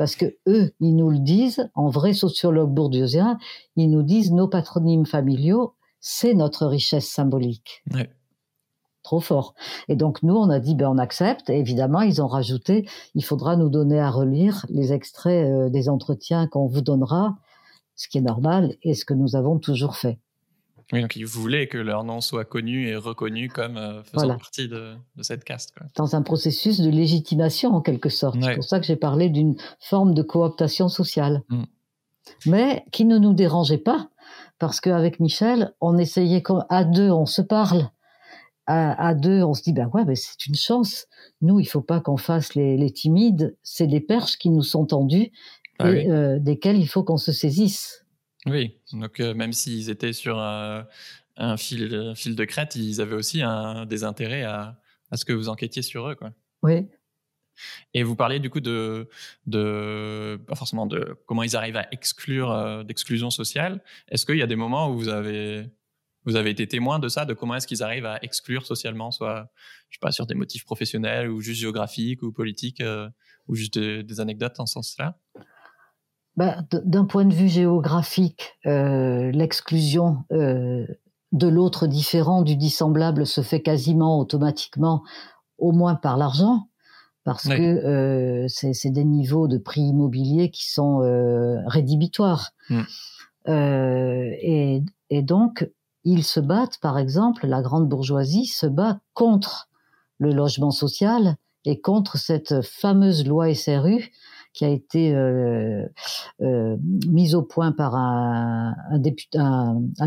parce 0.00 0.16
que 0.16 0.34
eux, 0.48 0.72
ils 0.80 0.96
nous 0.96 1.10
le 1.10 1.18
disent, 1.18 1.68
en 1.74 1.90
vrai 1.90 2.14
sociologue 2.14 2.72
bourdieusien, 2.72 3.36
ils 3.76 3.90
nous 3.90 4.02
disent 4.02 4.32
nos 4.32 4.48
patronymes 4.48 5.04
familiaux, 5.04 5.74
c'est 6.00 6.32
notre 6.32 6.64
richesse 6.64 7.06
symbolique. 7.06 7.84
Trop 9.02 9.20
fort. 9.20 9.54
Et 9.88 9.96
donc 9.96 10.22
nous, 10.22 10.34
on 10.34 10.48
a 10.48 10.58
dit, 10.58 10.74
ben 10.74 10.88
on 10.88 10.96
accepte. 10.96 11.50
Et 11.50 11.58
évidemment, 11.58 12.00
ils 12.00 12.22
ont 12.22 12.28
rajouté, 12.28 12.88
il 13.14 13.22
faudra 13.22 13.56
nous 13.56 13.68
donner 13.68 14.00
à 14.00 14.10
relire 14.10 14.64
les 14.70 14.94
extraits 14.94 15.46
euh, 15.46 15.68
des 15.68 15.90
entretiens 15.90 16.46
qu'on 16.46 16.66
vous 16.66 16.80
donnera, 16.80 17.36
ce 17.94 18.08
qui 18.08 18.16
est 18.16 18.22
normal 18.22 18.76
et 18.82 18.94
ce 18.94 19.04
que 19.04 19.12
nous 19.12 19.36
avons 19.36 19.58
toujours 19.58 19.96
fait. 19.96 20.18
Oui, 20.92 21.02
donc 21.02 21.16
ils 21.16 21.26
voulaient 21.26 21.66
que 21.66 21.78
leur 21.78 22.04
nom 22.04 22.20
soit 22.20 22.44
connu 22.44 22.88
et 22.88 22.96
reconnu 22.96 23.48
comme 23.48 23.76
euh, 23.76 24.02
faisant 24.02 24.36
partie 24.36 24.68
de, 24.68 24.94
cette 25.20 25.44
caste. 25.44 25.74
Dans 25.96 26.16
un 26.16 26.22
processus 26.22 26.80
de 26.80 26.90
légitimation, 26.90 27.70
en 27.70 27.80
quelque 27.80 28.08
sorte. 28.08 28.36
C'est 28.40 28.54
pour 28.54 28.64
ça 28.64 28.80
que 28.80 28.86
j'ai 28.86 28.96
parlé 28.96 29.28
d'une 29.28 29.56
forme 29.78 30.14
de 30.14 30.22
cooptation 30.22 30.88
sociale. 30.88 31.42
Mm. 31.48 31.62
Mais 32.46 32.84
qui 32.92 33.04
ne 33.04 33.18
nous 33.18 33.34
dérangeait 33.34 33.78
pas, 33.78 34.08
parce 34.58 34.80
qu'avec 34.80 35.20
Michel, 35.20 35.74
on 35.80 35.98
essayait, 35.98 36.42
à 36.68 36.84
deux, 36.84 37.10
on 37.10 37.26
se 37.26 37.42
parle. 37.42 37.90
À, 38.72 39.14
deux, 39.14 39.42
on 39.42 39.52
se 39.52 39.62
dit, 39.62 39.72
ben 39.72 39.90
ouais, 39.94 40.04
ben 40.04 40.14
c'est 40.14 40.46
une 40.46 40.54
chance. 40.54 41.08
Nous, 41.42 41.58
il 41.58 41.64
faut 41.64 41.80
pas 41.80 41.98
qu'on 41.98 42.16
fasse 42.16 42.54
les, 42.54 42.92
timides. 42.92 43.56
C'est 43.64 43.88
des 43.88 43.98
perches 43.98 44.38
qui 44.38 44.48
nous 44.48 44.62
sont 44.62 44.86
tendues 44.86 45.32
ah 45.80 45.90
et 45.90 46.08
euh, 46.08 46.38
desquelles 46.38 46.78
il 46.78 46.86
faut 46.86 47.02
qu'on 47.02 47.16
se 47.16 47.32
saisisse. 47.32 47.99
Oui, 48.46 48.76
donc 48.92 49.20
euh, 49.20 49.34
même 49.34 49.52
s'ils 49.52 49.90
étaient 49.90 50.12
sur 50.12 50.38
un, 50.38 50.86
fil, 51.56 52.12
fil, 52.16 52.36
de 52.36 52.44
crête, 52.44 52.74
ils 52.74 53.00
avaient 53.00 53.14
aussi 53.14 53.42
un, 53.42 53.86
des 53.86 54.04
intérêts 54.04 54.42
à, 54.42 54.80
à, 55.10 55.16
ce 55.16 55.24
que 55.24 55.32
vous 55.32 55.48
enquêtiez 55.48 55.82
sur 55.82 56.08
eux. 56.08 56.14
Quoi. 56.14 56.32
Oui. 56.62 56.86
Et 57.92 58.02
vous 58.02 58.16
parliez 58.16 58.38
du 58.38 58.48
coup 58.48 58.60
de, 58.60 59.08
de 59.46 60.40
pas 60.46 60.54
forcément 60.54 60.86
de 60.86 61.18
comment 61.26 61.42
ils 61.42 61.56
arrivent 61.56 61.76
à 61.76 61.86
exclure 61.92 62.50
euh, 62.50 62.82
d'exclusion 62.82 63.28
sociale. 63.30 63.82
Est-ce 64.08 64.24
qu'il 64.24 64.38
y 64.38 64.42
a 64.42 64.46
des 64.46 64.56
moments 64.56 64.88
où 64.88 64.96
vous 64.96 65.08
avez, 65.08 65.66
Vous 66.24 66.36
avez 66.36 66.50
été 66.50 66.66
témoin 66.66 66.98
de 66.98 67.08
ça, 67.08 67.26
de 67.26 67.34
comment 67.34 67.56
est-ce 67.56 67.66
qu'ils 67.66 67.82
arrivent 67.82 68.06
à 68.06 68.18
exclure 68.22 68.64
socialement, 68.64 69.10
soit, 69.10 69.52
je 69.90 69.96
sais 69.96 70.00
pas, 70.00 70.12
sur 70.12 70.26
des 70.26 70.34
motifs 70.34 70.64
professionnels 70.64 71.28
ou 71.28 71.42
juste 71.42 71.60
géographiques 71.60 72.22
ou 72.22 72.32
politiques, 72.32 72.82
ou 73.48 73.54
juste 73.54 73.78
des 73.78 74.20
anecdotes 74.20 74.58
en 74.58 74.64
ce 74.64 74.74
sens-là? 74.74 75.18
Bah, 76.36 76.58
D'un 76.84 77.04
point 77.04 77.24
de 77.24 77.34
vue 77.34 77.48
géographique, 77.48 78.56
l'exclusion 78.64 80.24
de 80.30 81.48
l'autre 81.48 81.86
différent, 81.86 82.42
du 82.42 82.56
dissemblable, 82.56 83.26
se 83.26 83.40
fait 83.40 83.62
quasiment 83.62 84.18
automatiquement, 84.18 85.02
au 85.58 85.72
moins 85.72 85.94
par 85.94 86.16
l'argent 86.16 86.66
parce 87.24 87.48
que 87.48 87.52
euh, 87.52 88.46
c'est 88.48 88.90
des 88.90 89.04
niveaux 89.04 89.46
de 89.46 89.58
prix 89.58 89.82
immobiliers 89.82 90.50
qui 90.50 90.70
sont 90.70 91.02
euh, 91.02 91.58
rédhibitoires. 91.66 92.50
Mm. 92.70 92.80
Euh, 93.48 94.30
et, 94.40 94.82
et, 95.10 95.22
donc, 95.22 95.68
ils 96.04 96.24
se 96.24 96.40
battent, 96.40 96.78
par 96.80 96.98
exemple, 96.98 97.46
la 97.46 97.62
grande 97.62 97.88
bourgeoisie 97.88 98.46
se 98.46 98.66
bat 98.66 99.00
contre 99.14 99.68
le 100.18 100.32
logement 100.32 100.70
social 100.70 101.36
et 101.64 101.80
contre 101.80 102.16
cette 102.16 102.62
fameuse 102.62 103.26
loi 103.26 103.54
SRU 103.54 104.10
qui 104.52 104.64
a 104.64 104.68
été 104.68 105.14
euh, 105.14 105.86
euh, 106.42 106.76
mise 107.08 107.34
au 107.34 107.42
point 107.42 107.72
par 107.72 107.94
un, 107.94 108.74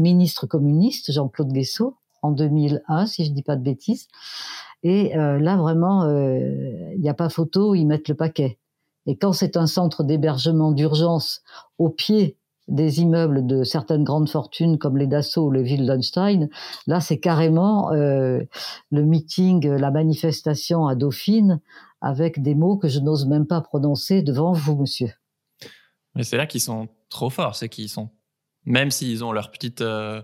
ministre 0.02 0.48
communiste, 0.48 1.12
Jean-Claude 1.12 1.52
Guessot, 1.52 1.96
en 2.22 2.32
2001, 2.32 3.06
si 3.06 3.26
je 3.26 3.32
dis 3.32 3.44
pas 3.44 3.56
de 3.56 3.64
bêtises, 3.64 4.08
et 4.84 5.18
euh, 5.18 5.40
là, 5.40 5.56
vraiment, 5.56 6.04
il 6.04 6.10
euh, 6.10 6.98
n'y 6.98 7.10
a 7.10 7.14
pas 7.14 7.30
photo, 7.30 7.74
ils 7.74 7.86
mettent 7.86 8.10
le 8.10 8.16
paquet. 8.16 8.60
Et 9.06 9.16
quand 9.18 9.34
c'est 9.34 9.58
un 9.58 9.68
centre 9.68 10.04
d'hébergement 10.04 10.72
d'urgence 10.72 11.42
au 11.78 11.90
pied 11.90 12.38
des 12.70 13.02
immeubles 13.02 13.46
de 13.46 13.64
certaines 13.64 14.06
grandes 14.06 14.30
fortunes 14.30 14.78
comme 14.78 14.98
les 14.98 15.08
Dassault 15.08 15.48
ou 15.48 15.52
les 15.52 15.64
Wildenstein, 15.64 16.48
là 16.88 17.02
c'est 17.02 17.20
carrément 17.20 17.92
le 17.92 18.48
meeting, 18.92 19.68
la 19.68 19.92
manifestation 19.92 20.88
à 20.88 20.96
Dauphine 20.96 21.60
avec 22.04 22.42
des 22.44 22.54
mots 22.54 22.78
que 22.78 22.88
je 22.88 23.00
n'ose 23.00 23.26
même 23.26 23.48
pas 23.48 23.62
prononcer 23.62 24.22
devant 24.22 24.52
vous, 24.52 24.76
monsieur. 24.76 25.10
Mais 26.16 26.24
c'est 26.24 26.38
là 26.38 26.46
qu'ils 26.46 26.62
sont 26.62 26.90
trop 27.10 27.32
forts, 27.32 27.56
c'est 27.56 27.70
qu'ils 27.70 27.90
sont 27.90 28.10
même 28.66 28.92
s'ils 28.92 29.24
ont 29.24 29.32
leur 29.32 29.52
petite 29.52 29.82
euh, 29.82 30.22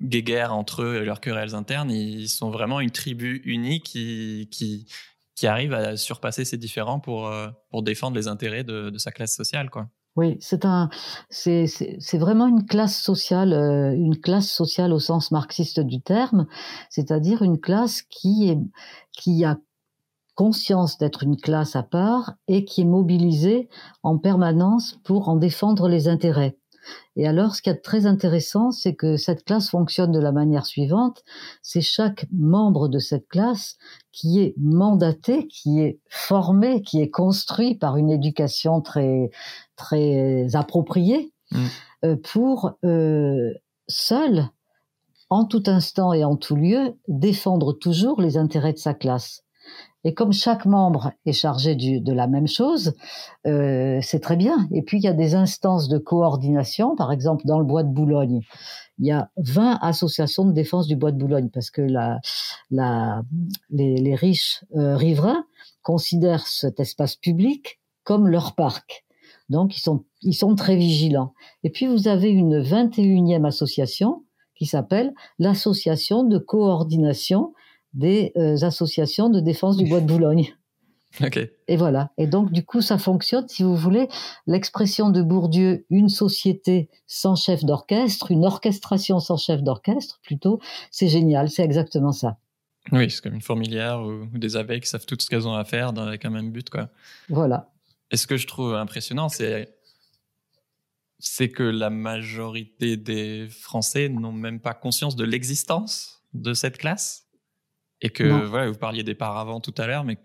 guéguerre 0.00 0.54
entre 0.54 0.82
eux 0.82 1.02
et 1.02 1.04
leurs 1.04 1.20
querelles 1.20 1.54
internes, 1.54 1.90
ils 1.90 2.28
sont 2.28 2.50
vraiment 2.50 2.80
une 2.80 2.90
tribu 2.90 3.42
unique 3.44 3.84
qui, 3.84 4.48
qui, 4.52 4.86
qui 5.34 5.46
arrive 5.46 5.74
à 5.74 5.96
surpasser 5.96 6.44
ces 6.44 6.56
différends 6.56 7.00
pour, 7.00 7.26
euh, 7.26 7.48
pour 7.70 7.82
défendre 7.82 8.16
les 8.16 8.28
intérêts 8.28 8.64
de, 8.64 8.90
de, 8.90 8.98
sa 8.98 9.10
classe 9.10 9.34
sociale. 9.34 9.70
Quoi. 9.70 9.88
Oui, 10.16 10.36
c'est 10.38 10.64
un, 10.64 10.88
c'est, 11.28 11.66
c'est, 11.66 12.18
vraiment 12.18 12.46
une 12.46 12.64
classe 12.64 13.00
sociale, 13.00 13.52
euh, 13.52 13.92
une 13.92 14.20
classe 14.20 14.48
sociale 14.48 14.92
au 14.92 15.00
sens 15.00 15.32
marxiste 15.32 15.80
du 15.80 16.00
terme, 16.00 16.46
c'est-à-dire 16.88 17.42
une 17.42 17.58
classe 17.58 18.02
qui 18.02 18.48
est, 18.48 18.58
qui 19.10 19.44
a 19.44 19.58
conscience 20.34 20.98
d'être 20.98 21.22
une 21.22 21.36
classe 21.36 21.76
à 21.76 21.82
part 21.82 22.34
et 22.48 22.64
qui 22.64 22.82
est 22.82 22.86
mobilisée 22.86 23.68
en 24.02 24.18
permanence 24.18 24.98
pour 25.04 25.28
en 25.28 25.36
défendre 25.36 25.88
les 25.88 26.08
intérêts. 26.08 26.56
Et 27.16 27.26
alors, 27.26 27.54
ce 27.54 27.62
qui 27.62 27.70
est 27.70 27.76
très 27.76 28.06
intéressant, 28.06 28.70
c'est 28.70 28.94
que 28.94 29.16
cette 29.16 29.44
classe 29.44 29.70
fonctionne 29.70 30.12
de 30.12 30.18
la 30.18 30.32
manière 30.32 30.66
suivante. 30.66 31.22
C'est 31.62 31.80
chaque 31.80 32.26
membre 32.32 32.88
de 32.88 32.98
cette 32.98 33.28
classe 33.28 33.76
qui 34.12 34.40
est 34.40 34.54
mandaté, 34.58 35.46
qui 35.46 35.80
est 35.80 36.00
formé, 36.08 36.82
qui 36.82 37.00
est 37.00 37.10
construit 37.10 37.74
par 37.76 37.96
une 37.96 38.10
éducation 38.10 38.80
très, 38.80 39.30
très 39.76 40.54
appropriée 40.54 41.32
mmh. 41.52 41.64
euh, 42.04 42.16
pour 42.16 42.72
euh, 42.84 43.52
seul, 43.88 44.48
en 45.30 45.44
tout 45.44 45.62
instant 45.66 46.12
et 46.12 46.24
en 46.24 46.36
tout 46.36 46.56
lieu, 46.56 46.94
défendre 47.08 47.72
toujours 47.72 48.20
les 48.20 48.36
intérêts 48.36 48.72
de 48.72 48.78
sa 48.78 48.94
classe. 48.94 49.43
Et 50.04 50.12
comme 50.12 50.32
chaque 50.32 50.66
membre 50.66 51.12
est 51.24 51.32
chargé 51.32 51.74
de 51.74 52.12
la 52.12 52.26
même 52.26 52.46
chose, 52.46 52.94
euh, 53.46 53.98
c'est 54.02 54.20
très 54.20 54.36
bien. 54.36 54.68
Et 54.72 54.82
puis 54.82 54.98
il 54.98 55.04
y 55.04 55.08
a 55.08 55.14
des 55.14 55.34
instances 55.34 55.88
de 55.88 55.98
coordination, 55.98 56.94
par 56.94 57.10
exemple 57.10 57.46
dans 57.46 57.58
le 57.58 57.64
bois 57.64 57.82
de 57.82 57.88
Boulogne. 57.88 58.42
Il 58.98 59.06
y 59.06 59.12
a 59.12 59.30
20 59.38 59.78
associations 59.80 60.44
de 60.44 60.52
défense 60.52 60.86
du 60.86 60.94
bois 60.94 61.10
de 61.10 61.18
Boulogne 61.18 61.48
parce 61.48 61.70
que 61.70 61.82
la, 61.82 62.20
les 63.70 64.14
riches 64.14 64.64
euh, 64.76 64.96
riverains 64.96 65.44
considèrent 65.82 66.46
cet 66.46 66.80
espace 66.80 67.16
public 67.16 67.80
comme 68.04 68.28
leur 68.28 68.54
parc. 68.54 69.04
Donc 69.48 69.76
ils 69.76 69.80
sont, 69.80 70.04
ils 70.22 70.34
sont 70.34 70.54
très 70.54 70.76
vigilants. 70.76 71.34
Et 71.64 71.70
puis 71.70 71.86
vous 71.86 72.08
avez 72.08 72.28
une 72.28 72.62
21e 72.62 73.46
association 73.46 74.24
qui 74.54 74.66
s'appelle 74.66 75.12
l'association 75.38 76.24
de 76.24 76.38
coordination 76.38 77.52
des 77.94 78.32
euh, 78.36 78.56
associations 78.62 79.30
de 79.30 79.40
défense 79.40 79.76
du 79.76 79.86
bois 79.86 80.00
de 80.00 80.06
Boulogne. 80.06 80.54
Okay. 81.22 81.52
Et 81.68 81.76
voilà. 81.76 82.10
Et 82.18 82.26
donc, 82.26 82.50
du 82.50 82.64
coup, 82.64 82.80
ça 82.80 82.98
fonctionne, 82.98 83.46
si 83.46 83.62
vous 83.62 83.76
voulez, 83.76 84.08
l'expression 84.48 85.10
de 85.10 85.22
Bourdieu, 85.22 85.86
une 85.88 86.08
société 86.08 86.90
sans 87.06 87.36
chef 87.36 87.64
d'orchestre, 87.64 88.32
une 88.32 88.44
orchestration 88.44 89.20
sans 89.20 89.36
chef 89.36 89.62
d'orchestre, 89.62 90.18
plutôt, 90.24 90.60
c'est 90.90 91.06
génial, 91.06 91.50
c'est 91.50 91.62
exactement 91.62 92.10
ça. 92.10 92.38
Oui, 92.90 93.10
c'est 93.10 93.22
comme 93.22 93.34
une 93.34 93.42
fourmilière 93.42 94.02
ou, 94.02 94.26
des 94.36 94.56
abeilles 94.56 94.80
qui 94.80 94.88
savent 94.88 95.06
tout 95.06 95.16
ce 95.18 95.30
qu'elles 95.30 95.46
ont 95.46 95.54
à 95.54 95.64
faire 95.64 95.96
avec 95.96 96.24
un 96.24 96.30
même 96.30 96.50
but, 96.50 96.68
quoi. 96.68 96.88
Voilà. 97.28 97.70
Et 98.10 98.16
ce 98.16 98.26
que 98.26 98.36
je 98.36 98.48
trouve 98.48 98.74
impressionnant, 98.74 99.28
c'est 99.28 99.72
c'est 101.20 101.48
que 101.48 101.62
la 101.62 101.88
majorité 101.88 102.98
des 102.98 103.48
Français 103.48 104.10
n'ont 104.10 104.32
même 104.32 104.60
pas 104.60 104.74
conscience 104.74 105.16
de 105.16 105.24
l'existence 105.24 106.22
de 106.34 106.52
cette 106.52 106.76
classe 106.76 107.23
et 108.00 108.10
que 108.10 108.24
voilà, 108.46 108.70
vous 108.70 108.78
parliez 108.78 109.02
des 109.02 109.14
paravents 109.14 109.60
tout 109.60 109.74
à 109.78 109.86
l'heure, 109.86 110.04
mais 110.04 110.18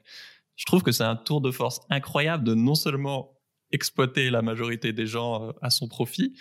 je 0.55 0.65
trouve 0.65 0.83
que 0.83 0.91
c'est 0.91 1.03
un 1.03 1.15
tour 1.15 1.41
de 1.41 1.51
force 1.51 1.81
incroyable 1.89 2.43
de 2.43 2.53
non 2.53 2.75
seulement 2.75 3.31
exploiter 3.71 4.29
la 4.29 4.41
majorité 4.41 4.93
des 4.93 5.05
gens 5.05 5.49
euh, 5.49 5.51
à 5.61 5.69
son 5.69 5.87
profit, 5.87 6.33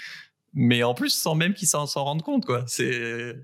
mais 0.55 0.83
en 0.83 0.95
plus 0.95 1.11
sans 1.11 1.35
même 1.35 1.55
qu'ils 1.55 1.69
s'en 1.69 1.87
rendent 1.87 2.23
compte, 2.23 2.45
quoi. 2.45 2.65
C'est 2.67 3.35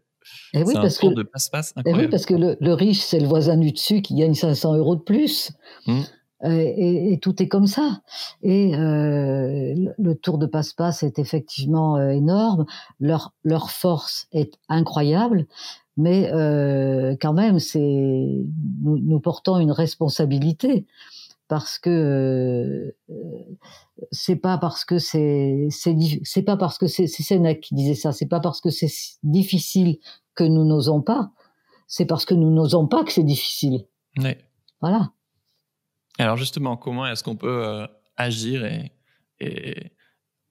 et 0.54 0.62
oui, 0.62 0.72
parce 0.74 1.02
un 1.04 1.10
que, 1.10 1.14
de 1.14 1.22
passe-passe 1.22 1.74
Et 1.84 1.92
oui, 1.92 2.08
parce 2.08 2.24
que 2.24 2.34
le, 2.34 2.56
le 2.58 2.72
riche, 2.72 3.00
c'est 3.00 3.20
le 3.20 3.26
voisin 3.26 3.58
du 3.58 3.72
dessus 3.72 4.00
qui 4.00 4.14
gagne 4.14 4.34
500 4.34 4.76
euros 4.76 4.96
de 4.96 5.02
plus. 5.02 5.52
Mmh. 5.86 6.00
Euh, 6.44 6.50
et, 6.50 7.12
et, 7.12 7.18
tout 7.18 7.42
est 7.42 7.48
comme 7.48 7.66
ça. 7.66 8.00
Et 8.42 8.74
euh, 8.74 9.74
le 9.96 10.14
tour 10.14 10.38
de 10.38 10.46
passe-passe 10.46 11.02
est 11.02 11.18
effectivement 11.18 12.00
énorme. 12.10 12.66
Leur, 13.00 13.34
leur 13.44 13.70
force 13.70 14.26
est 14.32 14.54
incroyable 14.68 15.46
mais 15.96 16.30
euh, 16.32 17.16
quand 17.20 17.32
même, 17.32 17.58
c'est 17.58 17.78
nous, 17.80 18.98
nous, 18.98 19.20
portons 19.20 19.58
une 19.58 19.70
responsabilité 19.72 20.86
parce 21.46 21.78
que 21.78 22.92
euh, 23.10 23.56
c'est 24.10 24.36
pas 24.36 24.58
parce 24.58 24.84
que 24.84 24.98
c'est 24.98 25.68
c'est 25.70 26.42
pas 26.42 26.56
parce 26.56 26.78
que 26.78 26.86
c'est 26.86 27.06
Sénèque 27.06 27.60
qui 27.60 27.74
disait 27.74 27.94
ça, 27.94 28.12
c'est 28.12 28.26
pas 28.26 28.40
parce 28.40 28.60
que 28.60 28.70
c'est 28.70 28.90
difficile 29.22 29.98
que 30.34 30.44
nous 30.44 30.64
n'osons 30.64 31.00
pas, 31.00 31.30
c'est 31.86 32.06
parce 32.06 32.24
que 32.24 32.34
nous 32.34 32.50
n'osons 32.50 32.88
pas 32.88 33.04
que 33.04 33.12
c'est 33.12 33.24
difficile. 33.24 33.86
Oui. 34.18 34.34
Voilà. 34.80 35.12
Alors 36.18 36.36
justement, 36.36 36.76
comment 36.76 37.06
est-ce 37.06 37.22
qu'on 37.22 37.36
peut 37.36 37.64
euh, 37.64 37.86
agir 38.16 38.64
et, 38.64 38.92
et, 39.40 39.92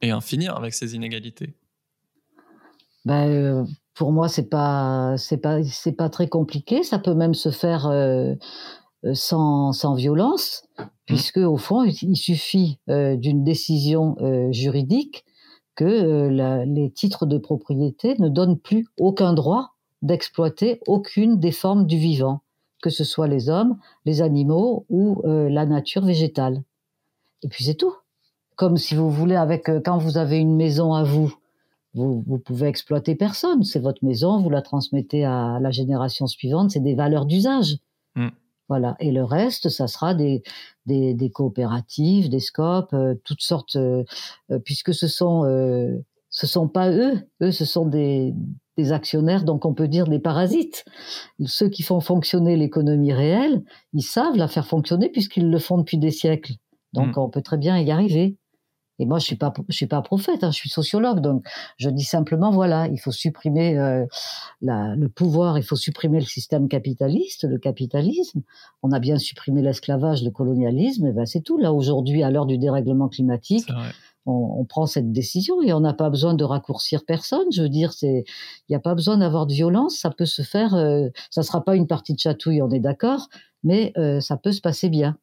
et 0.01 0.13
en 0.13 0.21
finir 0.21 0.55
avec 0.55 0.73
ces 0.73 0.95
inégalités? 0.95 1.55
Ben, 3.05 3.27
euh, 3.27 3.65
pour 3.93 4.11
moi, 4.11 4.27
c'est 4.27 4.49
pas, 4.49 5.15
c'est 5.17 5.37
pas, 5.37 5.63
c'est 5.63 5.93
pas 5.93 6.09
très 6.09 6.27
compliqué. 6.27 6.83
Ça 6.83 6.99
peut 6.99 7.13
même 7.13 7.33
se 7.33 7.51
faire 7.51 7.87
euh, 7.87 8.33
euh 9.05 9.13
sans, 9.13 9.71
sans 9.73 9.95
violence, 9.95 10.65
mmh. 10.77 10.83
puisque 11.05 11.37
au 11.37 11.57
fond, 11.57 11.83
il 11.83 12.15
suffit 12.15 12.79
euh, 12.89 13.15
d'une 13.15 13.43
décision 13.43 14.15
euh, 14.21 14.51
juridique 14.51 15.25
que 15.75 15.85
euh, 15.85 16.29
la, 16.29 16.65
les 16.65 16.91
titres 16.91 17.25
de 17.25 17.37
propriété 17.37 18.15
ne 18.19 18.29
donnent 18.29 18.59
plus 18.59 18.87
aucun 18.97 19.33
droit 19.33 19.71
d'exploiter 20.01 20.79
aucune 20.87 21.39
des 21.39 21.51
formes 21.51 21.85
du 21.85 21.97
vivant, 21.97 22.41
que 22.81 22.89
ce 22.89 23.03
soit 23.03 23.27
les 23.27 23.49
hommes, 23.49 23.77
les 24.05 24.21
animaux 24.21 24.85
ou 24.89 25.21
la 25.23 25.65
nature 25.65 26.03
végétale. 26.03 26.61
Et 27.41 27.47
puis 27.47 27.63
c'est 27.63 27.75
tout. 27.75 27.95
Comme 28.57 28.75
si 28.75 28.95
vous 28.95 29.09
voulez, 29.09 29.37
avec 29.37 29.71
quand 29.85 29.97
vous 29.97 30.17
avez 30.17 30.39
une 30.39 30.57
maison 30.57 30.93
à 30.93 31.03
vous, 31.03 31.33
vous, 31.93 32.23
vous 32.25 32.39
pouvez 32.39 32.67
exploiter 32.67 33.15
personne. 33.15 33.63
C'est 33.63 33.79
votre 33.79 34.03
maison, 34.03 34.39
vous 34.39 34.49
la 34.49 34.61
transmettez 34.61 35.25
à 35.25 35.59
la 35.61 35.71
génération 35.71 36.27
suivante. 36.27 36.71
C'est 36.71 36.79
des 36.79 36.95
valeurs 36.95 37.25
d'usage. 37.25 37.77
Mm. 38.15 38.29
Voilà. 38.69 38.95
Et 38.99 39.11
le 39.11 39.23
reste, 39.23 39.69
ça 39.69 39.87
sera 39.87 40.15
des, 40.15 40.41
des, 40.85 41.13
des 41.13 41.29
coopératives, 41.29 42.29
des 42.29 42.39
scopes, 42.39 42.93
euh, 42.93 43.15
toutes 43.23 43.41
sortes, 43.41 43.75
euh, 43.75 44.03
euh, 44.51 44.59
puisque 44.59 44.93
ce 44.93 45.07
sont, 45.07 45.45
euh, 45.45 45.99
ce 46.29 46.47
sont 46.47 46.67
pas 46.67 46.91
eux. 46.91 47.19
Eux, 47.41 47.51
ce 47.51 47.65
sont 47.65 47.85
des, 47.85 48.33
des 48.77 48.91
actionnaires, 48.91 49.43
donc 49.43 49.65
on 49.65 49.73
peut 49.73 49.87
dire 49.87 50.07
des 50.07 50.19
parasites. 50.19 50.85
Ceux 51.45 51.69
qui 51.69 51.83
font 51.83 51.99
fonctionner 51.99 52.55
l'économie 52.55 53.13
réelle, 53.13 53.63
ils 53.93 54.01
savent 54.01 54.37
la 54.37 54.47
faire 54.47 54.65
fonctionner 54.65 55.09
puisqu'ils 55.09 55.49
le 55.49 55.59
font 55.59 55.77
depuis 55.77 55.97
des 55.97 56.11
siècles. 56.11 56.53
Donc 56.93 57.17
mm. 57.17 57.19
on 57.19 57.29
peut 57.29 57.41
très 57.41 57.57
bien 57.57 57.77
y 57.77 57.91
arriver. 57.91 58.37
Et 59.03 59.05
moi, 59.05 59.19
je 59.19 59.25
suis 59.25 59.35
pas, 59.35 59.53
je 59.67 59.75
suis 59.75 59.85
pas 59.85 60.01
prophète, 60.01 60.45
hein, 60.45 60.51
je 60.51 60.55
suis 60.55 60.69
sociologue, 60.69 61.19
donc 61.19 61.45
je 61.75 61.89
dis 61.89 62.05
simplement 62.05 62.51
voilà, 62.51 62.87
il 62.87 62.97
faut 62.97 63.11
supprimer 63.11 63.77
euh, 63.77 64.05
la, 64.61 64.95
le 64.95 65.09
pouvoir, 65.09 65.57
il 65.57 65.63
faut 65.65 65.75
supprimer 65.75 66.21
le 66.21 66.25
système 66.25 66.69
capitaliste, 66.69 67.43
le 67.43 67.57
capitalisme. 67.57 68.43
On 68.81 68.93
a 68.93 68.99
bien 68.99 69.17
supprimé 69.17 69.61
l'esclavage, 69.61 70.23
le 70.23 70.31
colonialisme, 70.31 71.05
et 71.05 71.11
ben 71.11 71.25
c'est 71.25 71.41
tout. 71.41 71.57
Là 71.57 71.73
aujourd'hui, 71.73 72.23
à 72.23 72.31
l'heure 72.31 72.45
du 72.45 72.57
dérèglement 72.57 73.09
climatique, 73.09 73.69
on, 74.25 74.55
on, 74.59 74.63
prend 74.63 74.85
cette 74.85 75.11
décision 75.11 75.61
et 75.61 75.73
on 75.73 75.81
n'a 75.81 75.93
pas 75.93 76.09
besoin 76.09 76.33
de 76.33 76.45
raccourcir 76.45 77.03
personne. 77.05 77.51
Je 77.51 77.63
veux 77.63 77.67
dire, 77.67 77.91
c'est, 77.91 78.23
il 78.25 78.71
n'y 78.71 78.75
a 78.77 78.79
pas 78.79 78.95
besoin 78.95 79.17
d'avoir 79.17 79.47
de 79.47 79.53
violence, 79.53 79.97
ça 79.97 80.11
peut 80.11 80.25
se 80.25 80.43
faire. 80.43 80.75
Euh, 80.75 81.09
ça 81.29 81.43
sera 81.43 81.61
pas 81.61 81.75
une 81.75 81.87
partie 81.87 82.13
de 82.13 82.19
chatouille, 82.19 82.61
on 82.61 82.69
est 82.69 82.79
d'accord, 82.79 83.27
mais 83.65 83.91
euh, 83.97 84.21
ça 84.21 84.37
peut 84.37 84.53
se 84.53 84.61
passer 84.61 84.87
bien. 84.87 85.17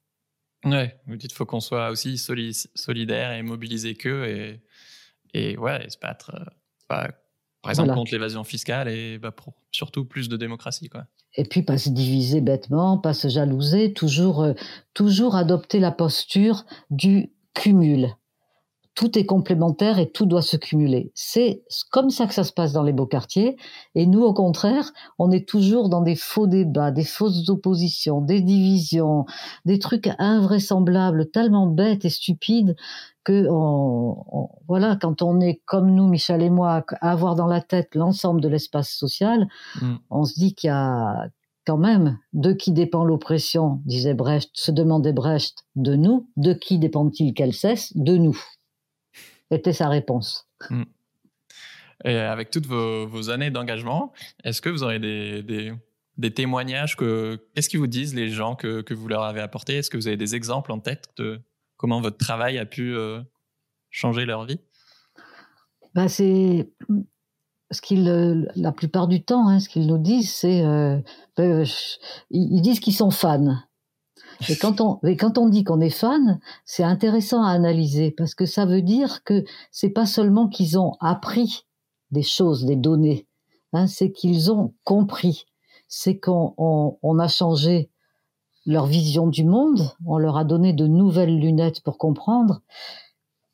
Ouais, 0.64 1.00
vous 1.06 1.16
dites 1.16 1.30
qu'il 1.30 1.36
faut 1.36 1.46
qu'on 1.46 1.60
soit 1.60 1.90
aussi 1.90 2.18
solidaire 2.18 3.32
et 3.32 3.42
mobiliser 3.42 3.94
qu'eux 3.94 4.26
et, 4.26 4.60
et 5.32 5.56
ouais, 5.56 5.88
se 5.88 5.98
battre, 5.98 6.32
euh, 6.34 6.44
bah, 6.88 7.08
par 7.62 7.70
exemple, 7.70 7.94
contre 7.94 8.12
l'évasion 8.12 8.44
fiscale 8.44 8.88
et 8.88 9.18
bah, 9.18 9.32
pour 9.32 9.54
surtout 9.70 10.04
plus 10.04 10.28
de 10.28 10.36
démocratie. 10.36 10.88
Quoi. 10.88 11.06
Et 11.36 11.44
puis 11.44 11.62
pas 11.62 11.78
se 11.78 11.90
diviser 11.90 12.40
bêtement, 12.40 12.98
pas 12.98 13.14
se 13.14 13.28
jalouser, 13.28 13.92
toujours, 13.92 14.42
euh, 14.42 14.54
toujours 14.94 15.34
adopter 15.36 15.78
la 15.78 15.92
posture 15.92 16.64
du 16.90 17.30
cumul 17.54 18.16
tout 18.94 19.18
est 19.18 19.24
complémentaire 19.24 19.98
et 19.98 20.10
tout 20.10 20.26
doit 20.26 20.42
se 20.42 20.56
cumuler. 20.56 21.12
C'est 21.14 21.62
comme 21.90 22.10
ça 22.10 22.26
que 22.26 22.34
ça 22.34 22.44
se 22.44 22.52
passe 22.52 22.72
dans 22.72 22.82
les 22.82 22.92
beaux 22.92 23.06
quartiers. 23.06 23.56
Et 23.94 24.06
nous, 24.06 24.22
au 24.22 24.34
contraire, 24.34 24.92
on 25.18 25.30
est 25.30 25.48
toujours 25.48 25.88
dans 25.88 26.02
des 26.02 26.16
faux 26.16 26.46
débats, 26.46 26.90
des 26.90 27.04
fausses 27.04 27.48
oppositions, 27.48 28.20
des 28.20 28.40
divisions, 28.40 29.26
des 29.64 29.78
trucs 29.78 30.10
invraisemblables, 30.18 31.30
tellement 31.30 31.66
bêtes 31.66 32.04
et 32.04 32.10
stupides 32.10 32.76
que 33.24 33.46
voilà, 34.66 34.96
quand 34.96 35.22
on 35.22 35.40
est 35.40 35.60
comme 35.66 35.94
nous, 35.94 36.08
Michel 36.08 36.42
et 36.42 36.50
moi, 36.50 36.84
à 37.00 37.10
avoir 37.10 37.36
dans 37.36 37.46
la 37.46 37.60
tête 37.60 37.94
l'ensemble 37.94 38.40
de 38.40 38.48
l'espace 38.48 38.90
social, 38.90 39.46
mm. 39.80 39.94
on 40.10 40.24
se 40.24 40.34
dit 40.34 40.54
qu'il 40.54 40.68
y 40.68 40.72
a 40.72 41.28
quand 41.66 41.76
même 41.76 42.18
de 42.32 42.52
qui 42.52 42.72
dépend 42.72 43.04
l'oppression, 43.04 43.80
disait 43.84 44.14
Brecht, 44.14 44.50
se 44.54 44.70
demandait 44.70 45.12
Brecht, 45.12 45.66
de 45.76 45.94
nous. 45.94 46.28
De 46.36 46.54
qui 46.54 46.78
dépend-il 46.78 47.34
qu'elle 47.34 47.52
cesse 47.52 47.96
De 47.96 48.16
nous 48.16 48.38
était 49.50 49.72
sa 49.72 49.88
réponse. 49.88 50.48
Hmm. 50.68 50.84
Et 52.04 52.16
avec 52.16 52.50
toutes 52.50 52.66
vos, 52.66 53.30
années 53.30 53.50
d'engagement, 53.50 54.12
est-ce 54.44 54.62
que 54.62 54.70
vous 54.70 54.82
aurez 54.82 54.98
des, 54.98 55.42
des, 56.16 56.30
témoignages 56.30 56.96
que 56.96 57.38
qu'est-ce 57.54 57.68
qu'ils 57.68 57.78
vous 57.78 57.86
disent 57.86 58.14
les 58.14 58.30
gens 58.30 58.54
que, 58.54 58.80
que 58.80 58.94
vous 58.94 59.06
leur 59.08 59.22
avez 59.22 59.40
apportés? 59.40 59.76
Est-ce 59.76 59.90
que 59.90 59.98
vous 59.98 60.06
avez 60.06 60.16
des 60.16 60.34
exemples 60.34 60.72
en 60.72 60.80
tête 60.80 61.10
de 61.18 61.40
comment 61.76 62.00
votre 62.00 62.16
travail 62.16 62.58
a 62.58 62.64
pu 62.64 62.94
euh, 62.94 63.20
changer 63.90 64.24
leur 64.24 64.46
vie? 64.46 64.60
Bah 65.94 66.08
c'est 66.08 66.70
ce 67.70 67.80
qu'ils 67.80 68.50
la 68.54 68.72
plupart 68.72 69.08
du 69.08 69.22
temps, 69.22 69.48
hein, 69.48 69.60
ce 69.60 69.68
qu'ils 69.68 69.86
nous 69.86 69.98
disent, 69.98 70.32
c'est 70.32 70.64
euh, 70.64 70.98
ben, 71.36 71.64
ils 72.30 72.62
disent 72.62 72.80
qu'ils 72.80 72.94
sont 72.94 73.10
fans. 73.10 73.56
Et 74.48 74.56
quand 74.56 74.80
on, 74.80 74.98
quand 75.18 75.38
on 75.38 75.48
dit 75.48 75.64
qu'on 75.64 75.80
est 75.80 75.90
fan, 75.90 76.40
c'est 76.64 76.82
intéressant 76.82 77.42
à 77.42 77.50
analyser 77.50 78.10
parce 78.10 78.34
que 78.34 78.46
ça 78.46 78.64
veut 78.64 78.82
dire 78.82 79.22
que 79.24 79.44
c'est 79.70 79.90
pas 79.90 80.06
seulement 80.06 80.48
qu'ils 80.48 80.78
ont 80.78 80.96
appris 81.00 81.66
des 82.10 82.22
choses, 82.22 82.64
des 82.64 82.76
données, 82.76 83.26
hein, 83.72 83.86
c'est 83.86 84.12
qu'ils 84.12 84.50
ont 84.50 84.74
compris. 84.84 85.44
C'est 85.88 86.18
qu'on 86.18 86.54
on, 87.02 87.18
a 87.18 87.28
changé 87.28 87.90
leur 88.64 88.86
vision 88.86 89.26
du 89.26 89.44
monde, 89.44 89.90
on 90.06 90.18
leur 90.18 90.36
a 90.36 90.44
donné 90.44 90.72
de 90.72 90.86
nouvelles 90.86 91.38
lunettes 91.38 91.82
pour 91.82 91.98
comprendre, 91.98 92.62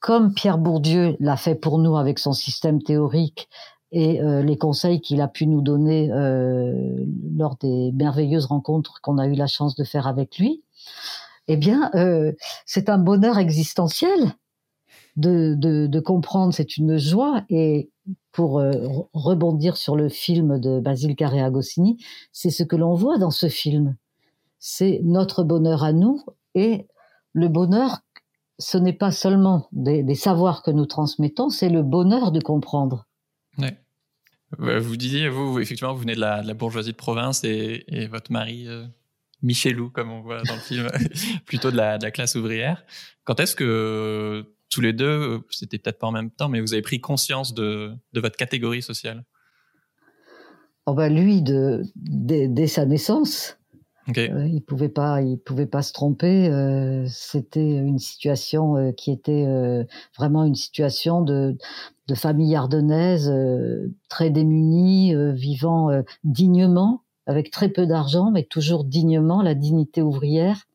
comme 0.01 0.35
Pierre 0.35 0.59
Bourdieu 0.59 1.17
l'a 1.19 1.37
fait 1.37 1.55
pour 1.55 1.79
nous 1.79 1.97
avec 1.97 2.19
son 2.19 2.33
système 2.33 2.83
théorique 2.83 3.49
et 3.91 4.21
euh, 4.21 4.43
les 4.43 4.59
conseils 4.59 5.01
qu'il 5.01 5.23
a 5.23 5.29
pu 5.29 5.47
nous 5.47 5.63
donner 5.63 6.13
euh, 6.13 7.07
lors 7.35 7.57
des 7.57 7.93
merveilleuses 7.93 8.47
rencontres 8.47 9.01
qu'on 9.01 9.17
a 9.17 9.27
eu 9.27 9.35
la 9.35 9.47
chance 9.47 9.75
de 9.75 9.85
faire 9.85 10.07
avec 10.07 10.39
lui 10.39 10.63
eh 11.49 11.57
bien, 11.57 11.91
euh, 11.95 12.33
c'est 12.65 12.89
un 12.89 12.99
bonheur 12.99 13.39
existentiel 13.39 14.35
de, 15.17 15.55
de, 15.57 16.01
comprendre, 16.01 16.53
c'est 16.53 16.77
une 16.77 16.99
joie. 16.99 17.45
Et 17.49 17.91
pour 18.33 18.59
euh, 18.59 18.73
rebondir 19.15 19.77
sur 19.77 19.97
le 19.97 20.09
film 20.09 20.61
de 20.61 20.81
Basile 20.81 21.17
Carré 21.17 21.41
Goscinny, 21.51 21.97
c'est 22.33 22.51
ce 22.51 22.63
que 22.63 22.77
l'on 22.77 22.95
voit 22.95 23.19
dans 23.19 23.31
ce 23.31 23.49
film. 23.49 23.97
C'est 24.59 25.01
notre 25.05 25.45
bonheur 25.45 25.85
à 25.85 25.93
nous 25.93 26.23
et 26.55 26.87
le 27.33 27.49
bonheur, 27.49 28.01
ce 28.59 28.79
n'est 28.79 28.93
pas 28.93 29.13
seulement 29.13 29.69
des, 29.73 30.15
savoirs 30.15 30.63
que 30.63 30.71
nous 30.71 30.87
transmettons, 30.87 31.51
c'est 31.51 31.69
le 31.69 31.83
bonheur 31.83 32.33
de 32.33 32.41
comprendre. 32.41 33.07
Ouais. 33.59 33.79
Vous 34.59 34.97
disiez, 34.97 35.29
vous, 35.29 35.59
effectivement, 35.61 35.93
vous 35.93 36.01
venez 36.01 36.15
de 36.15 36.21
la, 36.21 36.43
bourgeoisie 36.55 36.93
de 36.93 36.97
province 36.97 37.45
et, 37.45 38.07
votre 38.11 38.33
mari 38.33 38.67
euh, 38.67 38.87
Michelou, 39.47 39.91
comme 39.91 40.11
on 40.11 40.21
voit 40.21 40.43
dans 40.43 40.55
le 40.55 40.61
film, 40.61 40.89
plutôt 41.47 41.71
de 41.71 41.77
la, 41.77 41.99
classe 42.11 42.35
ouvrière. 42.35 42.85
Quand 43.25 43.41
est-ce 43.41 43.57
que 43.57 44.45
tous 44.71 44.81
les 44.81 44.93
deux, 44.93 45.41
c'était 45.51 45.79
peut-être 45.79 45.99
pas 45.99 46.09
en 46.09 46.13
même 46.13 46.31
temps, 46.31 46.49
mais 46.49 46.61
vous 46.61 46.75
avez 46.75 46.83
pris 46.83 47.01
conscience 47.01 47.55
de, 47.55 47.95
votre 48.15 48.37
catégorie 48.37 48.83
sociale? 48.83 49.25
Oh 50.87 50.95
ben 50.95 51.15
Lui, 51.15 51.43
de, 51.43 51.83
dès, 51.95 52.67
sa 52.67 52.85
naissance, 52.85 53.59
euh, 54.19 54.47
il 54.47 54.63
pouvait 54.63 54.89
pas, 54.89 55.21
il 55.23 55.39
pouvait 55.39 55.67
pas 55.67 55.83
se 55.83 55.93
tromper. 55.93 56.49
Euh, 56.49 57.07
c'était 57.09 57.77
une 57.77 57.99
situation 57.99 58.77
euh, 58.77 58.93
qui 58.93 59.11
était 59.13 59.47
vraiment 60.17 60.45
une 60.45 60.55
situation 60.55 61.23
de, 61.23 61.57
de 62.09 62.15
famille 62.15 62.55
ardennaise 62.55 63.33
très 64.09 64.31
démunie, 64.31 65.15
vivant 65.35 65.91
dignement 66.25 67.03
avec 67.27 67.51
très 67.51 67.69
peu 67.69 67.87
d'argent, 67.87 68.31
mais 68.31 68.45
toujours 68.45 68.85
dignement, 68.85 69.43
la 69.43 69.55
dignité 69.55 70.03
ouvrière. 70.03 70.67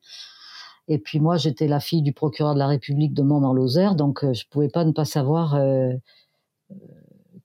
Et 0.87 0.97
puis 0.97 1.19
moi, 1.19 1.37
j'étais 1.37 1.67
la 1.67 1.79
fille 1.79 2.01
du 2.01 2.13
procureur 2.13 2.53
de 2.53 2.59
la 2.59 2.67
République 2.67 3.13
de 3.13 3.23
Mont 3.23 3.39
dans 3.39 3.53
Lozère, 3.53 3.95
donc 3.95 4.23
euh, 4.23 4.33
je 4.33 4.43
pouvais 4.49 4.69
pas 4.69 4.83
ne 4.83 4.91
pas 4.91 5.05
savoir 5.05 5.55
euh, 5.55 5.93
euh 6.71 6.75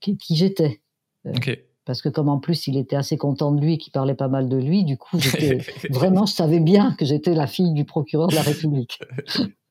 qui, 0.00 0.18
qui 0.18 0.36
j'étais. 0.36 0.82
Parce 1.86 2.02
que 2.02 2.08
comme 2.08 2.28
en 2.28 2.38
plus 2.38 2.66
il 2.66 2.76
était 2.76 2.96
assez 2.96 3.16
content 3.16 3.52
de 3.52 3.60
lui, 3.60 3.78
qu'il 3.78 3.92
parlait 3.92 4.14
pas 4.14 4.28
mal 4.28 4.48
de 4.48 4.56
lui, 4.56 4.84
du 4.84 4.98
coup, 4.98 5.16
vraiment, 5.90 6.26
je 6.26 6.34
savais 6.34 6.60
bien 6.60 6.92
que 6.98 7.04
j'étais 7.04 7.34
la 7.34 7.46
fille 7.46 7.72
du 7.72 7.84
procureur 7.84 8.28
de 8.28 8.34
la 8.34 8.42
République. 8.42 8.98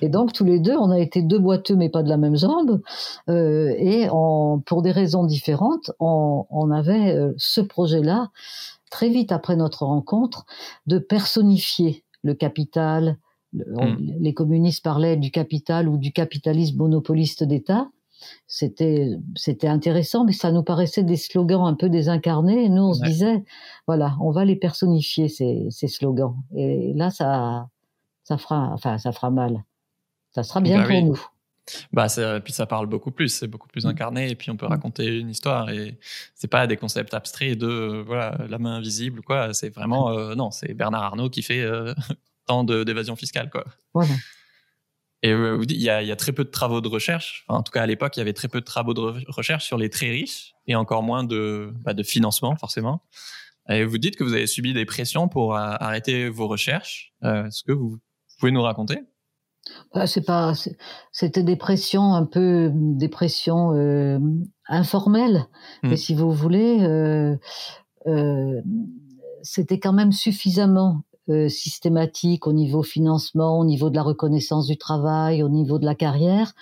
Et 0.00 0.08
donc 0.08 0.32
tous 0.32 0.44
les 0.44 0.60
deux, 0.60 0.76
on 0.76 0.90
a 0.90 0.98
été 0.98 1.22
deux 1.22 1.38
boiteux 1.38 1.76
mais 1.76 1.88
pas 1.88 2.02
de 2.02 2.08
la 2.08 2.16
même 2.16 2.36
jambe. 2.36 2.80
Euh, 3.28 3.74
et 3.78 4.08
on, 4.12 4.60
pour 4.60 4.82
des 4.82 4.90
raisons 4.90 5.24
différentes, 5.24 5.92
on, 5.98 6.46
on 6.50 6.70
avait 6.70 7.14
euh, 7.16 7.32
ce 7.36 7.60
projet-là, 7.60 8.30
très 8.90 9.08
vite 9.08 9.32
après 9.32 9.56
notre 9.56 9.84
rencontre, 9.84 10.44
de 10.86 10.98
personnifier 10.98 12.04
le 12.22 12.34
capital. 12.34 13.18
Hmm. 13.52 13.94
Les 13.98 14.34
communistes 14.34 14.82
parlaient 14.82 15.16
du 15.16 15.30
capital 15.30 15.88
ou 15.88 15.96
du 15.96 16.12
capitalisme 16.12 16.78
monopoliste 16.78 17.44
d'État. 17.44 17.88
C'était 18.46 19.10
c'était 19.36 19.68
intéressant, 19.68 20.24
mais 20.24 20.32
ça 20.32 20.50
nous 20.50 20.62
paraissait 20.62 21.02
des 21.02 21.16
slogans 21.16 21.66
un 21.66 21.74
peu 21.74 21.88
désincarnés. 21.88 22.64
Et 22.64 22.68
nous, 22.68 22.82
on 22.82 22.94
se 22.94 23.02
disait, 23.02 23.44
voilà, 23.86 24.16
on 24.20 24.30
va 24.30 24.44
les 24.44 24.56
personnifier 24.56 25.28
ces, 25.28 25.66
ces 25.70 25.88
slogans. 25.88 26.34
Et 26.54 26.92
là, 26.94 27.10
ça 27.10 27.68
ça 28.24 28.38
fera, 28.38 28.70
enfin, 28.72 28.98
ça 28.98 29.12
fera 29.12 29.30
mal. 29.30 29.64
Ça 30.34 30.42
sera 30.42 30.60
bien 30.60 30.80
bah 30.80 30.88
pour 30.88 31.02
nous. 31.02 31.20
Bah, 31.92 32.06
puis 32.44 32.52
ça 32.52 32.66
parle 32.66 32.86
beaucoup 32.86 33.10
plus, 33.10 33.28
c'est 33.28 33.46
beaucoup 33.46 33.68
plus 33.68 33.84
mm. 33.84 33.88
incarné, 33.88 34.30
et 34.30 34.34
puis 34.34 34.50
on 34.50 34.56
peut 34.56 34.66
mm. 34.66 34.70
raconter 34.70 35.18
une 35.18 35.30
histoire, 35.30 35.70
et 35.70 35.98
c'est 36.34 36.48
pas 36.48 36.66
des 36.66 36.76
concepts 36.76 37.14
abstraits 37.14 37.56
de 37.56 38.02
voilà 38.06 38.36
la 38.48 38.58
main 38.58 38.76
invisible 38.76 39.22
quoi. 39.22 39.54
C'est 39.54 39.70
vraiment 39.70 40.10
euh, 40.10 40.34
non, 40.34 40.50
c'est 40.50 40.74
Bernard 40.74 41.04
Arnault 41.04 41.30
qui 41.30 41.42
fait 41.42 41.62
euh, 41.62 41.94
tant 42.46 42.64
d'évasion 42.64 43.16
fiscale 43.16 43.50
quoi. 43.50 43.64
Voilà. 43.94 44.12
Et 45.22 45.32
euh, 45.32 45.64
il 45.66 45.80
y, 45.80 45.88
a, 45.88 46.02
y, 46.02 46.12
a, 46.12 46.16
très 46.16 46.32
peu 46.32 46.44
de 46.44 46.50
travaux 46.50 46.82
de 46.82 46.88
recherche. 46.88 47.46
en 47.48 47.62
tout 47.62 47.72
cas, 47.72 47.80
à 47.80 47.86
l'époque, 47.86 48.14
il 48.14 48.20
y 48.20 48.20
avait 48.20 48.34
très 48.34 48.48
peu 48.48 48.60
de 48.60 48.66
travaux 48.66 48.92
de 48.92 49.24
recherche 49.28 49.64
sur 49.64 49.78
les 49.78 49.88
très 49.88 50.10
riches 50.10 50.52
et 50.66 50.74
encore 50.74 51.02
moins 51.02 51.24
de, 51.24 51.72
bah, 51.82 51.94
de 51.94 52.02
financement, 52.02 52.56
forcément. 52.56 53.00
Et 53.70 53.86
vous 53.86 53.96
dites 53.96 54.16
que 54.16 54.24
vous 54.24 54.34
avez 54.34 54.46
subi 54.46 54.74
des 54.74 54.84
pressions 54.84 55.28
pour 55.28 55.56
arrêter 55.56 56.28
vos 56.28 56.46
recherches. 56.46 57.14
Est-ce 57.22 57.62
que 57.62 57.72
vous 57.72 57.98
pouvez 58.38 58.52
nous 58.52 58.62
raconter? 58.62 59.00
Bah, 59.94 60.06
c'est 60.06 60.24
pas, 60.24 60.52
c'était 61.12 61.42
des 61.42 61.56
pressions 61.56 62.14
un 62.14 62.24
peu, 62.24 62.70
des 62.74 63.08
pressions 63.08 63.72
euh, 63.72 64.18
informelles. 64.68 65.46
Mmh. 65.82 65.88
Mais 65.88 65.96
si 65.96 66.14
vous 66.14 66.32
voulez, 66.32 66.82
euh, 66.82 67.36
euh, 68.06 68.60
c'était 69.42 69.78
quand 69.78 69.92
même 69.92 70.12
suffisamment 70.12 71.02
systématique 71.48 72.46
au 72.46 72.52
niveau 72.52 72.82
financement, 72.82 73.58
au 73.58 73.64
niveau 73.64 73.88
de 73.88 73.96
la 73.96 74.02
reconnaissance 74.02 74.66
du 74.66 74.76
travail, 74.76 75.42
au 75.42 75.48
niveau 75.48 75.78
de 75.78 75.86
la 75.86 75.94
carrière, 75.94 76.52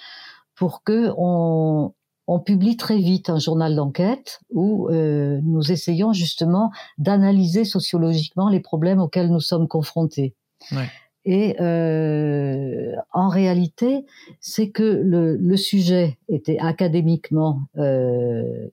pour 0.54 0.84
que 0.84 1.10
on, 1.16 1.94
on 2.28 2.38
publie 2.38 2.76
très 2.76 2.98
vite 2.98 3.28
un 3.28 3.40
journal 3.40 3.74
d'enquête 3.74 4.38
où 4.50 4.88
nous 4.88 5.72
essayons 5.72 6.12
justement 6.12 6.70
d'analyser 6.96 7.64
sociologiquement 7.64 8.48
les 8.48 8.60
problèmes 8.60 9.00
auxquels 9.00 9.32
nous 9.32 9.40
sommes 9.40 9.66
confrontés. 9.66 10.36
Ouais. 10.70 10.88
Et 11.24 11.60
euh, 11.60 12.94
en 13.12 13.28
réalité, 13.28 14.04
c'est 14.40 14.70
que 14.70 14.82
le, 14.82 15.56
sujet 15.56 16.18
était 16.28 16.58
académiquement 16.58 17.62
euh, 17.76 18.68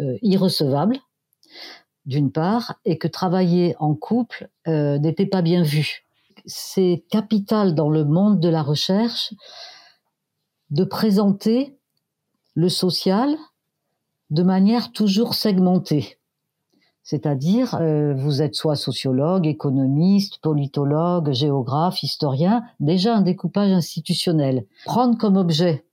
euh, 0.00 0.18
irrecevable, 0.20 0.98
d'une 2.04 2.30
part, 2.30 2.78
et 2.84 2.98
que 2.98 3.08
travailler 3.08 3.74
en 3.78 3.94
couple 3.94 4.48
n'était 4.66 5.26
pas 5.26 5.42
bien 5.42 5.62
vu. 5.62 6.04
C'est 6.44 7.04
capital 7.10 7.74
dans 7.74 7.90
le 7.90 8.04
monde 8.04 8.40
de 8.40 8.48
la 8.48 8.62
recherche 8.62 9.34
de 10.70 10.84
présenter 10.84 11.76
le 12.54 12.68
social 12.68 13.34
de 14.30 14.42
manière 14.42 14.92
toujours 14.92 15.34
segmentée. 15.34 16.17
C'est-à-dire, 17.08 17.74
euh, 17.80 18.12
vous 18.12 18.42
êtes 18.42 18.54
soit 18.54 18.76
sociologue, 18.76 19.46
économiste, 19.46 20.42
politologue, 20.42 21.32
géographe, 21.32 22.02
historien, 22.02 22.64
déjà 22.80 23.16
un 23.16 23.22
découpage 23.22 23.72
institutionnel. 23.72 24.66
Prendre 24.84 25.16
comme 25.16 25.38
objet 25.38 25.86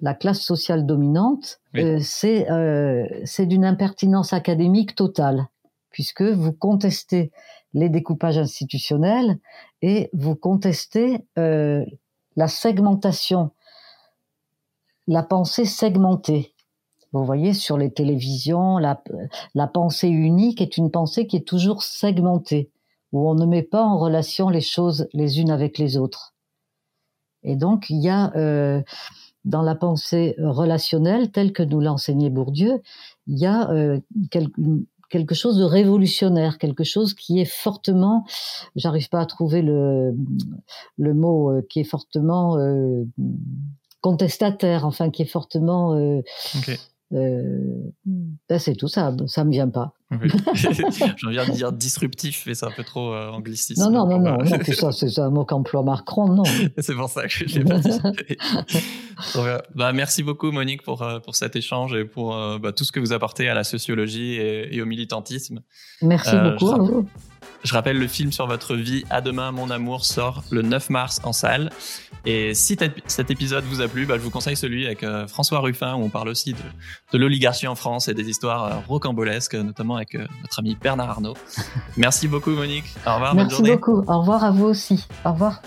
la 0.00 0.14
classe 0.14 0.40
sociale 0.40 0.86
dominante, 0.86 1.58
euh, 1.76 1.98
c'est 2.00 2.48
euh, 2.48 3.08
c'est 3.24 3.46
d'une 3.46 3.64
impertinence 3.64 4.32
académique 4.32 4.94
totale, 4.94 5.48
puisque 5.90 6.22
vous 6.22 6.52
contestez 6.52 7.32
les 7.74 7.88
découpages 7.88 8.38
institutionnels 8.38 9.40
et 9.80 10.10
vous 10.12 10.36
contestez 10.36 11.26
euh, 11.40 11.84
la 12.36 12.46
segmentation, 12.46 13.50
la 15.08 15.24
pensée 15.24 15.64
segmentée. 15.64 16.51
Vous 17.12 17.24
voyez, 17.24 17.52
sur 17.52 17.76
les 17.76 17.92
télévisions, 17.92 18.78
la, 18.78 19.02
la 19.54 19.66
pensée 19.66 20.08
unique 20.08 20.60
est 20.60 20.76
une 20.76 20.90
pensée 20.90 21.26
qui 21.26 21.36
est 21.36 21.46
toujours 21.46 21.82
segmentée, 21.82 22.70
où 23.12 23.28
on 23.28 23.34
ne 23.34 23.46
met 23.46 23.62
pas 23.62 23.84
en 23.84 23.98
relation 23.98 24.48
les 24.48 24.60
choses 24.62 25.08
les 25.12 25.40
unes 25.40 25.50
avec 25.50 25.78
les 25.78 25.96
autres. 25.96 26.34
Et 27.42 27.56
donc, 27.56 27.90
il 27.90 28.00
y 28.00 28.08
a 28.08 28.32
euh, 28.36 28.82
dans 29.44 29.62
la 29.62 29.74
pensée 29.74 30.36
relationnelle, 30.38 31.30
telle 31.30 31.52
que 31.52 31.62
nous 31.62 31.80
l'enseignait 31.80 32.30
Bourdieu, 32.30 32.80
il 33.26 33.38
y 33.38 33.46
a 33.46 33.70
euh, 33.70 34.00
quelque 35.10 35.34
chose 35.34 35.58
de 35.58 35.64
révolutionnaire, 35.64 36.58
quelque 36.58 36.84
chose 36.84 37.12
qui 37.12 37.40
est 37.40 37.44
fortement, 37.44 38.24
j'arrive 38.76 39.08
pas 39.10 39.20
à 39.20 39.26
trouver 39.26 39.60
le, 39.60 40.14
le 40.96 41.14
mot, 41.14 41.50
euh, 41.50 41.66
qui 41.68 41.80
est 41.80 41.84
fortement 41.84 42.56
euh, 42.56 43.04
contestataire, 44.00 44.86
enfin 44.86 45.10
qui 45.10 45.22
est 45.22 45.26
fortement 45.26 45.94
euh, 45.94 46.22
okay. 46.58 46.78
Euh, 47.12 47.90
ben 48.04 48.58
c'est 48.58 48.74
tout, 48.74 48.88
ça, 48.88 49.14
ça 49.26 49.44
me 49.44 49.50
vient 49.50 49.68
pas. 49.68 49.92
Oui. 50.20 50.28
J'ai 50.54 51.40
envie 51.40 51.50
de 51.50 51.56
dire 51.56 51.72
disruptif, 51.72 52.44
mais 52.46 52.54
c'est 52.54 52.66
un 52.66 52.70
peu 52.70 52.84
trop 52.84 53.12
euh, 53.12 53.30
anglicisme. 53.30 53.82
Non, 53.82 53.90
non, 53.90 54.06
non, 54.06 54.18
non, 54.18 54.38
non 54.38 54.72
ça, 54.72 54.92
c'est 54.92 55.18
un 55.18 55.30
mot 55.30 55.44
qu'emploie 55.44 55.82
Macron, 55.82 56.28
non. 56.28 56.42
c'est 56.78 56.94
pour 56.94 57.08
ça 57.08 57.26
que 57.26 57.32
je 57.32 57.58
l'ai 57.58 57.64
pas 57.64 57.78
dit. 57.78 57.98
bah, 59.74 59.92
merci 59.92 60.22
beaucoup, 60.22 60.50
Monique, 60.50 60.82
pour, 60.82 61.02
euh, 61.02 61.20
pour 61.20 61.36
cet 61.36 61.56
échange 61.56 61.94
et 61.94 62.04
pour 62.04 62.34
euh, 62.34 62.58
bah, 62.58 62.72
tout 62.72 62.84
ce 62.84 62.92
que 62.92 63.00
vous 63.00 63.12
apportez 63.12 63.48
à 63.48 63.54
la 63.54 63.64
sociologie 63.64 64.34
et, 64.34 64.74
et 64.74 64.82
au 64.82 64.86
militantisme. 64.86 65.60
Merci 66.02 66.36
beaucoup 66.36 66.70
à 66.70 66.78
vous. 66.78 67.08
Je 67.64 67.74
rappelle, 67.74 67.98
le 67.98 68.08
film 68.08 68.32
sur 68.32 68.46
votre 68.48 68.74
vie, 68.74 69.04
À 69.08 69.20
demain, 69.20 69.52
mon 69.52 69.70
amour, 69.70 70.04
sort 70.04 70.42
le 70.50 70.62
9 70.62 70.90
mars 70.90 71.20
en 71.22 71.32
salle. 71.32 71.70
Et 72.24 72.54
si 72.54 72.76
cet 73.06 73.30
épisode 73.30 73.64
vous 73.64 73.80
a 73.80 73.88
plu, 73.88 74.04
bah, 74.04 74.14
je 74.16 74.22
vous 74.22 74.30
conseille 74.30 74.56
celui 74.56 74.86
avec 74.86 75.04
euh, 75.04 75.28
François 75.28 75.60
Ruffin, 75.60 75.94
où 75.94 76.02
on 76.02 76.08
parle 76.08 76.28
aussi 76.28 76.54
de, 76.54 76.58
de 77.12 77.18
l'oligarchie 77.18 77.68
en 77.68 77.76
France 77.76 78.08
et 78.08 78.14
des 78.14 78.28
histoires 78.28 78.64
euh, 78.64 78.78
rocambolesques, 78.88 79.54
notamment 79.54 79.96
avec 80.02 80.14
euh, 80.16 80.26
notre 80.42 80.58
ami 80.58 80.76
Bernard 80.80 81.10
Arnault. 81.10 81.34
Merci 81.96 82.28
beaucoup, 82.28 82.50
Monique. 82.50 82.94
Au 83.06 83.14
revoir, 83.14 83.34
Merci 83.34 83.36
bonne 83.36 83.66
journée. 83.66 83.76
beaucoup. 83.76 84.04
Au 84.06 84.18
revoir 84.20 84.44
à 84.44 84.50
vous 84.50 84.66
aussi. 84.66 85.06
Au 85.24 85.32
revoir. 85.32 85.62